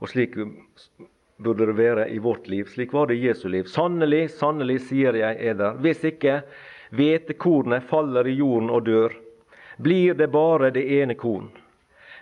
Og 0.02 0.10
slik 0.12 0.36
burde 0.36 1.68
det 1.70 1.76
være 1.78 2.08
i 2.12 2.18
vårt 2.22 2.48
liv. 2.48 2.68
Slik 2.68 2.92
var 2.92 3.08
det 3.08 3.16
i 3.18 3.26
Jesu 3.28 3.46
liv. 3.48 3.68
Sannelig, 3.70 4.26
sannelig, 4.36 4.80
sier 4.90 5.16
jeg 5.16 5.38
eder, 5.40 5.78
hvis 5.80 6.04
ikke 6.04 6.42
hvetekornet 6.94 7.86
faller 7.88 8.28
i 8.28 8.36
jorden 8.36 8.70
og 8.74 8.84
dør, 8.86 9.14
blir 9.82 10.14
det 10.18 10.28
bare 10.34 10.70
det 10.74 10.84
ene 11.00 11.16
korn. 11.18 11.48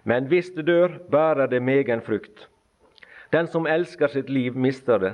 Men 0.05 0.29
hvis 0.31 0.53
det 0.55 0.67
dør, 0.71 0.97
bærer 1.11 1.51
det 1.51 1.63
megen 1.63 2.03
frukt. 2.03 2.49
Den 3.33 3.49
som 3.49 3.67
elsker 3.67 4.13
sitt 4.13 4.31
liv, 4.31 4.57
mister 4.57 4.99
det. 4.99 5.13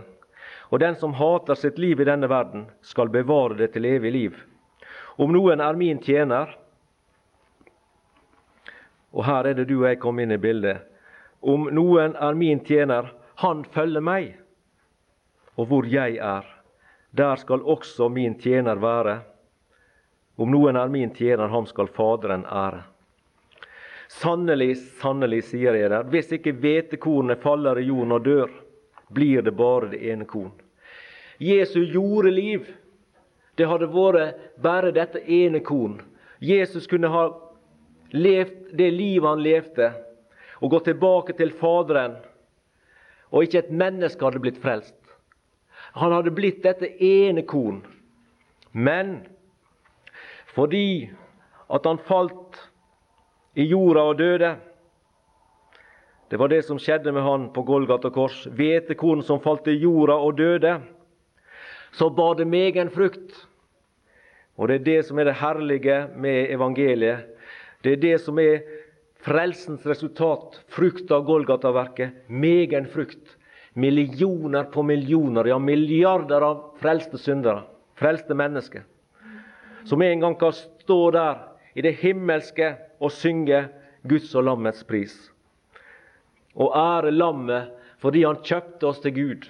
Og 0.69 0.81
den 0.81 0.97
som 0.97 1.15
hater 1.17 1.55
sitt 1.55 1.79
liv 1.79 2.01
i 2.01 2.07
denne 2.09 2.29
verden, 2.29 2.67
skal 2.81 3.09
bevare 3.09 3.57
det 3.57 3.73
til 3.73 3.89
evig 3.89 4.13
liv. 4.13 4.41
Om 5.17 5.33
noen 5.33 5.61
er 5.65 5.79
min 5.79 6.01
tjener, 6.05 6.53
og 9.13 9.25
her 9.25 9.49
er 9.49 9.57
det 9.57 9.69
du 9.71 9.79
og 9.81 9.89
jeg 9.89 10.01
kom 10.03 10.21
inn 10.21 10.35
i 10.35 10.41
bildet. 10.41 10.85
Om 11.41 11.71
noen 11.73 12.15
er 12.21 12.37
min 12.37 12.61
tjener, 12.65 13.09
han 13.41 13.65
følger 13.65 14.05
meg. 14.05 14.37
Og 15.57 15.71
hvor 15.71 15.89
jeg 15.89 16.19
er, 16.23 16.45
der 17.11 17.41
skal 17.41 17.65
også 17.65 18.11
min 18.13 18.37
tjener 18.39 18.79
være. 18.83 19.19
Om 20.39 20.53
noen 20.53 20.77
er 20.77 20.93
min 20.93 21.11
tjener, 21.15 21.49
ham 21.49 21.67
skal 21.67 21.89
Faderen 21.91 22.45
ære. 22.47 22.85
Sannelig, 24.09 24.77
sannelig, 25.01 25.43
sier 25.51 25.77
jeg 25.77 25.91
der, 25.93 26.07
hvis 26.09 26.31
ikke 26.33 26.55
hvetekornet 26.63 27.43
faller 27.43 27.81
i 27.81 27.89
jorden 27.89 28.15
og 28.17 28.25
dør, 28.25 28.53
blir 29.09 29.43
det 29.43 29.53
bare 29.57 29.91
det 29.93 30.03
ene 30.11 30.25
korn. 30.25 30.53
Jesu 31.39 31.81
jordeliv, 31.83 32.67
det 33.55 33.67
hadde 33.67 33.91
vært 33.93 34.39
bare 34.63 34.93
dette 34.95 35.23
ene 35.23 35.61
korn. 35.65 36.01
Jesus 36.41 36.87
kunne 36.87 37.11
ha 37.11 37.29
levd 38.15 38.73
det 38.79 38.91
livet 38.95 39.29
han 39.29 39.43
levde, 39.43 39.93
og 40.59 40.71
gått 40.71 40.89
tilbake 40.91 41.35
til 41.39 41.53
Faderen, 41.55 42.17
og 43.31 43.45
ikke 43.45 43.65
et 43.65 43.75
menneske 43.75 44.25
hadde 44.25 44.43
blitt 44.43 44.61
frelst. 44.63 44.97
Han 45.99 46.13
hadde 46.13 46.35
blitt 46.35 46.63
dette 46.65 46.89
ene 47.05 47.45
korn. 47.47 47.83
Men 48.73 49.27
fordi 50.55 51.11
at 51.71 51.87
han 51.87 52.01
falt 52.09 52.59
i 53.59 53.67
jorda 53.69 54.05
og 54.11 54.19
døde 54.19 54.51
Det 56.29 56.37
var 56.37 56.49
det 56.53 56.63
som 56.67 56.79
skjedde 56.79 57.13
med 57.13 57.25
han 57.25 57.49
på 57.55 57.63
Golgata 57.65 58.11
kors. 58.13 58.47
Hvetekorn 58.53 59.23
som 59.25 59.41
falt 59.41 59.69
i 59.69 59.79
jorda 59.81 60.19
og 60.21 60.37
døde. 60.37 60.79
Så 61.97 62.11
bar 62.13 62.37
det 62.37 62.49
megen 62.49 62.91
frukt. 62.93 63.47
Og 64.59 64.69
det 64.69 64.81
er 64.81 64.87
det 64.87 65.01
som 65.09 65.19
er 65.19 65.31
det 65.31 65.39
herlige 65.41 66.03
med 66.19 66.53
evangeliet 66.53 67.35
det 67.85 67.93
er 67.93 68.01
det 68.03 68.17
som 68.23 68.39
er 68.43 68.65
frelsens 69.23 69.85
resultat, 69.87 70.59
frukt 70.73 71.11
av 71.15 71.27
Golgata-verket. 71.29 72.25
Megen 72.29 72.89
frukt. 72.91 73.37
Millioner 73.79 74.67
på 74.73 74.83
millioner, 74.83 75.47
ja 75.47 75.59
milliarder 75.63 76.43
av 76.43 76.63
frelste 76.81 77.19
syndere, 77.21 77.63
frelste 77.95 78.35
mennesker, 78.35 78.83
som 79.87 80.03
en 80.03 80.25
gang 80.25 80.35
kan 80.41 80.57
stå 80.57 80.97
der 81.15 81.45
i 81.79 81.85
det 81.87 81.93
himmelske 82.01 82.73
og 82.99 83.13
synge 83.15 83.69
Guds 84.03 84.35
og 84.35 84.49
lammets 84.49 84.83
pris. 84.89 85.15
Og 86.59 86.75
ære 86.75 87.15
lammet 87.15 87.75
fordi 88.03 88.25
han 88.25 88.43
kjøpte 88.47 88.87
oss 88.87 89.01
til 89.03 89.15
Gud 89.15 89.49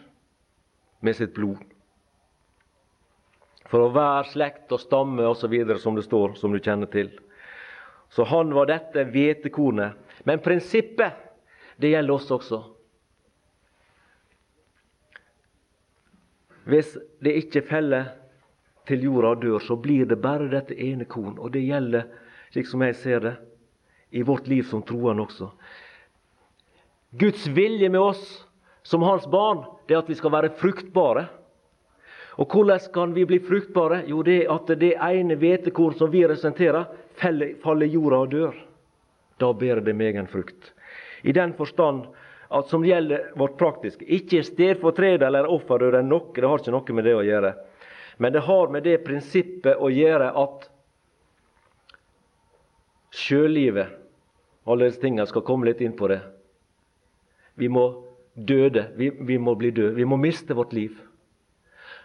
med 1.05 1.17
sitt 1.17 1.35
blod. 1.37 1.61
For 3.69 3.85
å 3.85 3.93
være 3.93 4.31
slekt 4.31 4.73
og 4.73 4.81
stamme 4.81 5.27
osv., 5.29 5.55
som 5.81 5.97
det 5.99 6.07
står, 6.07 6.39
som 6.41 6.55
du 6.55 6.61
kjenner 6.61 6.89
til. 6.89 7.11
Så 8.09 8.25
han 8.25 8.55
var 8.57 8.71
dette 8.71 9.05
hvetekornet. 9.13 9.99
Men 10.25 10.41
prinsippet, 10.41 11.13
det 11.77 11.93
gjelder 11.93 12.15
oss 12.15 12.31
også. 12.33 12.63
Hvis 16.69 16.97
det 17.25 17.37
ikke 17.45 17.65
feller 17.69 18.09
til 18.89 19.05
jorda 19.05 19.35
og 19.37 19.45
dør, 19.45 19.61
så 19.61 19.77
blir 19.77 20.09
det 20.09 20.21
bare 20.21 20.49
dette 20.53 20.77
ene 20.77 21.05
korn. 21.09 21.37
Og 21.37 21.53
det 21.53 21.65
gjelder, 21.65 22.09
slik 22.53 22.69
som 22.69 22.85
jeg 22.85 22.97
ser 22.97 23.23
det, 23.25 23.35
i 24.11 24.25
vårt 24.25 24.49
liv 24.49 24.65
som 24.69 24.83
troende 24.85 25.27
også. 25.29 25.51
Guds 27.11 27.47
vilje 27.47 27.89
med 27.89 28.01
oss 28.01 28.47
som 28.83 29.03
hans 29.03 29.27
barn, 29.27 29.65
det 29.87 29.95
er 29.95 30.03
at 30.03 30.11
vi 30.11 30.17
skal 30.19 30.33
være 30.33 30.53
fruktbare. 30.61 31.27
Og 32.39 32.53
hvordan 32.53 32.81
kan 32.95 33.15
vi 33.17 33.25
bli 33.27 33.41
fruktbare? 33.43 34.03
Jo, 34.07 34.23
det 34.23 34.45
er 34.45 34.53
at 34.55 34.71
det 34.79 34.95
ene 34.95 35.37
hvetekorn 35.41 35.97
som 35.99 36.13
vi 36.13 36.23
representerer, 36.25 36.87
faller 37.19 37.87
i 37.87 37.93
jorda 37.93 38.21
og 38.23 38.31
dør. 38.33 38.59
Da 39.39 39.51
bærer 39.55 39.83
det 39.85 39.97
meg 39.97 40.17
en 40.19 40.31
frukt. 40.31 40.73
I 41.27 41.35
den 41.35 41.55
forstand 41.59 42.07
at 42.49 42.71
som 42.71 42.85
gjelder 42.85 43.33
vårt 43.37 43.59
praktiske. 43.59 44.07
Ikke 44.07 44.43
stedfortreder 44.47 45.27
eller 45.27 45.51
offerdør 45.51 45.99
enn 45.99 46.09
noe, 46.09 46.31
det 46.35 46.47
har 46.47 46.63
ikke 46.63 46.75
noe 46.75 46.97
med 46.97 47.09
det 47.09 47.17
å 47.19 47.27
gjøre. 47.27 47.53
Men 48.19 48.35
det 48.35 48.47
har 48.47 48.73
med 48.73 48.87
det 48.87 48.97
prinsippet 49.05 49.79
å 49.79 49.91
gjøre 49.93 50.31
at 50.41 50.69
sjølivet, 53.15 53.95
alle 54.69 54.89
disse 54.89 55.03
tingene, 55.03 55.27
skal 55.29 55.45
komme 55.47 55.69
litt 55.69 55.83
inn 55.85 55.97
på 55.97 56.09
det. 56.11 56.23
Vi 57.59 57.69
må 57.69 57.85
døde. 58.35 58.89
Vi, 58.97 59.11
vi 59.11 59.39
må 59.39 59.55
bli 59.59 59.71
døde. 59.75 59.97
Vi 59.99 60.07
må 60.07 60.17
miste 60.21 60.55
vårt 60.55 60.73
liv. 60.73 60.97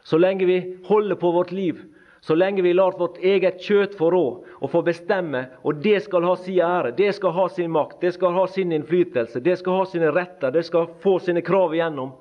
Så 0.03 0.17
lenge 0.17 0.45
vi 0.45 0.77
holder 0.83 1.15
på 1.15 1.31
vårt 1.31 1.51
liv, 1.51 1.79
så 2.23 2.35
lenge 2.35 2.61
vi 2.61 2.73
lar 2.73 2.91
vårt 2.99 3.17
eget 3.17 3.61
kjøtt 3.63 3.95
få 3.99 4.09
råd 4.11 4.59
og 4.59 4.71
få 4.71 4.81
bestemme, 4.83 5.45
og 5.63 5.79
det 5.83 6.01
skal 6.05 6.23
ha 6.27 6.35
sin 6.39 6.59
ære, 6.63 6.91
det 6.95 7.13
skal 7.15 7.33
ha 7.35 7.47
sin 7.51 7.71
makt, 7.71 7.97
det 8.01 8.13
skal 8.15 8.35
ha 8.35 8.45
sin 8.47 8.71
innflytelse, 8.71 9.39
det 9.39 9.57
skal 9.59 9.79
ha 9.79 9.85
sine 9.87 10.11
retter, 10.11 10.51
det 10.51 10.63
skal 10.67 10.87
få 11.03 11.17
sine 11.19 11.43
krav 11.43 11.75
igjennom, 11.75 12.13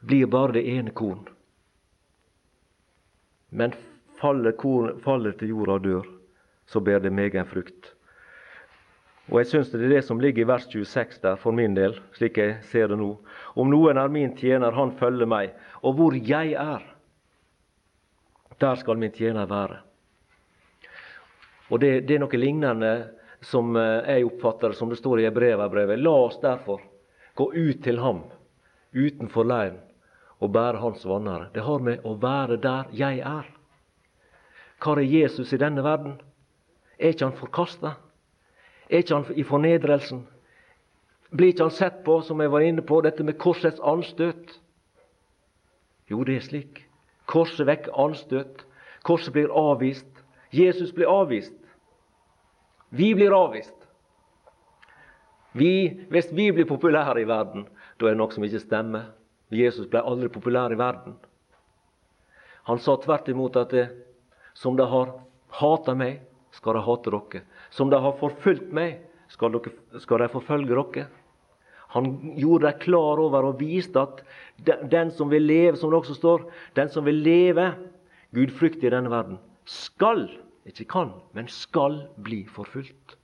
blir 0.00 0.28
bare 0.32 0.56
det 0.56 0.64
ene 0.68 0.94
korn. 0.96 1.26
Men 3.50 3.76
faller, 4.20 4.52
korn, 4.56 5.00
faller 5.04 5.36
til 5.36 5.52
jorda 5.52 5.76
og 5.76 5.84
dør, 5.84 6.10
så 6.68 6.80
ber 6.80 7.04
det 7.04 7.12
meg 7.12 7.36
en 7.36 7.48
frukt. 7.48 7.94
Og 9.30 9.38
jeg 9.38 9.46
syns 9.46 9.68
det 9.70 9.84
er 9.86 9.92
det 9.94 10.02
som 10.02 10.18
ligger 10.20 10.42
i 10.42 10.48
vers 10.50 10.66
26 10.66 11.20
der, 11.22 11.36
for 11.38 11.54
min 11.54 11.76
del, 11.76 11.94
slik 12.18 12.38
jeg 12.40 12.56
ser 12.66 12.90
det 12.90 12.98
nå. 12.98 13.12
Om 13.54 13.70
noen 13.70 14.00
er 14.00 14.10
min 14.10 14.34
tjener, 14.36 14.74
han 14.74 14.90
følger 14.98 15.28
meg. 15.30 15.52
Og 15.86 15.94
hvor 15.98 16.16
jeg 16.18 16.56
er, 16.58 16.82
der 18.60 18.80
skal 18.80 18.98
min 18.98 19.14
tjener 19.14 19.46
være. 19.50 19.78
Og 21.70 21.78
det, 21.78 21.92
det 22.08 22.16
er 22.16 22.24
noe 22.24 22.42
lignende 22.42 22.92
som 23.46 23.76
eh, 23.78 24.16
jeg 24.16 24.26
oppfatter 24.26 24.74
det 24.74 24.80
som 24.80 24.90
det 24.90 24.98
står 24.98 25.22
i 25.22 25.28
Hebreverbrevet. 25.28 26.02
La 26.02 26.16
oss 26.26 26.40
derfor 26.42 26.82
gå 27.38 27.46
ut 27.54 27.80
til 27.86 28.02
ham 28.02 28.24
utenfor 28.90 29.46
leiren 29.46 29.78
og 30.40 30.50
bære 30.52 30.82
hans 30.82 31.06
vannere. 31.06 31.52
Det 31.54 31.62
har 31.62 31.86
med 31.86 32.02
å 32.04 32.16
være 32.18 32.58
der 32.60 32.90
jeg 32.96 33.22
er. 33.22 33.46
Hva 34.80 34.96
er 34.96 35.06
Jesus 35.06 35.52
i 35.52 35.60
denne 35.60 35.84
verden? 35.84 36.18
Er 36.98 37.14
ikke 37.14 37.28
han 37.28 37.38
forkasta? 37.38 37.94
Er 38.90 39.04
ikke 39.04 39.14
han 39.14 39.38
i 39.38 39.46
fornedrelsen? 39.46 40.24
Blir 41.30 41.52
ikke 41.52 41.68
han 41.68 41.74
sett 41.74 42.00
på, 42.04 42.20
som 42.26 42.40
jeg 42.42 42.50
var 42.50 42.66
inne 42.66 42.82
på, 42.82 43.00
dette 43.06 43.24
med 43.24 43.38
korsets 43.38 43.80
anstøt? 43.86 44.56
Jo, 46.10 46.24
det 46.26 46.40
er 46.40 46.46
slik. 46.46 46.82
Korset 47.30 47.68
vekker 47.68 47.94
anstøt. 47.94 48.64
Korset 49.06 49.32
blir 49.32 49.52
avvist. 49.54 50.08
Jesus 50.50 50.90
blir 50.92 51.06
avvist. 51.06 51.54
Vi 52.90 53.12
blir 53.14 53.30
avvist. 53.36 53.76
Vi, 55.52 56.06
hvis 56.10 56.32
vi 56.34 56.50
blir 56.52 56.66
populære 56.66 57.22
i 57.22 57.28
verden, 57.28 57.68
da 57.98 58.06
er 58.06 58.14
det 58.14 58.18
noe 58.18 58.34
som 58.34 58.44
ikke 58.46 58.62
stemmer. 58.62 59.12
Jesus 59.50 59.86
ble 59.90 60.02
aldri 60.02 60.30
populær 60.30 60.70
i 60.74 60.78
verden. 60.78 61.14
Han 62.66 62.78
sa 62.78 62.96
tvert 63.02 63.30
imot 63.30 63.56
at 63.58 63.70
det, 63.74 63.86
som 64.54 64.76
de 64.78 64.86
har 64.86 65.14
hata 65.58 65.94
meg, 65.98 66.20
skal 66.56 66.76
de 66.76 66.84
hate 66.84 67.12
dere. 67.14 67.42
Som 67.70 67.90
de 67.90 68.00
har 68.00 68.18
forfulgt 68.20 68.72
meg, 68.74 68.98
skal, 69.30 69.54
dere, 69.54 70.00
skal 70.02 70.24
de 70.24 70.30
forfølge 70.32 70.74
dere. 70.74 71.06
Han 71.94 72.10
gjorde 72.38 72.68
dem 72.68 72.82
klar 72.82 73.18
over 73.18 73.48
og 73.48 73.62
viste 73.62 73.98
at 73.98 74.20
den 74.92 75.10
som 75.10 75.30
vil 75.30 75.42
leve, 75.42 75.76
som 75.76 75.90
det 75.90 75.98
også 75.98 76.14
står, 76.18 76.44
den 76.78 76.90
som 76.92 77.06
vil 77.06 77.18
leve 77.24 77.72
gudfryktig 78.34 78.86
i 78.86 78.92
denne 78.94 79.10
verden, 79.10 79.40
skal, 79.66 80.28
ikke 80.70 80.86
kan, 80.92 81.10
men 81.34 81.50
skal 81.50 82.04
bli 82.22 82.44
forfulgt. 82.50 83.16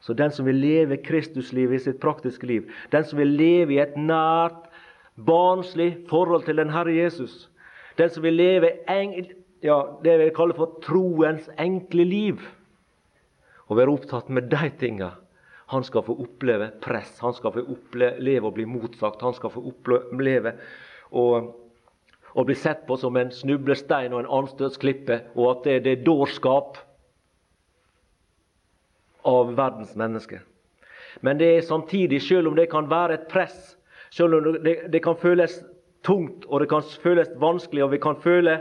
Så 0.00 0.14
den 0.16 0.32
som 0.32 0.46
vil 0.46 0.56
leve 0.56 0.96
Kristuslivet 1.04 1.80
i 1.80 1.84
sitt 1.84 2.00
praktiske 2.00 2.46
liv, 2.46 2.68
den 2.92 3.04
som 3.04 3.18
vil 3.20 3.34
leve 3.36 3.76
i 3.76 3.82
et 3.82 3.96
nært, 3.98 4.68
barnslig 5.18 6.06
forhold 6.08 6.46
til 6.46 6.60
den 6.60 6.70
Herre 6.70 6.94
Jesus, 6.94 7.48
den 7.98 8.10
som 8.14 8.22
vil 8.22 8.38
leve 8.38 8.70
ja, 9.62 9.78
det 10.04 10.12
jeg 10.12 10.20
vil 10.20 10.36
kalle 10.36 10.54
for 10.54 10.78
troens 10.84 11.48
enkle 11.58 12.04
liv, 12.06 12.44
og 13.68 13.76
være 13.76 13.92
opptatt 13.92 14.28
med 14.32 14.48
de 14.52 14.70
tinga. 14.80 15.12
Han 15.68 15.84
skal 15.84 16.04
få 16.06 16.16
oppleve 16.24 16.70
press, 16.80 17.18
han 17.20 17.34
skal 17.36 17.52
få 17.52 17.64
oppleve 17.74 18.48
å 18.48 18.54
bli 18.56 18.64
motsagt. 18.68 19.22
Han 19.24 19.36
skal 19.36 19.52
få 19.52 19.62
oppleve 19.68 20.54
å, 21.12 21.24
å 22.32 22.44
bli 22.48 22.56
sett 22.56 22.86
på 22.88 22.96
som 22.96 23.16
en 23.20 23.32
snublestein 23.34 24.14
og 24.14 24.24
en 24.24 24.30
anstøtsklippe, 24.40 25.20
og 25.36 25.50
at 25.52 25.66
det, 25.68 25.80
det 25.84 25.96
er 25.96 26.06
dårskap 26.08 26.80
av 29.28 29.52
verdens 29.58 29.92
mennesker. 29.98 30.40
Men 31.20 31.40
det 31.40 31.50
er 31.52 31.66
samtidig, 31.66 32.22
selv 32.24 32.48
om 32.48 32.56
det 32.56 32.70
kan 32.72 32.88
være 32.88 33.18
et 33.18 33.28
press, 33.28 33.74
selv 34.14 34.38
om 34.38 34.62
det, 34.64 34.78
det 34.88 35.02
kan 35.04 35.18
føles 35.20 35.60
tungt 36.06 36.46
og 36.46 36.62
det 36.62 36.68
kan 36.70 36.84
føles 37.02 37.28
vanskelig, 37.40 37.84
og 37.84 37.92
vi 37.92 38.00
kan 38.00 38.16
føle 38.22 38.58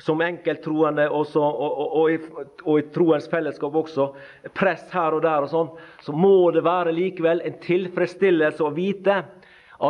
som 0.00 0.20
enkelttroende 0.24 1.06
og, 1.12 1.28
og, 1.36 1.60
og, 2.00 2.06
i, 2.12 2.18
og, 2.64 2.78
i, 2.80 2.86
troens 2.94 3.28
fellesskap 3.30 3.76
også, 3.82 4.08
press 4.56 4.86
her 4.94 5.16
og 5.16 5.22
der 5.26 5.44
og 5.44 5.52
sånn, 5.52 5.70
så 6.04 6.14
må 6.16 6.50
det 6.56 6.64
være 6.64 6.94
likevel 6.96 7.42
en 7.44 7.60
tilfredsstillelse 7.62 8.64
å 8.64 8.72
vite 8.76 9.20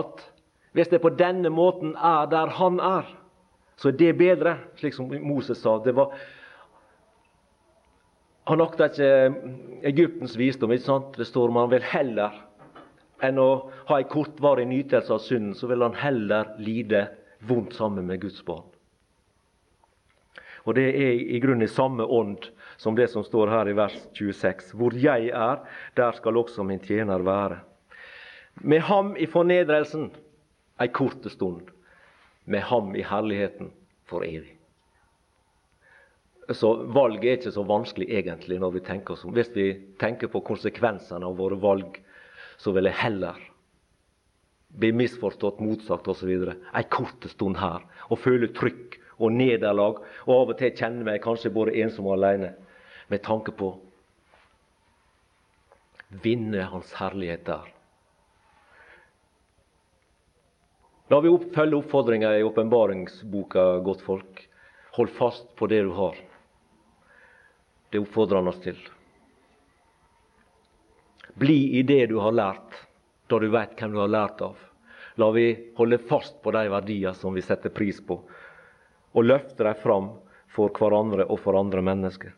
at 0.00 0.26
hvis 0.74 0.90
det 0.90 1.00
på 1.02 1.12
denne 1.18 1.50
måten 1.50 1.96
er 1.96 2.28
der 2.30 2.52
han 2.58 2.78
er, 2.82 3.08
så 3.80 3.90
er 3.90 3.96
det 3.98 4.12
bedre, 4.18 4.56
slik 4.78 4.94
som 4.94 5.08
Moses 5.24 5.62
sa. 5.62 5.78
Det 5.82 5.94
var, 5.96 6.12
han 8.50 8.62
akta 8.62 8.90
ikke 8.90 9.08
Egyptens 9.88 10.36
visdom. 10.38 10.74
ikke 10.74 10.86
sant? 10.86 11.16
Det 11.16 11.26
står 11.26 11.50
om 11.50 11.62
han 11.62 11.72
vil 11.72 11.86
heller 11.86 12.36
enn 13.24 13.40
å 13.40 13.48
ha 13.88 13.98
en 13.98 14.10
kortvarig 14.10 14.66
nytelse 14.68 15.12
av 15.12 15.24
synden, 15.24 15.56
så 15.56 15.68
vil 15.70 15.82
han 15.84 15.96
heller 15.98 16.54
lide 16.60 17.06
vondt 17.48 17.74
sammen 17.76 18.06
med 18.08 18.22
Guds 18.22 18.40
barn. 18.46 18.68
Og 20.64 20.76
det 20.76 20.88
er 20.90 21.16
i 21.16 21.40
grunnen 21.42 21.64
i 21.64 21.70
samme 21.70 22.04
ånd 22.04 22.50
som 22.80 22.96
det 22.96 23.08
som 23.12 23.24
står 23.24 23.52
her 23.52 23.70
i 23.70 23.76
vers 23.76 23.96
26. 24.16 24.72
Hvor 24.76 24.96
jeg 24.96 25.30
er, 25.32 25.60
der 25.96 26.16
skal 26.16 26.40
også 26.40 26.64
min 26.66 26.80
tjener 26.80 27.22
være. 27.24 27.60
Med 28.60 28.84
ham 28.88 29.14
i 29.16 29.28
fornedrelsen 29.30 30.10
ei 30.80 30.88
korte 30.88 31.30
stund, 31.32 31.68
med 32.44 32.64
ham 32.70 32.94
i 32.96 33.04
herligheten 33.04 33.70
for 34.08 34.24
evig. 34.24 34.56
Så 36.50 36.72
valget 36.90 37.24
er 37.28 37.36
ikke 37.38 37.52
så 37.54 37.62
vanskelig 37.62 38.08
egentlig 38.10 38.58
når 38.58 38.72
vi 38.74 38.82
tenker 38.86 39.14
oss 39.14 39.24
om. 39.24 39.34
Hvis 39.36 39.52
vi 39.54 39.68
tenker 40.00 40.32
på 40.32 40.42
konsekvensene 40.42 41.28
av 41.28 41.36
våre 41.38 41.58
valg, 41.60 42.00
så 42.58 42.72
vil 42.74 42.88
jeg 42.88 42.98
heller 43.04 43.38
bli 44.80 44.90
misforstått, 44.94 45.60
motsagt 45.62 46.08
osv. 46.10 46.30
ei 46.30 46.82
kort 46.90 47.26
stund 47.30 47.58
her 47.58 47.84
og 48.08 48.18
føle 48.22 48.50
trykk 48.54 48.98
og 49.20 49.32
nederlag, 49.36 50.00
og 50.26 50.34
av 50.34 50.52
og 50.54 50.58
til 50.58 50.72
kjenne 50.76 51.04
meg 51.06 51.22
kanskje 51.24 51.52
både 51.54 51.76
ensom 51.84 52.08
og 52.08 52.16
alene, 52.16 52.54
med 53.12 53.22
tanke 53.26 53.52
på 53.54 53.74
vinne 56.24 56.64
Hans 56.72 56.92
herlighet 56.98 57.44
der. 57.46 57.68
La 61.10 61.18
vi 61.22 61.30
opp, 61.30 61.48
følge 61.54 61.80
oppfordringa 61.80 62.30
i 62.38 62.46
åpenbaringsboka, 62.46 63.64
godt 63.82 64.02
folk. 64.06 64.44
Hold 64.94 65.10
fast 65.16 65.48
på 65.58 65.66
det 65.70 65.82
du 65.86 65.90
har. 65.96 66.18
Det 67.90 67.98
oppfordrer 67.98 68.38
han 68.38 68.50
oss 68.50 68.60
til. 68.62 68.78
Bli 71.34 71.78
i 71.78 71.82
det 71.86 72.04
du 72.10 72.18
har 72.22 72.34
lært, 72.34 72.78
da 73.30 73.38
du 73.42 73.48
vet 73.50 73.74
hvem 73.78 73.94
du 73.94 74.00
har 74.02 74.12
lært 74.12 74.42
av. 74.46 74.58
La 75.18 75.30
vi 75.34 75.48
holde 75.78 75.98
fast 76.06 76.38
på 76.42 76.54
de 76.54 76.62
verdier 76.70 77.14
som 77.18 77.34
vi 77.34 77.42
setter 77.42 77.74
pris 77.74 77.98
på, 78.06 78.20
og 79.12 79.26
løfte 79.26 79.64
dem 79.64 79.78
fram 79.82 80.10
for 80.50 80.72
hverandre 80.74 81.26
og 81.26 81.40
for 81.42 81.58
andre 81.58 81.82
mennesker. 81.82 82.34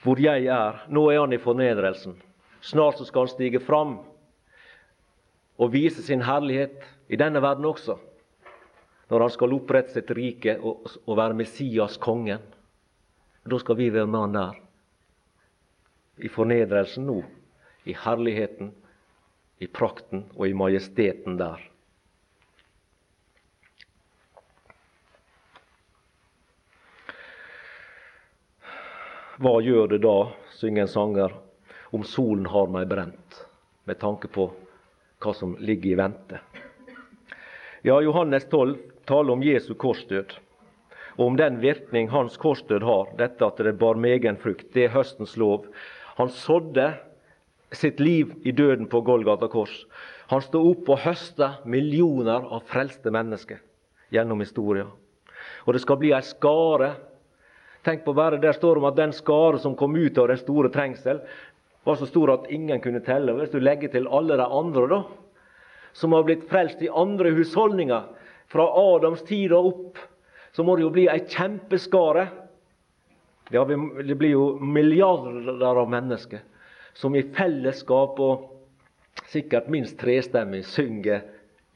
Hvor 0.00 0.20
jeg 0.20 0.46
er, 0.48 0.84
nå 0.88 1.08
er 1.12 1.20
han 1.20 1.36
i 1.36 1.40
fornedrelsen. 1.40 2.14
Snart 2.64 2.98
så 2.98 3.04
skal 3.08 3.26
han 3.26 3.34
stige 3.34 3.60
fram 3.60 3.98
og 5.60 5.72
vise 5.74 6.02
sin 6.04 6.24
herlighet 6.24 6.80
i 7.12 7.18
denne 7.20 7.42
verden 7.44 7.68
også. 7.68 7.98
Når 9.10 9.26
han 9.26 9.34
skal 9.34 9.56
opprette 9.56 9.92
sitt 9.96 10.12
rike 10.16 10.56
og, 10.56 10.86
og 11.04 11.16
være 11.18 11.36
Messias, 11.36 11.98
kongen. 12.00 12.44
Da 13.44 13.58
skal 13.60 13.76
vi 13.76 13.90
være 13.92 14.08
med 14.08 14.24
han 14.24 14.36
der. 14.36 14.60
I 16.20 16.28
fornedrelsen 16.28 17.08
nå, 17.08 17.18
i 17.88 17.96
herligheten, 17.96 18.72
i 19.60 19.66
prakten 19.66 20.24
og 20.36 20.48
i 20.48 20.56
majesteten 20.56 21.36
der. 21.40 21.69
Hva 29.40 29.54
gjør 29.64 29.86
det 29.88 30.02
da, 30.04 30.28
synger 30.52 30.84
en 30.84 30.90
sanger, 30.92 31.34
om 31.96 32.02
solen 32.04 32.44
har 32.52 32.66
meg 32.68 32.90
brent? 32.90 33.38
Med 33.88 33.96
tanke 33.96 34.28
på 34.28 34.50
hva 35.24 35.32
som 35.32 35.54
ligger 35.56 35.94
i 35.94 35.96
vente. 35.96 36.40
Ja, 37.80 37.96
Johannes 38.04 38.44
12 38.52 38.74
taler 39.08 39.32
om 39.32 39.40
Jesu 39.40 39.72
korsdød, 39.80 40.36
og 41.16 41.24
om 41.24 41.40
den 41.40 41.56
virkning 41.64 42.12
hans 42.12 42.36
korsdød 42.36 42.84
har. 42.84 43.14
Dette 43.16 43.48
at 43.48 43.64
det 43.64 43.78
bar 43.80 43.96
megen 43.96 44.36
frukt. 44.36 44.74
Det 44.76 44.90
er 44.90 44.92
høstens 44.98 45.38
lov. 45.40 45.64
Han 46.20 46.28
sådde 46.28 46.90
sitt 47.72 48.00
liv 48.00 48.36
i 48.44 48.52
døden 48.52 48.92
på 48.92 49.00
Golgata 49.08 49.48
kors. 49.48 49.86
Han 50.28 50.44
står 50.44 50.68
opp 50.74 50.92
og 50.92 51.04
høster 51.06 51.62
millioner 51.64 52.44
av 52.44 52.68
frelste 52.68 53.08
mennesker 53.08 53.64
gjennom 54.12 54.44
historia. 54.44 54.84
Og 55.64 55.72
det 55.72 55.80
skal 55.80 55.96
bli 56.04 56.12
ei 56.12 56.26
skare. 56.28 56.98
Tenk 57.84 58.04
på 58.04 58.12
bare 58.14 58.36
Der 58.36 58.52
står 58.52 58.74
det 58.74 58.82
om 58.82 58.88
at 58.90 58.96
den 58.96 59.12
skare 59.12 59.58
som 59.58 59.76
kom 59.76 59.96
ut 59.96 60.18
av 60.18 60.28
den 60.28 60.38
store 60.38 60.68
trengsel, 60.68 61.20
var 61.84 61.96
så 61.96 62.06
stor 62.06 62.32
at 62.34 62.50
ingen 62.52 62.80
kunne 62.80 63.00
telle. 63.00 63.32
Hvis 63.38 63.52
du 63.54 63.60
legger 63.60 63.88
til 63.88 64.08
alle 64.08 64.36
de 64.36 64.44
andre 64.44 64.86
da, 64.90 65.00
som 65.96 66.12
har 66.12 66.26
blitt 66.28 66.44
frelst 66.50 66.82
i 66.84 66.92
andre 66.92 67.32
husholdninger, 67.34 68.04
fra 68.50 68.66
Adams 68.66 69.22
tid 69.22 69.52
og 69.54 69.66
opp, 69.70 69.98
så 70.52 70.64
må 70.66 70.76
det 70.76 70.84
jo 70.84 70.92
bli 70.92 71.06
ei 71.08 71.22
kjempeskare. 71.22 72.26
Ja, 73.50 73.64
det 73.64 74.16
blir 74.18 74.34
jo 74.34 74.44
milliarder 74.60 75.80
av 75.80 75.88
mennesker 75.90 76.42
som 76.94 77.14
i 77.14 77.22
fellesskap 77.34 78.18
og 78.20 78.48
sikkert 79.30 79.70
minst 79.70 79.98
trestemmig 79.98 80.64
synger 80.66 81.22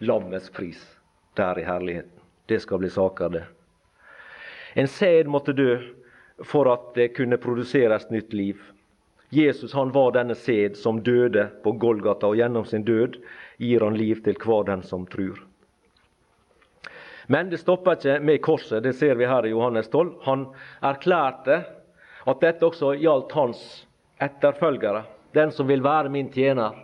lammets 0.04 0.50
pris 0.50 0.82
der 1.38 1.58
i 1.58 1.66
herligheten. 1.66 2.10
Det 2.46 2.60
skal 2.62 2.82
bli 2.82 2.90
saker, 2.92 3.30
det. 3.38 3.44
En 4.74 4.88
sæd 4.88 5.30
måtte 5.30 5.54
dø 5.54 5.78
for 6.42 6.68
at 6.72 6.94
det 6.94 7.12
kunne 7.16 7.38
produseres 7.38 8.08
nytt 8.10 8.32
liv. 8.34 8.60
Jesus 9.34 9.72
han 9.74 9.90
var 9.94 10.12
denne 10.14 10.34
sæd 10.34 10.76
som 10.78 11.00
døde 11.02 11.48
på 11.62 11.72
Golgata, 11.72 12.26
og 12.26 12.38
gjennom 12.38 12.66
sin 12.66 12.84
død 12.86 13.18
gir 13.58 13.82
han 13.86 13.96
liv 13.98 14.22
til 14.22 14.38
hver 14.38 14.66
den 14.70 14.82
som 14.82 15.06
tror. 15.10 15.40
Men 17.26 17.50
det 17.50 17.62
stopper 17.62 17.96
ikke 17.96 18.18
med 18.20 18.42
korset. 18.44 18.82
Det 18.82 18.92
ser 18.98 19.14
vi 19.14 19.26
her 19.26 19.46
i 19.46 19.54
Johannes 19.54 19.88
12. 19.88 20.12
Han 20.26 20.46
erklærte 20.82 21.62
at 22.26 22.42
dette 22.42 22.66
også 22.66 22.94
gjaldt 23.00 23.32
hans 23.32 23.62
etterfølgere, 24.22 25.04
den 25.34 25.52
som 25.52 25.68
vil 25.68 25.82
være 25.84 26.12
min 26.12 26.30
tjener. 26.32 26.76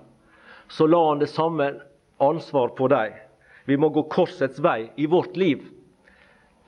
Så 0.69 0.87
la 0.87 1.03
han 1.09 1.21
det 1.21 1.29
samme 1.31 1.73
ansvar 2.19 2.73
på 2.79 2.89
dem. 2.89 3.19
Vi 3.65 3.77
må 3.77 3.91
gå 3.93 4.07
korsets 4.11 4.61
vei 4.63 4.91
i 4.97 5.07
vårt 5.07 5.37
liv. 5.37 5.67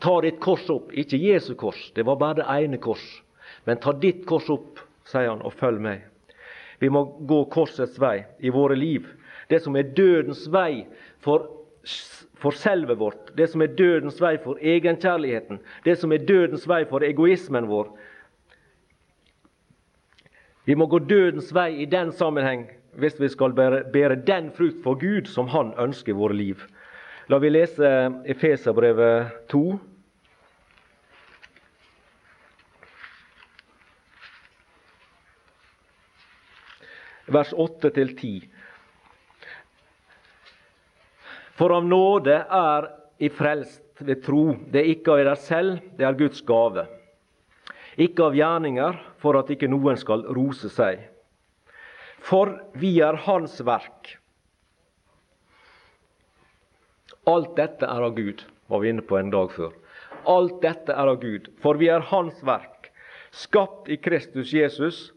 Ta 0.03 0.21
ditt 0.21 0.41
kors 0.43 0.67
opp. 0.73 0.91
Ikke 0.99 1.21
Jesu 1.21 1.55
kors, 1.55 1.91
det 1.95 2.03
var 2.09 2.19
bare 2.19 2.41
det 2.41 2.49
ene 2.51 2.81
kors. 2.83 3.05
Men 3.65 3.79
ta 3.79 3.95
ditt 3.95 4.25
kors 4.27 4.49
opp 4.51 4.81
sier 5.07 5.31
han, 5.31 5.43
og 5.47 5.55
følg 5.55 5.83
meg. 5.83 6.07
Vi 6.83 6.91
må 6.91 7.05
gå 7.29 7.45
korsets 7.53 7.99
vei 8.03 8.25
i 8.43 8.51
våre 8.51 8.75
liv. 8.79 9.07
Det 9.49 9.61
som 9.63 9.77
er 9.79 9.93
dødens 9.95 10.49
vei 10.51 10.85
for, 11.23 11.47
for 12.35 12.57
selvet 12.59 12.99
vårt, 12.99 13.31
det 13.39 13.47
som 13.53 13.63
er 13.63 13.75
dødens 13.79 14.19
vei 14.23 14.35
for 14.43 14.59
egenkjærligheten, 14.59 15.61
det 15.85 15.99
som 16.01 16.15
er 16.15 16.25
dødens 16.27 16.67
vei 16.67 16.83
for 16.91 17.07
egoismen 17.07 17.69
vår. 17.71 17.93
Vi 20.67 20.75
må 20.79 20.87
gå 20.87 21.03
dødens 21.07 21.51
vei 21.55 21.71
i 21.83 21.91
den 21.91 22.13
sammenheng 22.15 22.67
hvis 22.99 23.17
vi 23.21 23.31
skal 23.33 23.55
bære, 23.57 23.85
bære 23.93 24.19
den 24.27 24.51
frukt 24.55 24.83
for 24.83 24.99
Gud 24.99 25.31
som 25.31 25.49
Han 25.49 25.73
ønsker 25.81 26.13
i 26.13 26.19
våre 26.19 26.37
liv. 26.37 26.67
La 27.31 27.39
vi 27.39 27.49
lese 27.51 27.89
Efeserbrevet 28.27 29.49
2. 29.49 29.63
vers 37.33 37.53
8-10. 37.53 38.49
For 41.59 41.75
av 41.77 41.87
nåde 41.87 42.39
er 42.43 42.89
i 43.23 43.29
frelst 43.31 43.83
ved 44.03 44.23
tro. 44.25 44.53
Det 44.73 44.81
er 44.83 44.91
ikke 44.95 45.15
av 45.15 45.21
dere 45.21 45.37
selv, 45.39 45.83
det 45.99 46.07
er 46.09 46.19
Guds 46.19 46.43
gave. 46.47 46.87
Ikke 48.01 48.25
av 48.27 48.37
gjerninger, 48.37 48.99
for 49.21 49.39
at 49.39 49.53
ikke 49.53 49.71
noen 49.71 49.99
skal 50.01 50.25
rose 50.33 50.71
seg. 50.73 51.05
For 52.23 52.57
vi 52.79 52.97
er 53.05 53.19
Hans 53.27 53.59
verk. 53.67 54.17
Alt 57.29 57.55
dette 57.59 57.87
er 57.87 58.03
av 58.03 58.17
Gud, 58.17 58.43
var 58.67 58.83
vi 58.83 58.91
inne 58.91 59.05
på 59.07 59.19
en 59.19 59.31
dag 59.31 59.53
før. 59.55 59.75
Alt 60.27 60.61
dette 60.63 60.95
er 60.95 61.11
av 61.11 61.21
Gud, 61.23 61.51
for 61.63 61.79
vi 61.79 61.91
er 61.93 62.03
Hans 62.11 62.41
verk, 62.47 62.91
skapt 63.31 63.91
i 63.91 63.99
Kristus 64.03 64.51
Jesus 64.55 65.11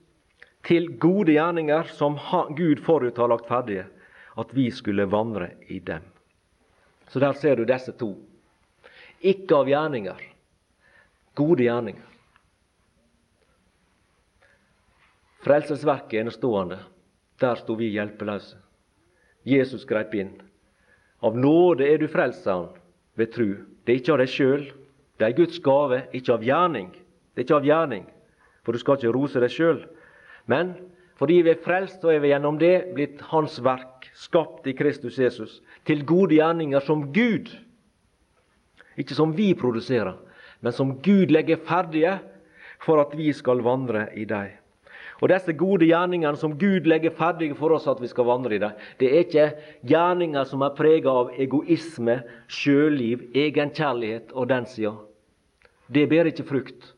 til 0.65 0.89
gode 0.99 1.35
gjerninger 1.35 1.91
som 1.93 2.17
Gud 2.57 2.81
forut 2.85 3.17
har 3.21 3.29
lagt 3.29 3.47
ferdige, 3.49 3.85
at 4.35 4.53
vi 4.55 4.69
skulle 4.71 5.05
vandre 5.09 5.51
i 5.69 5.79
dem. 5.79 6.01
Så 7.07 7.21
der 7.21 7.33
ser 7.37 7.55
du 7.55 7.65
disse 7.65 7.93
to. 7.95 8.15
Ikke 9.21 9.55
av 9.55 9.69
gjerninger, 9.69 10.19
gode 11.37 11.63
gjerninger. 11.63 12.11
Frelsesverket 15.45 16.17
er 16.17 16.25
enestående. 16.25 16.79
Der 17.37 17.59
sto 17.59 17.75
vi 17.77 17.91
hjelpeløse. 17.93 18.57
Jesus 19.45 19.85
greip 19.85 20.15
inn. 20.17 20.31
Av 21.21 21.37
nåde 21.37 21.85
er 21.85 21.99
du 22.01 22.07
frelst, 22.09 22.43
sa 22.45 22.55
han, 22.57 22.69
ved 23.13 23.33
tru. 23.35 23.49
Det 23.85 23.93
er 23.93 23.99
ikke 24.01 24.15
av 24.15 24.21
deg 24.23 24.31
sjøl. 24.31 24.63
Det 25.19 25.27
er 25.27 25.37
Guds 25.37 25.59
gave, 25.63 26.01
ikke 26.17 26.33
av 26.33 26.45
gjerning. 26.45 26.89
Det 27.33 27.43
er 27.43 27.45
ikke 27.45 27.59
av 27.59 27.67
gjerning, 27.67 28.07
for 28.65 28.73
du 28.73 28.81
skal 28.81 28.97
ikke 28.97 29.13
rose 29.13 29.43
deg 29.43 29.53
sjøl. 29.53 29.83
Men 30.45 30.73
fordi 31.19 31.39
vi 31.45 31.53
er 31.53 31.61
frelst, 31.63 32.01
så 32.01 32.11
er 32.11 32.21
vi 32.23 32.33
gjennom 32.33 32.57
det 32.59 32.91
blitt 32.95 33.21
Hans 33.31 33.57
verk, 33.63 34.09
skapt 34.15 34.67
i 34.67 34.75
Kristus 34.75 35.17
Jesus, 35.19 35.61
til 35.87 36.03
gode 36.07 36.35
gjerninger 36.35 36.83
som 36.83 37.07
Gud. 37.15 37.51
Ikke 38.99 39.15
som 39.15 39.33
vi 39.35 39.53
produserer, 39.57 40.15
men 40.63 40.75
som 40.75 40.97
Gud 41.03 41.31
legger 41.31 41.61
ferdige 41.63 42.17
for 42.83 43.01
at 43.03 43.15
vi 43.17 43.31
skal 43.35 43.63
vandre 43.63 44.07
i 44.15 44.27
dem. 44.27 44.53
Og 45.23 45.31
disse 45.31 45.53
gode 45.55 45.87
gjerningene 45.87 46.35
som 46.35 46.57
Gud 46.59 46.87
legger 46.91 47.13
ferdige 47.15 47.55
for 47.55 47.71
oss 47.71 47.87
at 47.87 48.01
vi 48.03 48.09
skal 48.11 48.27
vandre 48.27 48.57
i 48.57 48.59
dem, 48.59 48.75
det 48.99 49.07
er 49.07 49.23
ikke 49.23 49.45
gjerninger 49.87 50.47
som 50.49 50.65
er 50.65 50.75
prega 50.75 51.13
av 51.23 51.31
egoisme, 51.39 52.19
sjøliv, 52.51 53.29
egenkjærlighet 53.31 54.35
og 54.35 54.49
den 54.51 54.67
sida. 54.67 54.91
Det 55.87 56.07
ber 56.11 56.27
ikke 56.27 56.47
frukt. 56.47 56.91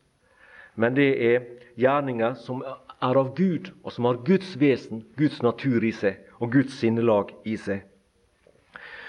Men 0.74 0.98
det 0.98 1.10
er 1.22 1.46
gjerninger 1.78 2.34
som 2.42 2.64
er 3.02 3.18
av 3.18 3.34
Gud, 3.36 3.70
og 3.84 3.92
som 3.94 4.08
har 4.08 4.22
Guds 4.26 4.56
vesen, 4.58 5.04
Guds 5.18 5.42
natur 5.42 5.84
i 5.84 5.92
seg 5.94 6.18
og 6.38 6.52
Guds 6.54 6.74
sinnelag 6.80 7.30
i 7.46 7.56
seg. 7.60 7.84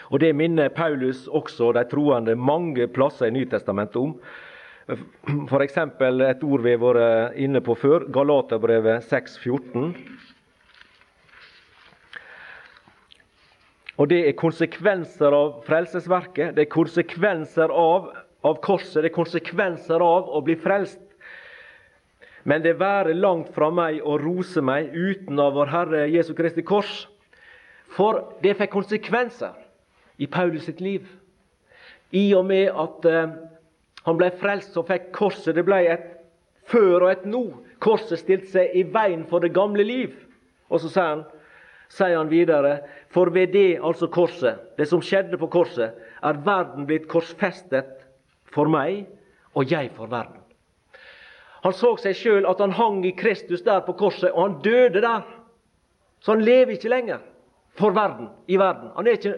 Og 0.10 0.20
Det 0.20 0.34
minner 0.34 0.70
Paulus 0.74 1.28
også 1.28 1.72
de 1.78 1.84
troende 1.90 2.36
mange 2.36 2.88
plasser 2.88 3.30
i 3.30 3.36
Nytestamentet 3.36 3.98
om. 4.02 4.16
F.eks. 4.90 5.78
et 5.78 6.44
ord 6.44 6.64
vi 6.66 6.74
har 6.74 6.82
vært 6.82 7.38
inne 7.38 7.62
på 7.62 7.76
før, 7.78 8.08
Galaterbrevet 8.10 9.06
6,14. 9.06 9.94
Og 14.00 14.10
Det 14.10 14.24
er 14.30 14.40
konsekvenser 14.40 15.36
av 15.36 15.60
frelsesverket, 15.68 16.56
det 16.56 16.66
er 16.66 16.74
konsekvenser 16.74 17.70
av, 17.70 18.10
av 18.48 18.62
korset, 18.64 19.04
det 19.04 19.12
er 19.12 19.18
konsekvenser 19.18 20.02
av 20.02 20.32
å 20.34 20.42
bli 20.42 20.56
frelst. 20.58 21.09
Men 22.44 22.64
det 22.64 22.80
være 22.80 23.18
langt 23.18 23.52
fra 23.56 23.70
meg 23.74 24.00
å 24.04 24.18
rose 24.22 24.62
meg 24.64 24.94
uten 24.96 25.40
av 25.42 25.56
vår 25.58 25.72
Herre 25.74 26.04
Jesu 26.12 26.34
Kristi 26.38 26.64
kors. 26.64 27.08
For 27.96 28.22
det 28.44 28.56
fikk 28.60 28.72
konsekvenser 28.78 29.58
i 30.22 30.28
Paulus 30.28 30.68
sitt 30.70 30.82
liv. 30.84 31.08
I 32.16 32.32
og 32.38 32.46
med 32.50 32.70
at 32.72 33.06
uh, 33.06 33.34
han 34.06 34.18
ble 34.18 34.32
frelst, 34.40 34.74
så 34.74 34.86
fikk 34.88 35.12
korset 35.14 35.58
Det 35.58 35.66
ble 35.68 35.84
et 35.92 36.08
før 36.70 37.06
og 37.06 37.12
et 37.12 37.28
nå. 37.30 37.44
Korset 37.84 38.22
stilte 38.22 38.52
seg 38.54 38.74
i 38.78 38.86
veien 38.94 39.26
for 39.30 39.44
det 39.44 39.54
gamle 39.56 39.86
liv. 39.86 40.16
Og 40.70 40.82
så 40.84 40.92
sier 40.92 41.12
han, 41.14 41.24
sier 41.90 42.18
han 42.18 42.32
videre, 42.32 42.80
for 43.14 43.32
ved 43.34 43.54
det, 43.56 43.80
altså 43.82 44.10
korset, 44.14 44.60
det 44.78 44.86
som 44.90 45.02
skjedde 45.02 45.40
på 45.42 45.50
korset, 45.50 45.98
er 46.22 46.44
verden 46.46 46.86
blitt 46.90 47.10
korsfestet 47.10 48.06
for 48.54 48.70
meg, 48.70 49.08
og 49.58 49.72
jeg 49.72 49.90
for 49.96 50.12
verden. 50.12 50.39
Han 51.64 51.76
så 51.76 51.95
seg 51.99 52.16
sjøl 52.16 52.47
at 52.47 52.62
han 52.64 52.76
hang 52.76 53.01
i 53.07 53.16
Kristus 53.16 53.66
der 53.66 53.82
på 53.84 53.95
korset, 53.99 54.32
og 54.32 54.41
han 54.45 54.57
døde 54.64 55.01
der. 55.03 55.26
Så 56.24 56.36
han 56.36 56.43
lever 56.43 56.76
ikke 56.76 56.91
lenger 56.91 57.24
for 57.80 57.95
verden, 57.95 58.30
i 58.47 58.57
verden. 58.60 58.91
Han 58.95 59.07
er 59.07 59.18
ikke, 59.20 59.36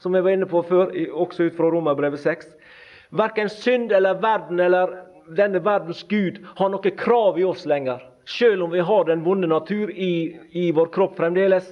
som 0.00 0.14
jeg 0.14 0.24
var 0.24 0.36
inne 0.36 0.48
på 0.48 0.62
før, 0.68 0.92
også 1.12 1.48
ut 1.48 1.56
fra 1.56 1.70
Romerbrevet 1.72 2.20
6, 2.20 2.46
verken 3.12 3.48
synd 3.52 3.92
eller 3.92 4.20
verden 4.20 4.60
eller 4.60 4.94
denne 5.36 5.60
verdens 5.64 6.02
Gud 6.08 6.40
har 6.58 6.72
noe 6.72 6.94
krav 6.96 7.38
i 7.40 7.44
oss 7.46 7.66
lenger. 7.68 8.00
Sjøl 8.28 8.62
om 8.62 8.72
vi 8.72 8.84
har 8.84 9.04
den 9.08 9.24
vonde 9.24 9.48
natur 9.50 9.90
i, 9.90 10.38
i 10.52 10.70
vår 10.74 10.92
kropp 10.94 11.16
fremdeles, 11.18 11.66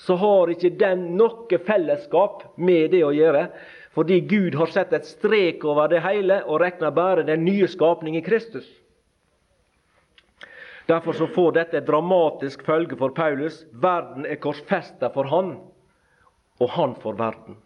så 0.00 0.16
har 0.16 0.50
ikke 0.50 0.72
den 0.80 1.10
noe 1.18 1.58
fellesskap 1.66 2.44
med 2.56 2.94
det 2.94 3.02
å 3.04 3.12
gjøre. 3.12 3.48
Fordi 3.94 4.20
Gud 4.30 4.54
har 4.56 4.70
sett 4.72 4.94
et 4.96 5.08
strek 5.08 5.64
over 5.66 5.90
det 5.92 6.00
hele 6.04 6.40
og 6.46 6.62
regner 6.62 6.94
bare 6.94 7.26
den 7.26 7.44
nye 7.44 7.68
skapning 7.68 8.16
i 8.16 8.24
Kristus. 8.24 8.64
Derfor 10.90 11.14
så 11.14 11.26
får 11.30 11.52
dette 11.54 11.78
et 11.78 11.86
dramatisk 11.86 12.64
følge 12.66 12.96
for 12.98 13.14
Paulus. 13.14 13.60
Verden 13.70 14.24
er 14.26 14.40
korsfesta 14.42 15.12
for 15.14 15.28
han. 15.30 15.58
og 16.60 16.70
han 16.70 16.94
for 17.00 17.16
verden. 17.16 17.56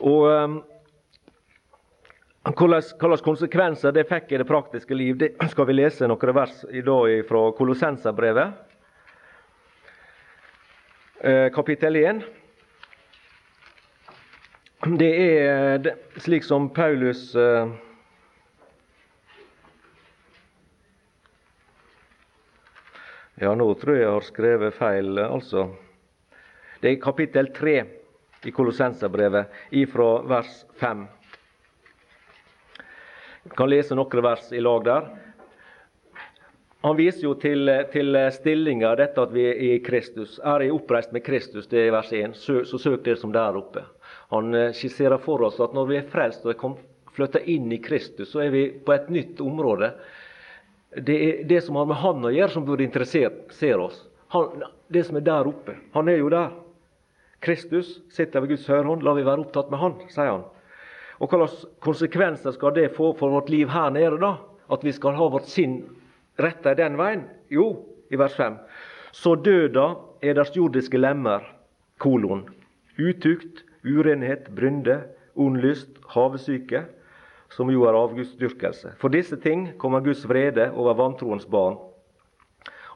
Og 0.00 0.22
um, 0.30 0.54
hvilke 2.48 3.18
konsekvenser 3.26 3.92
det 3.92 4.06
fikk 4.08 4.32
i 4.32 4.38
det 4.40 4.46
praktiske 4.48 4.96
liv, 4.96 5.18
det 5.20 5.34
skal 5.52 5.68
vi 5.68 5.76
lese 5.76 6.08
noen 6.08 6.34
vers 6.36 6.62
i 6.70 6.80
dag 6.86 7.26
fra 7.28 7.42
Kolossenserbrevet, 7.58 8.54
eh, 11.20 11.50
kapittel 11.52 12.00
1. 12.00 12.22
Det 15.02 15.12
er 15.26 15.92
slik 16.22 16.46
som 16.46 16.70
Paulus 16.72 17.34
eh, 17.36 17.76
Ja, 23.40 23.52
nå 23.54 23.68
tror 23.78 23.94
jeg 23.94 24.02
jeg 24.02 24.10
har 24.16 24.24
skrevet 24.26 24.74
feil, 24.74 25.18
altså. 25.22 25.68
Det 26.82 26.90
er 26.90 26.96
kapittel 26.98 27.52
3 27.54 27.74
i 28.50 28.50
Kolossenserbrevet, 28.50 29.52
ifra 29.78 30.08
vers 30.26 30.56
5. 30.80 31.04
Jeg 33.44 33.54
kan 33.60 33.70
lese 33.70 33.94
noen 33.94 34.24
vers 34.26 34.50
i 34.50 34.64
lag 34.64 34.82
der. 34.90 35.06
Han 36.82 36.98
viser 36.98 37.28
jo 37.28 37.36
til, 37.38 37.70
til 37.94 38.18
stillinga, 38.34 38.96
dette 38.98 39.22
at 39.22 39.30
vi 39.34 39.46
er 39.52 39.64
i 39.68 39.72
Kristus. 39.86 40.40
Er 40.42 40.66
jeg 40.66 40.74
oppreist 40.74 41.14
med 41.14 41.22
Kristus, 41.26 41.70
det 41.70 41.84
er 41.84 41.94
vers 41.94 42.10
1, 42.10 42.34
så, 42.34 42.64
så 42.66 42.82
søk 42.88 43.06
det 43.06 43.20
som 43.22 43.30
der 43.34 43.54
oppe. 43.60 43.86
Han 44.34 44.50
eh, 44.50 44.72
skisserer 44.74 45.22
for 45.22 45.46
oss 45.46 45.62
at 45.62 45.78
når 45.78 45.92
vi 45.92 46.02
er 46.02 46.10
frelst 46.10 46.42
og 46.42 46.56
er 46.56 46.78
flytta 47.14 47.46
inn 47.46 47.70
i 47.70 47.78
Kristus, 47.86 48.32
så 48.34 48.48
er 48.48 48.50
vi 48.54 48.70
på 48.82 48.98
et 48.98 49.06
nytt 49.14 49.46
område. 49.46 49.94
Det 50.96 51.16
er 51.24 51.42
det 51.48 51.60
som 51.66 51.76
har 51.76 51.88
med 51.88 52.00
Han 52.00 52.24
å 52.24 52.32
gjøre, 52.32 52.52
som 52.52 52.64
burde 52.64 52.86
interessere 52.86 53.80
oss. 53.82 54.00
Han, 54.32 54.64
det 54.88 55.04
som 55.08 55.18
er 55.20 55.26
der 55.26 55.48
oppe. 55.48 55.76
Han 55.94 56.08
er 56.08 56.20
jo 56.22 56.30
der. 56.32 56.54
Kristus 57.44 57.98
sitter 58.12 58.42
ved 58.42 58.54
Guds 58.54 58.66
hørhånd. 58.68 59.04
La 59.04 59.14
vi 59.16 59.26
være 59.26 59.44
opptatt 59.44 59.70
med 59.72 59.82
Han, 59.82 59.98
sier 60.10 60.32
han. 60.32 60.46
Og 61.18 61.30
hva 61.30 61.46
slags 61.46 61.66
konsekvenser 61.84 62.54
skal 62.54 62.74
det 62.76 62.92
få 62.96 63.12
for 63.18 63.34
vårt 63.34 63.50
liv 63.52 63.70
her 63.72 63.90
nede, 63.94 64.18
da? 64.22 64.36
At 64.70 64.84
vi 64.84 64.92
skal 64.94 65.16
ha 65.18 65.28
vårt 65.32 65.48
sinn 65.50 65.80
retta 66.38 66.74
den 66.78 66.98
veien? 66.98 67.24
Jo, 67.50 67.70
i 68.12 68.18
vers 68.20 68.36
5. 68.38 68.58
Så 69.12 69.34
døda 69.42 69.90
er 70.22 70.36
deres 70.36 70.54
jordiske 70.56 71.00
lemmer, 71.00 71.42
kolon. 71.98 72.44
Utukt, 72.98 73.64
urenhet, 73.86 74.50
brynde, 74.54 75.00
ond 75.38 75.58
lyst, 75.62 75.90
havesyke, 76.12 76.84
som 77.50 77.70
jo 77.72 77.84
er 77.88 77.96
avgudsdyrkelse. 77.96 78.94
For 79.00 79.12
disse 79.12 79.38
ting 79.40 79.70
kommer 79.78 80.04
Guds 80.04 80.24
vrede 80.28 80.70
over 80.74 80.96
vantroens 80.98 81.46
barn. 81.48 81.78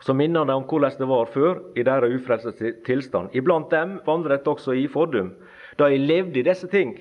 Så 0.03 0.15
minner 0.15 0.45
de 0.45 0.55
om 0.57 0.67
hvordan 0.67 0.99
det 0.99 1.09
var 1.09 1.31
før 1.31 1.61
i 1.79 1.85
deres 1.87 2.17
ufrelste 2.17 2.73
tilstand. 2.87 3.31
Iblant 3.33 3.71
dem 3.71 4.01
vandret 4.07 4.49
også 4.49 4.75
i 4.75 4.89
fordum, 4.91 5.33
da 5.79 5.89
jeg 5.89 6.03
levde 6.03 6.41
i 6.41 6.47
disse 6.47 6.69
ting 6.69 6.97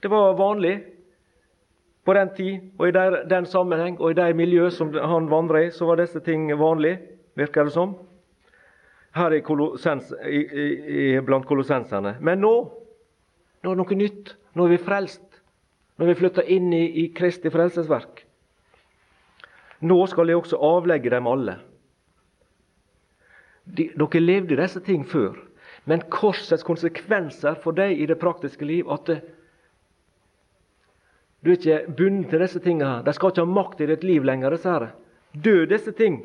det 0.00 0.08
var 0.08 0.32
vanlig 0.32 0.78
på 2.04 2.14
den 2.16 2.30
tid 2.36 2.60
og 2.78 2.88
i 2.88 2.92
der, 2.96 3.22
den 3.28 3.46
sammenheng 3.46 3.98
og 4.00 4.10
i 4.10 4.16
de 4.16 4.34
miljø 4.34 4.70
som 4.72 4.94
han 4.94 5.28
vandret 5.30 5.66
i, 5.66 5.70
så 5.70 5.84
var 5.84 6.00
disse 6.00 6.20
ting 6.24 6.48
vanlig, 6.58 6.98
virker 7.36 7.68
det 7.68 7.74
som. 7.74 7.92
Her 9.14 9.34
i 9.36 9.42
kolossens, 9.44 10.14
i, 10.24 10.40
i, 10.40 11.20
blant 11.20 11.46
kolossenserne. 11.46 12.14
Men 12.20 12.40
nå 12.40 12.54
nå 13.60 13.72
er 13.72 13.76
det 13.76 13.82
noe 13.82 13.98
nytt. 13.98 14.30
Nå 14.56 14.64
er 14.64 14.72
vi 14.72 14.80
frelst. 14.80 15.24
Nå 16.00 16.06
er 16.06 16.14
vi 16.14 16.20
flytter 16.22 16.46
inn 16.48 16.70
i, 16.72 16.86
i 17.02 17.10
Kristi 17.12 17.50
frelsesverk. 17.52 18.22
Nå 19.84 19.98
skal 20.08 20.32
jeg 20.32 20.40
også 20.40 20.56
avlegge 20.64 21.12
dem 21.12 21.28
alle. 21.28 21.58
De, 23.68 23.90
dere 23.92 24.22
levde 24.22 24.56
disse 24.56 24.80
ting 24.86 25.04
før, 25.04 25.36
men 25.84 26.06
korsets 26.08 26.64
konsekvenser 26.64 27.60
for 27.60 27.76
deg 27.76 28.00
i 28.00 28.08
det 28.08 28.16
praktiske 28.22 28.64
liv 28.64 28.88
at 28.88 29.12
det, 29.12 29.18
du 31.44 31.52
er 31.52 31.56
ikke 31.56 31.94
bundet 31.96 32.32
til 32.32 32.42
disse 32.46 32.60
tingene. 32.64 33.00
De 33.04 33.12
skal 33.16 33.32
ikke 33.32 33.44
ha 33.44 33.52
makt 33.60 33.80
i 33.80 33.88
ditt 33.88 34.02
liv 34.04 34.24
lenger. 34.24 34.56
disse 34.56 34.68
her. 34.68 34.90
Død 35.32 35.66
disse 35.66 35.92
ting. 35.92 36.24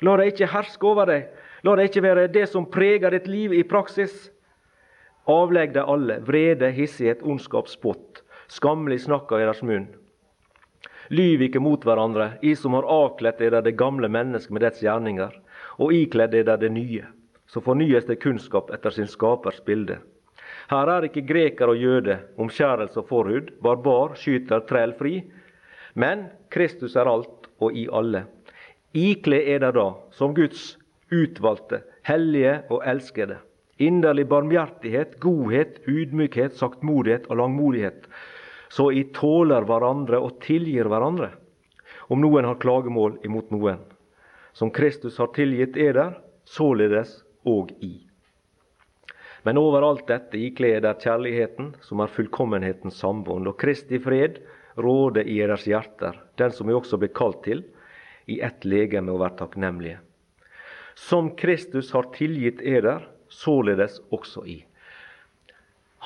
La 0.00 0.16
dem 0.16 0.28
ikke 0.32 0.48
herske 0.52 0.86
over 0.86 1.08
deg. 1.08 1.28
La 1.64 1.76
det 1.76 1.88
ikke 1.88 2.02
være 2.02 2.26
det 2.32 2.48
som 2.48 2.68
preger 2.68 3.10
ditt 3.10 3.26
liv 3.26 3.52
i 3.52 3.62
praksis. 3.64 4.30
Avlegg 5.26 5.72
deg 5.72 5.88
alle 5.88 6.20
vrede, 6.20 6.70
hissighet, 6.72 7.22
ondskap, 7.22 7.68
spott. 7.68 8.22
Skammelig 8.48 9.02
snakk 9.04 9.32
av 9.32 9.42
deres 9.42 9.62
munn. 9.66 9.86
Lyv 11.10 11.42
ikke 11.46 11.62
mot 11.62 11.82
hverandre, 11.86 12.32
i 12.42 12.54
som 12.58 12.74
har 12.74 12.86
avkledd 12.90 13.38
dere 13.38 13.62
det 13.62 13.76
gamle 13.78 14.10
mennesket 14.10 14.54
med 14.54 14.64
dets 14.66 14.82
gjerninger, 14.82 15.32
og 15.78 15.94
ikledd 15.94 16.34
dere 16.34 16.56
det 16.58 16.72
nye, 16.74 17.06
så 17.46 17.62
fornyes 17.62 18.06
det 18.08 18.20
kunnskap 18.22 18.72
etter 18.74 18.94
sin 18.94 19.10
skapers 19.10 19.60
bilde. 19.66 20.00
Her 20.70 20.90
er 20.90 21.06
ikke 21.06 21.26
greker 21.26 21.70
og 21.70 21.78
jøde, 21.78 22.18
omskjærelse 22.42 22.98
og 23.02 23.10
forhud, 23.10 23.52
barbar, 23.62 24.16
skyter, 24.18 24.64
trell 24.66 24.94
fri. 24.98 25.20
Men 25.94 26.26
Kristus 26.50 26.96
er 26.98 27.10
alt 27.10 27.46
og 27.62 27.76
i 27.78 27.86
alle. 27.92 28.24
Ikle 28.96 29.38
er 29.54 29.62
det 29.62 29.74
da, 29.76 29.90
som 30.10 30.34
Guds 30.34 30.74
utvalgte, 31.14 31.82
hellige 32.06 32.60
og 32.70 32.82
elskede. 32.88 33.38
Inderlig 33.78 34.24
barmhjertighet, 34.30 35.18
godhet, 35.20 35.78
ydmykhet, 35.86 36.56
saktmodighet 36.56 37.28
og 37.30 37.42
langmodighet. 37.42 38.08
Så 38.68 38.90
I 38.92 39.04
tåler 39.14 39.66
hverandre 39.66 40.18
og 40.22 40.40
tilgir 40.44 40.88
hverandre, 40.90 41.30
om 42.10 42.20
noen 42.22 42.48
har 42.48 42.58
klagemål 42.62 43.20
imot 43.26 43.52
noen. 43.54 43.82
Som 44.56 44.72
Kristus 44.74 45.18
har 45.20 45.30
tilgitt 45.36 45.76
eder, 45.76 46.16
således 46.44 47.20
og 47.46 47.70
i. 47.84 48.06
Men 49.46 49.60
over 49.62 49.84
alt 49.86 50.08
dette 50.08 50.38
ikler 50.42 50.80
der 50.82 50.98
kjærligheten, 50.98 51.76
som 51.86 52.02
er 52.02 52.10
fullkommenhetens 52.10 52.98
sambånd, 52.98 53.46
og 53.46 53.58
Kristi 53.60 54.00
fred 54.02 54.40
råder 54.74 55.22
i 55.22 55.38
deres 55.38 55.68
hjerter, 55.70 56.18
den 56.34 56.50
som 56.50 56.66
vi 56.66 56.74
også 56.74 56.98
blir 56.98 57.14
kalt 57.14 57.44
til, 57.46 57.62
i 58.26 58.40
ett 58.42 58.66
legeme 58.66 59.14
å 59.14 59.20
være 59.22 59.38
takknemlige. 59.38 60.00
Som 60.98 61.36
Kristus 61.38 61.92
har 61.94 62.10
tilgitt 62.16 62.58
eder, 62.58 63.06
således 63.30 64.00
også 64.10 64.42
i. 64.50 64.64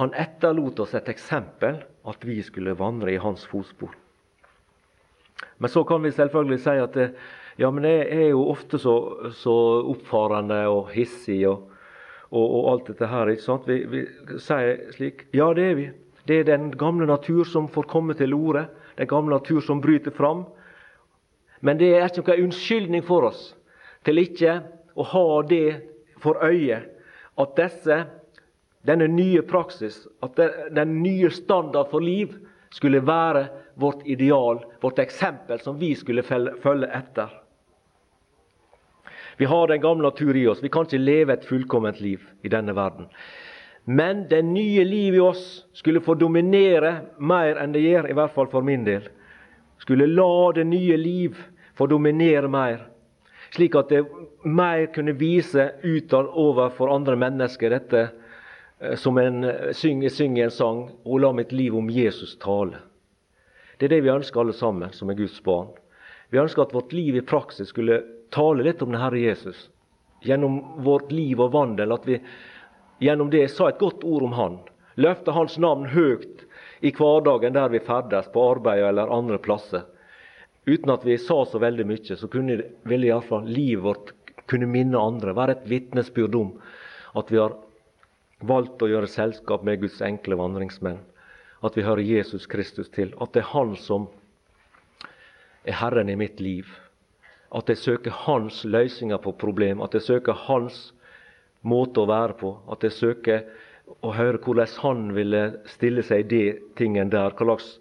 Han 0.01 0.15
etterlot 0.17 0.81
oss 0.81 0.95
et 0.97 1.09
eksempel, 1.13 1.83
at 2.09 2.25
vi 2.25 2.39
skulle 2.43 2.77
vandre 2.79 3.13
i 3.13 3.21
hans 3.21 3.45
fotspor. 3.49 3.93
Men 5.61 5.73
så 5.73 5.85
kan 5.85 6.03
vi 6.03 6.13
selvfølgelig 6.17 6.61
si 6.65 6.77
at 6.81 6.97
ja, 7.61 7.69
men 7.69 7.85
jeg 7.85 8.07
er 8.09 8.29
jo 8.31 8.47
ofte 8.49 8.81
så, 8.81 8.95
så 9.37 9.55
oppfarende 9.93 10.63
og 10.73 10.89
hissig. 10.95 11.43
og 11.49 11.71
og, 12.31 12.45
og, 12.47 12.67
alt 12.73 12.91
dette 12.93 13.09
her. 13.11 13.33
ikke 13.33 13.43
sant? 13.43 13.67
Vi, 13.69 13.81
vi, 13.91 14.05
sier 14.43 14.93
slik 14.95 15.27
Ja, 15.35 15.51
det 15.57 15.67
er 15.67 15.77
vi. 15.79 15.89
Det 16.29 16.41
er 16.41 16.51
den 16.53 16.71
gamle 16.79 17.09
natur 17.09 17.45
som 17.49 17.69
får 17.73 17.89
komme 17.91 18.15
til 18.19 18.35
orde. 18.37 18.69
Den 18.99 19.11
gamle 19.11 19.35
natur 19.39 19.61
som 19.65 19.81
bryter 19.83 20.15
fram. 20.15 20.45
Men 21.61 21.81
det 21.81 21.91
er 21.97 22.07
ikke 22.07 22.31
noen 22.31 22.51
unnskyldning 22.51 23.05
for 23.07 23.27
oss 23.33 23.51
til 24.07 24.23
ikke 24.23 24.61
å 24.97 25.05
ha 25.11 25.25
det 25.49 25.83
for 26.23 26.41
øye 26.41 26.79
at 27.41 27.59
disse, 27.59 27.97
denne 28.87 29.09
nye 29.12 29.43
praksis, 29.43 30.07
at 30.24 30.39
den 30.72 31.03
nye 31.03 31.31
standard 31.31 31.91
for 31.91 32.01
liv, 32.01 32.37
skulle 32.70 33.01
være 33.03 33.49
vårt 33.74 34.07
ideal, 34.07 34.61
vårt 34.81 34.99
eksempel 35.03 35.61
som 35.61 35.78
vi 35.78 35.95
skulle 35.99 36.22
følge 36.22 36.87
etter. 36.87 37.33
Vi 39.41 39.49
har 39.51 39.68
den 39.68 39.81
gamle 39.81 40.03
natur 40.03 40.37
i 40.37 40.47
oss. 40.47 40.62
Vi 40.62 40.68
kan 40.68 40.87
ikke 40.87 41.01
leve 41.01 41.33
et 41.33 41.47
fullkomment 41.49 42.01
liv 42.01 42.22
i 42.45 42.53
denne 42.53 42.74
verden. 42.76 43.09
Men 43.85 44.26
det 44.28 44.43
nye 44.45 44.85
livet 44.85 45.16
i 45.16 45.24
oss 45.24 45.45
skulle 45.72 46.03
få 46.05 46.14
dominere 46.14 46.93
mer 47.18 47.59
enn 47.59 47.72
det 47.72 47.83
gjør, 47.83 48.11
i 48.11 48.16
hvert 48.18 48.35
fall 48.37 48.51
for 48.53 48.62
min 48.62 48.85
del. 48.85 49.09
Skulle 49.81 50.07
la 50.07 50.53
det 50.55 50.66
nye 50.68 50.97
liv 51.01 51.41
få 51.74 51.89
dominere 51.89 52.53
mer, 52.53 52.85
slik 53.51 53.74
at 53.81 53.89
det 53.89 54.05
mer 54.45 54.85
kunne 54.95 55.16
vise 55.16 55.70
utad 55.83 56.28
for 56.76 56.93
andre 56.93 57.16
mennesker 57.16 57.72
dette 57.72 58.05
som 58.97 59.18
en 59.18 59.45
eh, 59.45 59.72
synger, 59.72 60.09
synger 60.09 60.45
en 60.45 60.51
sang, 60.51 60.81
og 61.05 61.20
la 61.20 61.33
mitt 61.33 61.53
liv 61.53 61.76
om 61.76 61.91
Jesus 61.91 62.39
tale. 62.41 62.81
Det 63.76 63.89
er 63.89 63.97
det 63.97 64.05
vi 64.05 64.12
ønsker 64.12 64.41
alle 64.41 64.57
sammen, 64.57 64.93
som 64.93 65.11
er 65.11 65.18
Guds 65.18 65.41
barn. 65.45 65.68
Vi 66.31 66.39
ønsker 66.41 66.62
at 66.62 66.74
vårt 66.74 66.93
liv 66.93 67.16
i 67.16 67.24
praksis 67.26 67.72
skulle 67.72 68.03
tale 68.33 68.64
litt 68.64 68.83
om 68.83 68.93
den 68.93 69.01
Herre 69.01 69.20
Jesus. 69.20 69.68
Gjennom 70.24 70.61
vårt 70.85 71.12
liv 71.12 71.41
og 71.41 71.53
vandel. 71.53 71.93
At 71.93 72.05
vi 72.07 72.18
gjennom 73.01 73.31
det 73.33 73.49
sa 73.51 73.70
et 73.70 73.81
godt 73.81 74.05
ord 74.05 74.26
om 74.28 74.37
Han. 74.37 74.59
Løfte 75.01 75.33
Hans 75.33 75.57
navn 75.59 75.89
høyt 75.91 76.45
i 76.85 76.93
hverdagen 76.93 77.57
der 77.57 77.72
vi 77.72 77.81
ferdes, 77.85 78.28
på 78.33 78.45
arbeid 78.53 78.85
eller 78.85 79.12
andre 79.12 79.41
plasser. 79.41 79.89
Uten 80.68 80.93
at 80.93 81.05
vi 81.09 81.16
sa 81.18 81.41
så 81.49 81.59
veldig 81.59 81.87
mye, 81.89 82.16
så 82.16 82.28
kunne, 82.28 82.61
ville 82.85 83.09
iallfall 83.09 83.49
livet 83.49 83.85
vårt 83.85 84.12
kunne 84.51 84.68
minne 84.68 85.01
andre. 85.01 85.35
Være 85.35 85.57
et 85.57 85.68
vitnesbyrd 85.72 86.37
om 86.37 86.53
at 87.16 87.33
vi 87.33 87.41
har 87.41 87.57
valgt 88.41 88.82
å 88.82 88.88
gjøre 88.88 89.11
selskap 89.11 89.64
med 89.66 89.80
Guds 89.82 90.01
enkle 90.05 90.38
vandringsmenn. 90.41 91.01
At 91.61 91.76
vi 91.76 91.84
hører 91.84 92.05
Jesus 92.05 92.47
Kristus 92.49 92.88
til. 92.93 93.12
At 93.20 93.34
det 93.34 93.45
er 93.45 93.53
Han 93.53 93.74
som 93.76 94.09
er 95.64 95.76
Herren 95.76 96.09
i 96.09 96.16
mitt 96.16 96.41
liv. 96.41 96.68
At 97.53 97.68
jeg 97.68 97.80
søker 97.82 98.14
hans 98.24 98.62
løsninger 98.64 99.18
på 99.18 99.34
problem, 99.36 99.82
at 99.82 99.95
jeg 99.95 100.07
søker 100.07 100.38
hans 100.47 100.93
måte 101.66 102.01
å 102.01 102.09
være 102.09 102.38
på. 102.41 102.55
At 102.70 102.86
jeg 102.86 102.97
søker 102.97 103.43
å 104.07 104.12
høre 104.14 104.41
hvordan 104.41 104.70
han 104.84 105.09
ville 105.16 105.43
stille 105.68 106.05
seg 106.07 106.24
i 106.24 106.30
de 106.30 106.45
tingene 106.78 107.11
der. 107.11 107.34
Hva 107.34 107.51
slags, 107.51 107.72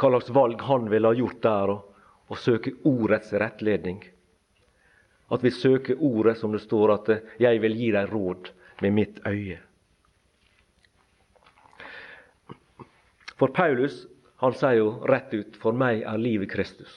hva 0.00 0.10
slags 0.14 0.32
valg 0.34 0.64
han 0.66 0.88
ville 0.90 1.12
ha 1.12 1.18
gjort 1.18 1.42
der. 1.44 1.74
Og, 1.76 2.00
og 2.32 2.40
søke 2.40 2.72
ordets 2.88 3.34
rettledning. 3.36 4.00
At 5.30 5.44
vi 5.44 5.52
søker 5.52 6.00
ordet 6.00 6.38
som 6.40 6.52
det 6.52 6.62
står 6.64 6.92
at 6.94 7.08
'jeg 7.38 7.60
vil 7.60 7.76
gi 7.76 7.90
deg 7.92 8.12
råd 8.12 8.50
med 8.80 8.92
mitt 8.92 9.20
øye'. 9.24 9.73
For 13.38 13.48
Paulus 13.48 14.06
han 14.42 14.54
sier 14.54 14.78
jo 14.78 14.88
rett 15.08 15.34
ut 15.34 15.56
'for 15.56 15.72
meg 15.72 16.02
er 16.02 16.18
livet 16.18 16.50
Kristus'. 16.50 16.94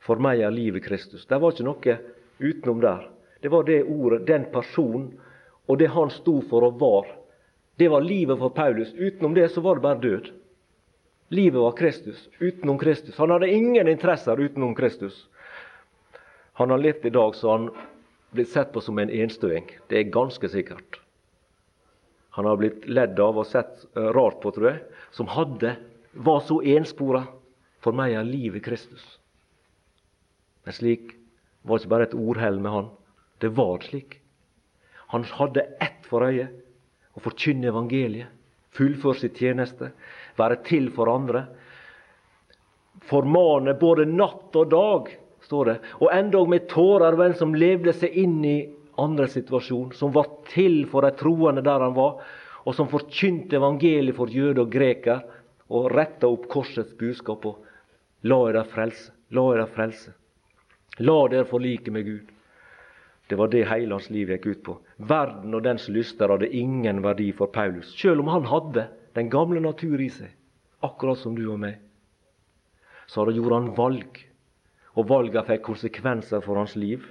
For 0.00 0.16
meg 0.20 0.40
er 0.40 0.50
livet 0.50 0.84
Kristus. 0.84 1.26
Det 1.26 1.38
var 1.40 1.52
ikke 1.52 1.64
noe 1.64 1.98
utenom 2.38 2.80
der. 2.80 3.08
Det 3.40 3.48
var 3.48 3.62
det 3.64 3.84
ordet, 3.84 4.26
den 4.26 4.44
personen, 4.52 5.20
og 5.66 5.78
det 5.78 5.88
han 5.92 6.10
sto 6.10 6.40
for 6.40 6.64
og 6.64 6.80
var. 6.80 7.06
Det 7.76 7.88
var 7.88 8.00
livet 8.00 8.38
for 8.38 8.50
Paulus. 8.50 8.92
Utenom 8.94 9.34
det 9.34 9.50
så 9.50 9.60
var 9.60 9.74
det 9.74 9.82
bare 9.82 10.00
død. 10.00 10.30
Livet 11.28 11.60
var 11.60 11.72
Kristus, 11.72 12.28
utenom 12.40 12.78
Kristus. 12.78 13.16
Han 13.16 13.30
hadde 13.30 13.50
ingen 13.50 13.88
interesser 13.88 14.40
utenom 14.40 14.74
Kristus. 14.74 15.26
Han 16.52 16.70
har 16.70 16.78
levd 16.78 17.06
i 17.06 17.10
dag 17.10 17.34
så 17.34 17.50
han 17.50 17.70
blitt 18.30 18.48
sett 18.48 18.72
på 18.72 18.80
som 18.80 18.98
en 18.98 19.10
enstøing. 19.10 19.66
Det 19.88 19.98
er 19.98 20.12
ganske 20.12 20.48
sikkert. 20.48 21.03
Han 22.34 22.48
har 22.48 22.58
blitt 22.58 22.88
ledd 22.90 23.20
av 23.22 23.38
og 23.38 23.46
sett 23.46 23.84
eh, 23.94 24.10
rart 24.16 24.40
på, 24.42 24.50
tror 24.54 24.70
jeg, 24.72 24.80
som 25.14 25.30
hadde, 25.30 25.76
var 26.12 26.42
så 26.46 26.58
enspora. 26.74 27.24
For 27.84 27.94
meg 27.94 28.14
er 28.16 28.26
livet 28.26 28.64
Kristus. 28.64 29.04
Men 30.64 30.74
slik 30.74 31.12
var 31.68 31.78
ikke 31.80 31.92
bare 31.92 32.06
et 32.08 32.16
ordhell 32.16 32.58
med 32.64 32.72
han. 32.72 32.92
Det 33.44 33.52
var 33.54 33.84
slik. 33.84 34.18
Han 35.12 35.26
hadde 35.36 35.66
ett 35.84 36.06
for 36.08 36.26
øye 36.26 36.48
å 37.14 37.22
forkynne 37.22 37.68
evangeliet, 37.70 38.32
fullføre 38.74 39.20
sin 39.20 39.34
tjeneste, 39.36 39.92
være 40.38 40.58
til 40.66 40.88
for 40.96 41.12
andre. 41.12 41.44
Formane 43.06 43.76
både 43.78 44.08
natt 44.10 44.56
og 44.58 44.72
dag, 44.72 45.12
står 45.44 45.68
det, 45.68 45.76
og 46.00 46.10
endog 46.16 46.48
med 46.50 46.66
tårer 46.72 47.14
over 47.14 47.36
som 47.38 47.54
levde 47.54 47.92
seg 47.94 48.16
inn 48.24 48.40
i 48.48 48.58
andre 49.00 49.28
situasjon, 49.28 49.92
som 49.92 50.12
var 50.14 50.28
til 50.50 50.84
for 50.90 51.06
de 51.06 51.12
troende 51.18 51.64
der 51.64 51.82
han 51.82 51.96
var, 51.96 52.20
og 52.64 52.76
som 52.76 52.88
forkynte 52.88 53.58
evangeliet 53.58 54.16
for 54.16 54.32
jøde 54.32 54.62
og 54.62 54.72
greker, 54.72 55.24
og 55.72 55.90
retta 55.92 56.28
opp 56.28 56.46
korsets 56.52 56.94
budskap 56.98 57.44
og 57.48 57.64
la 58.28 58.40
deg 58.52 58.68
frelse. 58.70 59.10
La 59.34 59.44
deg 59.58 59.70
frelse. 59.74 60.12
La 61.02 61.16
dere 61.28 61.48
forlike 61.48 61.90
med 61.90 62.06
Gud. 62.06 62.30
Det 63.26 63.38
var 63.40 63.48
det 63.48 63.64
hele 63.66 63.96
hans 63.96 64.10
liv 64.12 64.28
gikk 64.30 64.46
ut 64.46 64.62
på. 64.66 64.74
Verden 65.08 65.56
og 65.56 65.64
dens 65.64 65.88
lyster 65.88 66.30
hadde 66.30 66.50
ingen 66.52 67.00
verdi 67.02 67.30
for 67.32 67.50
Paulus, 67.50 67.94
selv 67.96 68.20
om 68.22 68.30
han 68.30 68.46
hadde 68.50 68.86
den 69.16 69.30
gamle 69.32 69.62
natur 69.64 70.00
i 70.00 70.10
seg, 70.12 70.30
akkurat 70.84 71.18
som 71.18 71.34
du 71.34 71.46
og 71.48 71.58
meg. 71.62 71.80
Så 73.08 73.24
gjorde 73.30 73.58
han 73.58 73.72
valg, 73.76 74.20
og 74.94 75.08
valgene 75.08 75.44
fikk 75.48 75.64
konsekvenser 75.66 76.44
for 76.44 76.60
hans 76.60 76.76
liv. 76.76 77.02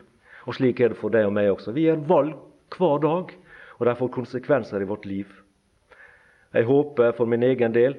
Og 0.44 0.58
slik 0.58 0.82
er 0.82 0.91
det 0.91 1.00
for 1.00 1.14
deg 1.14 1.28
og 1.28 1.34
meg 1.36 1.52
også. 1.52 1.74
Vi 1.76 1.88
gjør 1.88 2.04
valg 2.10 2.36
hver 2.76 3.02
dag, 3.04 3.34
og 3.80 3.88
de 3.88 3.96
får 4.00 4.14
konsekvenser 4.18 4.84
i 4.84 4.89
vårt 4.89 5.08
liv. 5.08 5.32
Jeg 6.54 6.68
håper 6.70 7.16
for 7.18 7.30
min 7.30 7.44
egen 7.46 7.74
del 7.74 7.98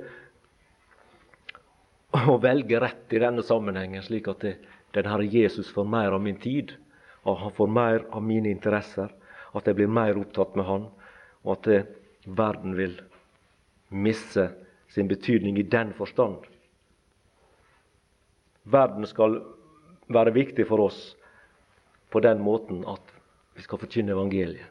å 2.14 2.38
velge 2.38 2.78
rett 2.82 3.14
i 3.14 3.20
denne 3.22 3.42
sammenhengen, 3.42 4.05
slik 4.07 4.28
at 4.30 4.45
det, 4.45 4.57
den 4.95 5.09
Herre 5.11 5.26
Jesus 5.26 5.72
får 5.74 5.88
mer 5.90 6.14
av 6.14 6.22
min 6.22 6.38
tid 6.38 6.76
og 7.24 7.38
han 7.40 7.53
får 7.57 7.66
mer 7.66 8.05
av 8.12 8.22
mine 8.22 8.53
interesser, 8.53 9.09
at 9.55 9.66
jeg 9.66 9.78
blir 9.78 9.90
mer 9.90 10.18
opptatt 10.20 10.57
med 10.59 10.66
han, 10.68 10.88
og 11.45 11.53
at 11.57 11.68
det, 11.68 11.80
verden 12.24 12.76
vil 12.76 12.95
misse 13.92 14.47
sin 14.92 15.09
betydning 15.09 15.59
i 15.61 15.66
den 15.68 15.92
forstand. 15.97 16.38
Verden 18.64 19.05
skal 19.09 19.42
være 20.09 20.32
viktig 20.36 20.64
for 20.68 20.86
oss 20.86 21.01
på 22.14 22.20
den 22.22 22.38
måten 22.38 22.84
at 22.86 23.10
vi 23.58 23.62
skal 23.64 23.80
forkynne 23.82 24.14
evangeliet, 24.14 24.70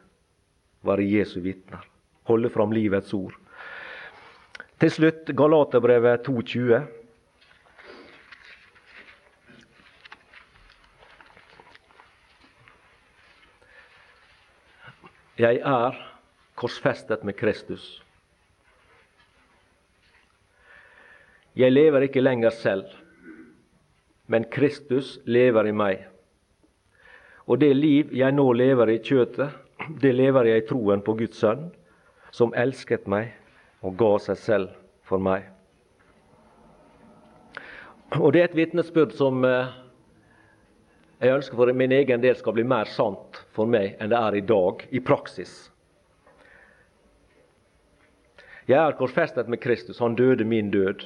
være 0.80 1.04
Jesu 1.04 1.42
vitner, 1.44 1.82
holde 2.24 2.48
fram 2.48 2.72
livets 2.72 3.12
ord. 3.12 3.34
Til 4.80 4.92
slutt 4.92 5.28
Galaterbrevet 5.36 6.24
2,20. 6.24 6.80
Jeg 15.44 15.60
er 15.60 16.00
korsfestet 16.56 17.28
med 17.28 17.36
Kristus. 17.36 17.84
Jeg 21.56 21.76
lever 21.76 22.08
ikke 22.08 22.24
lenger 22.24 22.56
selv, 22.56 22.88
men 24.26 24.48
Kristus 24.48 25.18
lever 25.28 25.68
i 25.68 25.76
meg. 25.76 26.13
Og 27.46 27.60
det 27.60 27.72
liv 27.76 28.12
jeg 28.16 28.32
nå 28.32 28.46
lever 28.56 28.94
i 28.94 29.00
kjøtet, 29.04 29.52
det 30.00 30.14
lever 30.16 30.48
jeg 30.48 30.62
i 30.62 30.66
troen 30.68 31.02
på 31.04 31.16
Guds 31.18 31.40
sønn, 31.42 31.66
som 32.32 32.54
elsket 32.56 33.08
meg 33.10 33.34
og 33.84 33.98
ga 34.00 34.14
seg 34.22 34.40
selv 34.40 34.72
for 35.04 35.20
meg. 35.20 35.44
Og 38.20 38.32
Det 38.32 38.40
er 38.40 38.48
et 38.48 38.56
vitnesbyrd 38.56 39.12
som 39.18 39.44
eh, 39.44 39.72
jeg 41.20 41.34
ønsker 41.34 41.58
for 41.58 41.72
min 41.72 41.92
egen 41.92 42.22
del 42.22 42.36
skal 42.38 42.54
bli 42.56 42.64
mer 42.68 42.88
sant 42.90 43.40
for 43.56 43.68
meg 43.70 43.98
enn 43.98 44.12
det 44.12 44.18
er 44.18 44.36
i 44.38 44.44
dag, 44.44 44.84
i 44.90 45.00
praksis. 45.00 45.54
Jeg 48.68 48.80
er 48.80 48.96
korsfestet 48.96 49.50
med 49.52 49.60
Kristus. 49.60 49.98
Han 50.00 50.16
døde 50.16 50.44
min 50.48 50.70
død. 50.72 51.04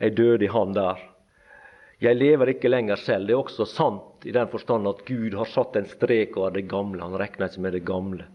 Jeg 0.00 0.16
døde 0.16 0.46
i 0.46 0.48
Han 0.48 0.72
der. 0.74 1.00
Jeg 2.02 2.18
lever 2.18 2.54
ikke 2.54 2.70
lenger 2.70 2.98
selv. 2.98 3.28
Det 3.28 3.34
er 3.34 3.42
også 3.42 3.66
sant 3.68 4.26
i 4.26 4.32
den 4.34 4.48
forstand 4.50 4.88
at 4.90 5.04
Gud 5.06 5.36
har 5.38 5.50
satt 5.50 5.76
en 5.78 5.86
strek 5.88 6.36
over 6.36 6.56
det 6.56 6.66
gamle. 6.70 7.02
Han 7.02 7.14
regner 7.20 7.46
ikke 7.46 7.62
med 7.62 7.76
det 7.76 7.84
gamle. 7.86 8.26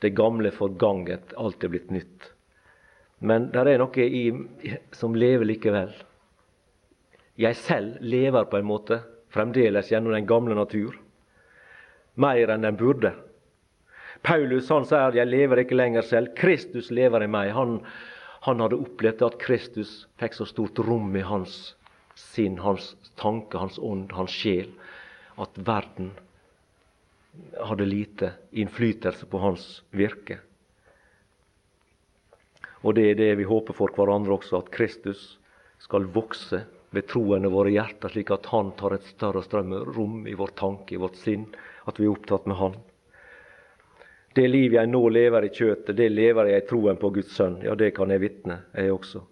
Det 0.00 0.12
gamle 0.16 0.52
forganget, 0.52 1.32
alt 1.36 1.64
er 1.64 1.72
blitt 1.72 1.90
nytt. 1.92 2.30
Men 3.20 3.50
det 3.52 3.66
er 3.68 3.80
noe 3.80 4.04
i, 4.04 4.24
som 4.96 5.16
lever 5.16 5.44
likevel. 5.48 5.92
Jeg 7.40 7.56
selv 7.56 7.98
lever 8.00 8.48
på 8.48 8.60
en 8.60 8.68
måte 8.68 9.00
fremdeles 9.32 9.90
gjennom 9.92 10.16
den 10.16 10.28
gamle 10.28 10.56
natur. 10.56 10.96
Mer 12.20 12.52
enn 12.52 12.64
den 12.64 12.78
burde. 12.80 13.12
Paulus 14.22 14.68
han 14.68 14.84
sier 14.84 15.12
'jeg 15.16 15.26
lever 15.26 15.64
ikke 15.64 15.76
lenger 15.76 16.02
selv'. 16.02 16.34
Kristus 16.36 16.90
lever 16.90 17.22
i 17.22 17.26
meg. 17.26 17.52
Han, 17.52 17.80
han 18.40 18.60
hadde 18.60 18.76
opplevd 18.76 19.22
at 19.22 19.38
Kristus 19.38 20.06
fikk 20.18 20.34
så 20.34 20.44
stort 20.44 20.78
rom 20.78 21.16
i 21.16 21.24
hans 21.24 21.74
sinn, 22.34 22.58
hans 22.62 22.94
tanke, 23.20 23.58
hans 23.58 23.78
ånd, 23.78 24.12
hans 24.12 24.34
sjel, 24.34 24.68
at 25.40 25.58
verden 25.66 26.12
hadde 27.60 27.86
lite 27.88 28.32
innflytelse 28.50 29.26
på 29.26 29.38
hans 29.38 29.82
virke. 29.90 30.40
Og 32.80 32.96
det 32.96 33.10
er 33.10 33.18
det 33.18 33.32
vi 33.40 33.48
håper 33.48 33.76
for 33.76 33.92
hverandre 33.96 34.38
også, 34.38 34.60
at 34.60 34.70
Kristus 34.74 35.38
skal 35.80 36.08
vokse 36.14 36.62
ved 36.90 37.06
troen 37.10 37.44
i 37.46 37.52
våre 37.52 37.72
hjerter, 37.72 38.10
slik 38.10 38.32
at 38.34 38.48
Han 38.50 38.72
tar 38.78 38.96
et 38.96 39.10
større 39.12 39.42
strømrom 39.44 40.24
i 40.26 40.34
vår 40.34 40.54
tanke, 40.58 40.94
i 40.94 41.00
vårt 41.00 41.18
sinn, 41.20 41.46
at 41.86 42.00
vi 42.00 42.08
er 42.08 42.14
opptatt 42.14 42.48
med 42.50 42.58
Han. 42.58 42.78
Det 44.34 44.46
liv 44.48 44.74
jeg 44.74 44.86
nå 44.90 45.02
lever 45.10 45.46
i 45.46 45.52
kjøtet, 45.54 45.96
det 45.96 46.08
lever 46.10 46.52
jeg 46.52 46.62
i 46.62 46.66
troen 46.68 46.98
på 46.98 47.10
Guds 47.14 47.34
sønn. 47.34 47.60
Ja, 47.66 47.74
det 47.74 47.92
kan 47.96 48.10
jeg 48.10 48.22
vitne, 48.22 48.62
jeg 48.74 48.92
også. 48.94 49.24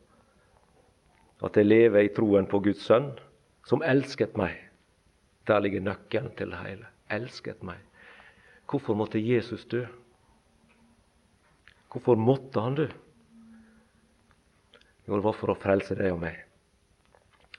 At 1.45 1.57
jeg 1.57 1.69
lever 1.69 2.07
i 2.07 2.15
troen 2.15 2.49
på 2.51 2.61
Guds 2.65 2.83
sønn, 2.87 3.13
som 3.69 3.85
elsket 3.87 4.37
meg. 4.39 4.57
Der 5.47 5.63
ligger 5.63 5.85
nøkkelen 5.85 6.33
til 6.37 6.51
det 6.53 6.63
hele. 6.65 6.89
Elsket 7.15 7.63
meg. 7.65 7.79
Hvorfor 8.69 8.97
måtte 8.99 9.21
Jesus 9.23 9.65
dø? 9.71 9.85
Hvorfor 11.93 12.19
måtte 12.21 12.61
han 12.61 12.75
dø? 12.77 12.89
Jo, 15.07 15.17
det 15.17 15.25
var 15.25 15.37
for 15.37 15.55
å 15.55 15.57
frelse 15.57 15.97
deg 15.97 16.13
og 16.13 16.21
meg. 16.21 16.43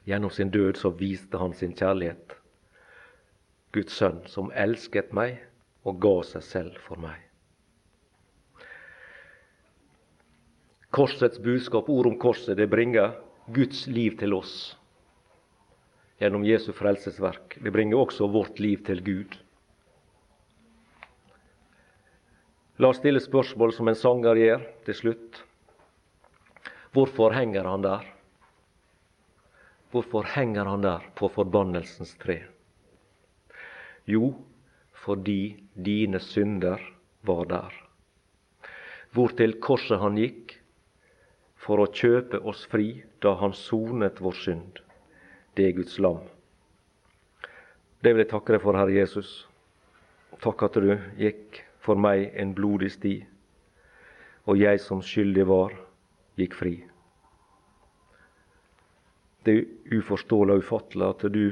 Gjennom 0.06 0.30
sin 0.34 0.52
død 0.54 0.78
så 0.78 0.92
viste 0.94 1.40
han 1.42 1.56
sin 1.58 1.74
kjærlighet. 1.74 2.36
Guds 3.74 3.96
sønn 3.98 4.22
som 4.30 4.52
elsket 4.54 5.14
meg 5.14 5.40
og 5.88 5.98
ga 6.04 6.14
seg 6.30 6.46
selv 6.46 6.78
for 6.84 7.02
meg. 7.02 7.18
Korsets 10.94 11.42
budskap, 11.42 11.90
ord 11.90 12.10
om 12.10 12.18
korset, 12.22 12.58
det 12.58 12.70
bringer 12.70 13.14
Guds 13.50 13.88
liv 13.88 14.18
til 14.20 14.36
oss 14.38 14.56
gjennom 16.20 16.43
Jesu 16.45 16.70
frelsesverk. 16.76 17.56
Det 17.64 17.72
bringer 17.74 17.97
også 17.97 18.28
vårt 18.30 18.60
liv 18.62 18.84
til 18.86 19.02
Gud. 19.06 19.38
La 22.80 22.91
oss 22.91 23.00
stille 23.02 23.22
spørsmål 23.24 23.74
som 23.76 23.89
en 23.91 23.97
sanger 23.97 24.39
gjør 24.39 24.68
til 24.88 24.97
slutt. 25.00 25.41
Hvorfor 26.95 27.34
henger 27.36 27.68
han 27.68 27.84
der? 27.84 28.06
Hvorfor 29.89 30.30
henger 30.36 30.70
han 30.70 30.86
der 30.86 31.10
på 31.18 31.32
forbannelsens 31.34 32.14
tre? 32.22 32.43
Jo, 34.10 34.32
fordi 34.93 35.58
dine 35.74 36.22
synder 36.22 36.82
var 37.26 37.50
der. 37.50 37.74
Hvortil 39.14 39.58
korset 39.64 40.02
han 40.02 40.18
gikk 40.22 40.49
for 41.70 41.84
å 41.84 41.92
kjøpe 41.94 42.40
oss 42.50 42.64
fri 42.66 43.04
da 43.22 43.36
han 43.38 43.54
sonet 43.54 44.18
vår 44.26 44.38
synd. 44.42 44.80
Det 45.54 45.68
er 45.68 45.76
Guds 45.78 46.00
lam. 46.02 46.24
Det 48.02 48.16
vil 48.16 48.24
jeg 48.24 48.32
takke 48.32 48.56
deg 48.56 48.64
for, 48.64 48.74
Herre 48.80 48.96
Jesus. 48.96 49.44
Takk 50.42 50.64
at 50.66 50.80
du 50.82 50.96
gikk 51.20 51.60
for 51.84 52.00
meg 52.00 52.32
en 52.42 52.56
blodig 52.58 52.90
sti, 52.96 53.14
og 54.50 54.58
jeg 54.58 54.82
som 54.82 55.04
skyldig 55.06 55.46
var, 55.46 55.78
gikk 56.42 56.58
fri. 56.58 56.74
Det 59.46 59.58
er 59.60 60.00
uforståelig 60.00 60.58
og 60.58 60.66
ufattelig 60.66 61.10
at 61.12 61.30
du 61.38 61.46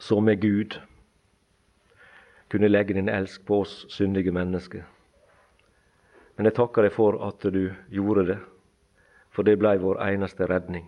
som 0.00 0.28
er 0.28 0.36
Gud 0.44 0.76
kunne 2.52 2.68
legge 2.68 2.98
din 2.98 3.08
elsk 3.08 3.46
på 3.48 3.62
oss 3.64 3.84
syndige 3.88 4.34
mennesker. 4.34 4.84
Men 6.40 6.48
jeg 6.48 6.56
takker 6.56 6.86
deg 6.86 6.94
for 6.96 7.18
at 7.20 7.42
du 7.52 7.66
gjorde 7.92 8.22
det, 8.30 8.38
for 9.28 9.44
det 9.44 9.58
blei 9.60 9.74
vår 9.76 9.98
eneste 10.06 10.46
redning. 10.48 10.86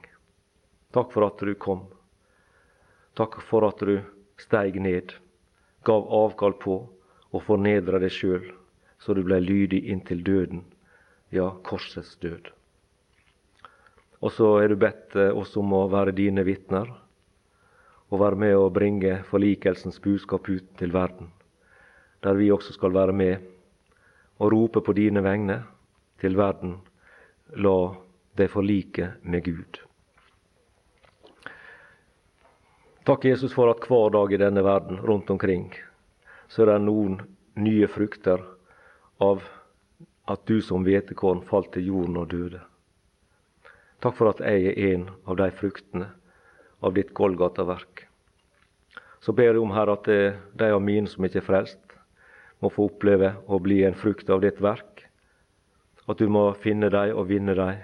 Takk 0.96 1.10
for 1.12 1.26
at 1.26 1.44
du 1.44 1.50
kom. 1.60 1.82
Takk 3.20 3.36
for 3.44 3.66
at 3.68 3.84
du 3.84 3.98
steig 4.40 4.78
ned, 4.80 5.12
gav 5.84 6.08
avkall 6.08 6.56
på 6.56 6.78
og 7.36 7.44
fornedra 7.44 8.00
deg 8.00 8.14
sjøl, 8.16 8.48
så 8.96 9.12
du 9.12 9.20
blei 9.28 9.42
lydig 9.44 9.82
inntil 9.92 10.24
døden, 10.24 10.64
ja, 11.28 11.50
korsets 11.68 12.16
død. 12.24 12.48
Og 14.24 14.32
så 14.32 14.54
er 14.62 14.72
du 14.72 14.80
bedt 14.80 15.20
eh, 15.20 15.36
oss 15.36 15.52
om 15.60 15.76
å 15.76 15.84
være 15.92 16.16
dine 16.16 16.48
vitner, 16.48 16.88
og 18.08 18.24
være 18.24 18.40
med 18.40 18.56
å 18.56 18.72
bringe 18.72 19.20
forlikelsens 19.28 20.00
budskap 20.00 20.48
ut 20.48 20.72
til 20.80 20.96
verden 20.96 21.28
der 22.22 22.38
vi 22.38 22.52
også 22.54 22.72
skal 22.72 22.94
være 22.94 23.12
med 23.12 23.51
og 24.42 24.50
rope 24.52 24.82
på 24.82 24.94
dine 24.98 25.22
vegne 25.22 25.60
til 26.18 26.34
verden. 26.38 26.80
La 27.62 27.94
deg 28.38 28.50
forlike 28.50 29.12
med 29.22 29.44
Gud. 29.46 29.78
Takk, 33.06 33.24
Jesus, 33.26 33.54
for 33.54 33.70
at 33.70 33.82
hver 33.86 34.12
dag 34.14 34.32
i 34.34 34.40
denne 34.42 34.62
verden 34.66 35.00
rundt 35.02 35.30
omkring 35.30 35.70
så 36.52 36.62
er 36.62 36.74
det 36.74 36.84
noen 36.84 37.16
nye 37.58 37.88
frukter 37.90 38.42
av 39.22 39.42
at 40.30 40.44
du 40.46 40.60
som 40.62 40.84
hvetekorn 40.86 41.42
falt 41.48 41.72
til 41.74 41.88
jorden 41.90 42.18
og 42.20 42.30
døde. 42.30 42.60
Takk 44.02 44.18
for 44.18 44.30
at 44.30 44.42
jeg 44.42 44.70
er 44.70 44.94
en 44.94 45.08
av 45.26 45.38
de 45.38 45.48
fruktene 45.54 46.08
av 46.82 46.94
ditt 46.94 47.12
Golgata-verk. 47.14 48.06
Så 49.22 49.34
ber 49.34 49.52
jeg 49.52 49.62
om, 49.62 49.74
Herre, 49.74 49.94
at 49.98 50.08
de 50.58 50.70
av 50.70 50.82
mine 50.82 51.10
som 51.10 51.26
ikke 51.26 51.42
er 51.42 51.46
frelst, 51.46 51.81
må 52.62 52.70
få 52.70 52.86
oppleve 52.90 53.34
å 53.50 53.58
bli 53.62 53.82
en 53.84 53.98
frukt 53.98 54.30
av 54.30 54.42
ditt 54.44 54.60
verk. 54.62 55.06
At 56.06 56.18
du 56.18 56.28
må 56.30 56.48
finne 56.62 56.90
dem 56.90 57.16
og 57.16 57.28
vinne 57.30 57.54
dem 57.58 57.82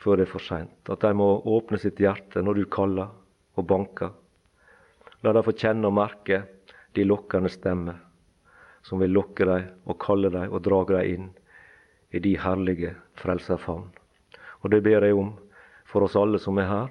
før 0.00 0.16
det 0.16 0.26
er 0.28 0.32
for 0.32 0.44
seint. 0.44 0.78
At 0.88 1.04
de 1.04 1.12
må 1.16 1.28
åpne 1.44 1.80
sitt 1.80 2.00
hjerte 2.00 2.42
når 2.44 2.62
du 2.62 2.68
kaller 2.72 3.12
og 3.60 3.66
banker. 3.68 4.12
La 5.20 5.34
dem 5.36 5.44
få 5.44 5.52
kjenne 5.52 5.88
og 5.88 5.98
merke 6.00 6.44
de 6.96 7.04
lokkende 7.04 7.52
stemmer 7.52 8.00
som 8.82 9.00
vil 9.02 9.12
lokke 9.12 9.44
dem 9.44 9.68
og 9.84 9.98
kalle 10.00 10.30
dem 10.32 10.52
og 10.52 10.62
drage 10.64 10.96
dem 10.96 11.10
inn 11.14 11.28
i 12.16 12.22
de 12.24 12.32
herlige 12.40 12.94
frelserfavn. 13.20 13.90
Og 14.64 14.72
det 14.72 14.80
ber 14.84 15.04
jeg 15.04 15.16
om 15.16 15.34
for 15.88 16.06
oss 16.06 16.16
alle 16.18 16.40
som 16.40 16.58
er 16.58 16.68
her. 16.70 16.88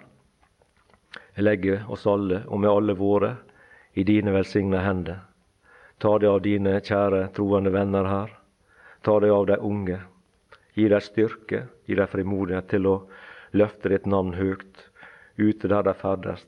Jeg 1.35 1.45
legger 1.45 1.89
oss 1.91 2.05
alle, 2.07 2.43
og 2.47 2.59
med 2.59 2.69
alle 2.69 2.95
våre, 2.97 3.35
i 3.97 4.03
dine 4.05 4.31
velsigna 4.35 4.83
hender. 4.83 5.21
Ta 5.99 6.13
deg 6.19 6.29
av 6.29 6.41
dine 6.45 6.77
kjære 6.79 7.25
troende 7.35 7.73
venner 7.75 8.07
her. 8.07 8.29
Ta 9.03 9.17
deg 9.19 9.33
av 9.35 9.47
de 9.49 9.57
unge. 9.67 9.97
Gi 10.75 10.87
dem 10.87 11.03
styrke, 11.03 11.65
gi 11.85 11.97
dem 11.99 12.07
frimodighet 12.07 12.69
til 12.71 12.87
å 12.87 12.95
løfte 13.51 13.91
ditt 13.91 14.07
navn 14.07 14.31
høyt 14.37 14.85
ute 15.35 15.67
der 15.67 15.83
de 15.83 15.93
ferdes. 15.99 16.45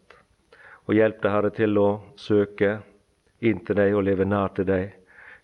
Og 0.88 0.96
hjelp 0.96 1.20
deg, 1.24 1.32
Herre, 1.32 1.52
til 1.56 1.78
å 1.80 1.90
søke 2.16 2.78
inn 3.44 3.60
til 3.66 3.80
deg 3.80 3.96
og 3.96 4.06
leve 4.08 4.28
nær 4.28 4.54
til 4.56 4.68
deg, 4.70 4.96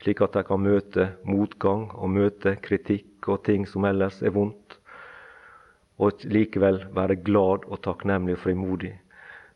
slik 0.04 0.22
at 0.24 0.38
de 0.38 0.44
kan 0.48 0.64
møte 0.64 1.10
motgang 1.28 1.88
og 1.96 2.14
møte 2.14 2.56
kritikk 2.64 3.28
og 3.28 3.44
ting 3.44 3.66
som 3.68 3.86
ellers 3.90 4.22
er 4.22 4.36
vondt, 4.36 4.78
og 5.98 6.24
likevel 6.30 6.84
være 6.94 7.20
glad 7.26 7.66
og 7.68 7.82
takknemlig 7.84 8.38
og 8.38 8.44
frimodig 8.46 8.94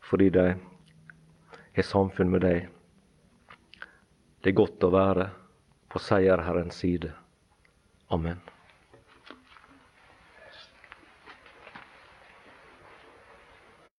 fordi 0.02 0.28
de 0.34 0.46
har 1.76 1.86
samfunn 1.86 2.32
med 2.32 2.42
deg 2.42 2.64
det 4.42 4.50
er 4.50 4.58
godt 4.58 4.82
å 4.82 4.90
være 4.90 5.28
på 5.92 6.02
seierherrens 6.02 6.80
side. 6.82 7.12
Amen. 8.12 8.40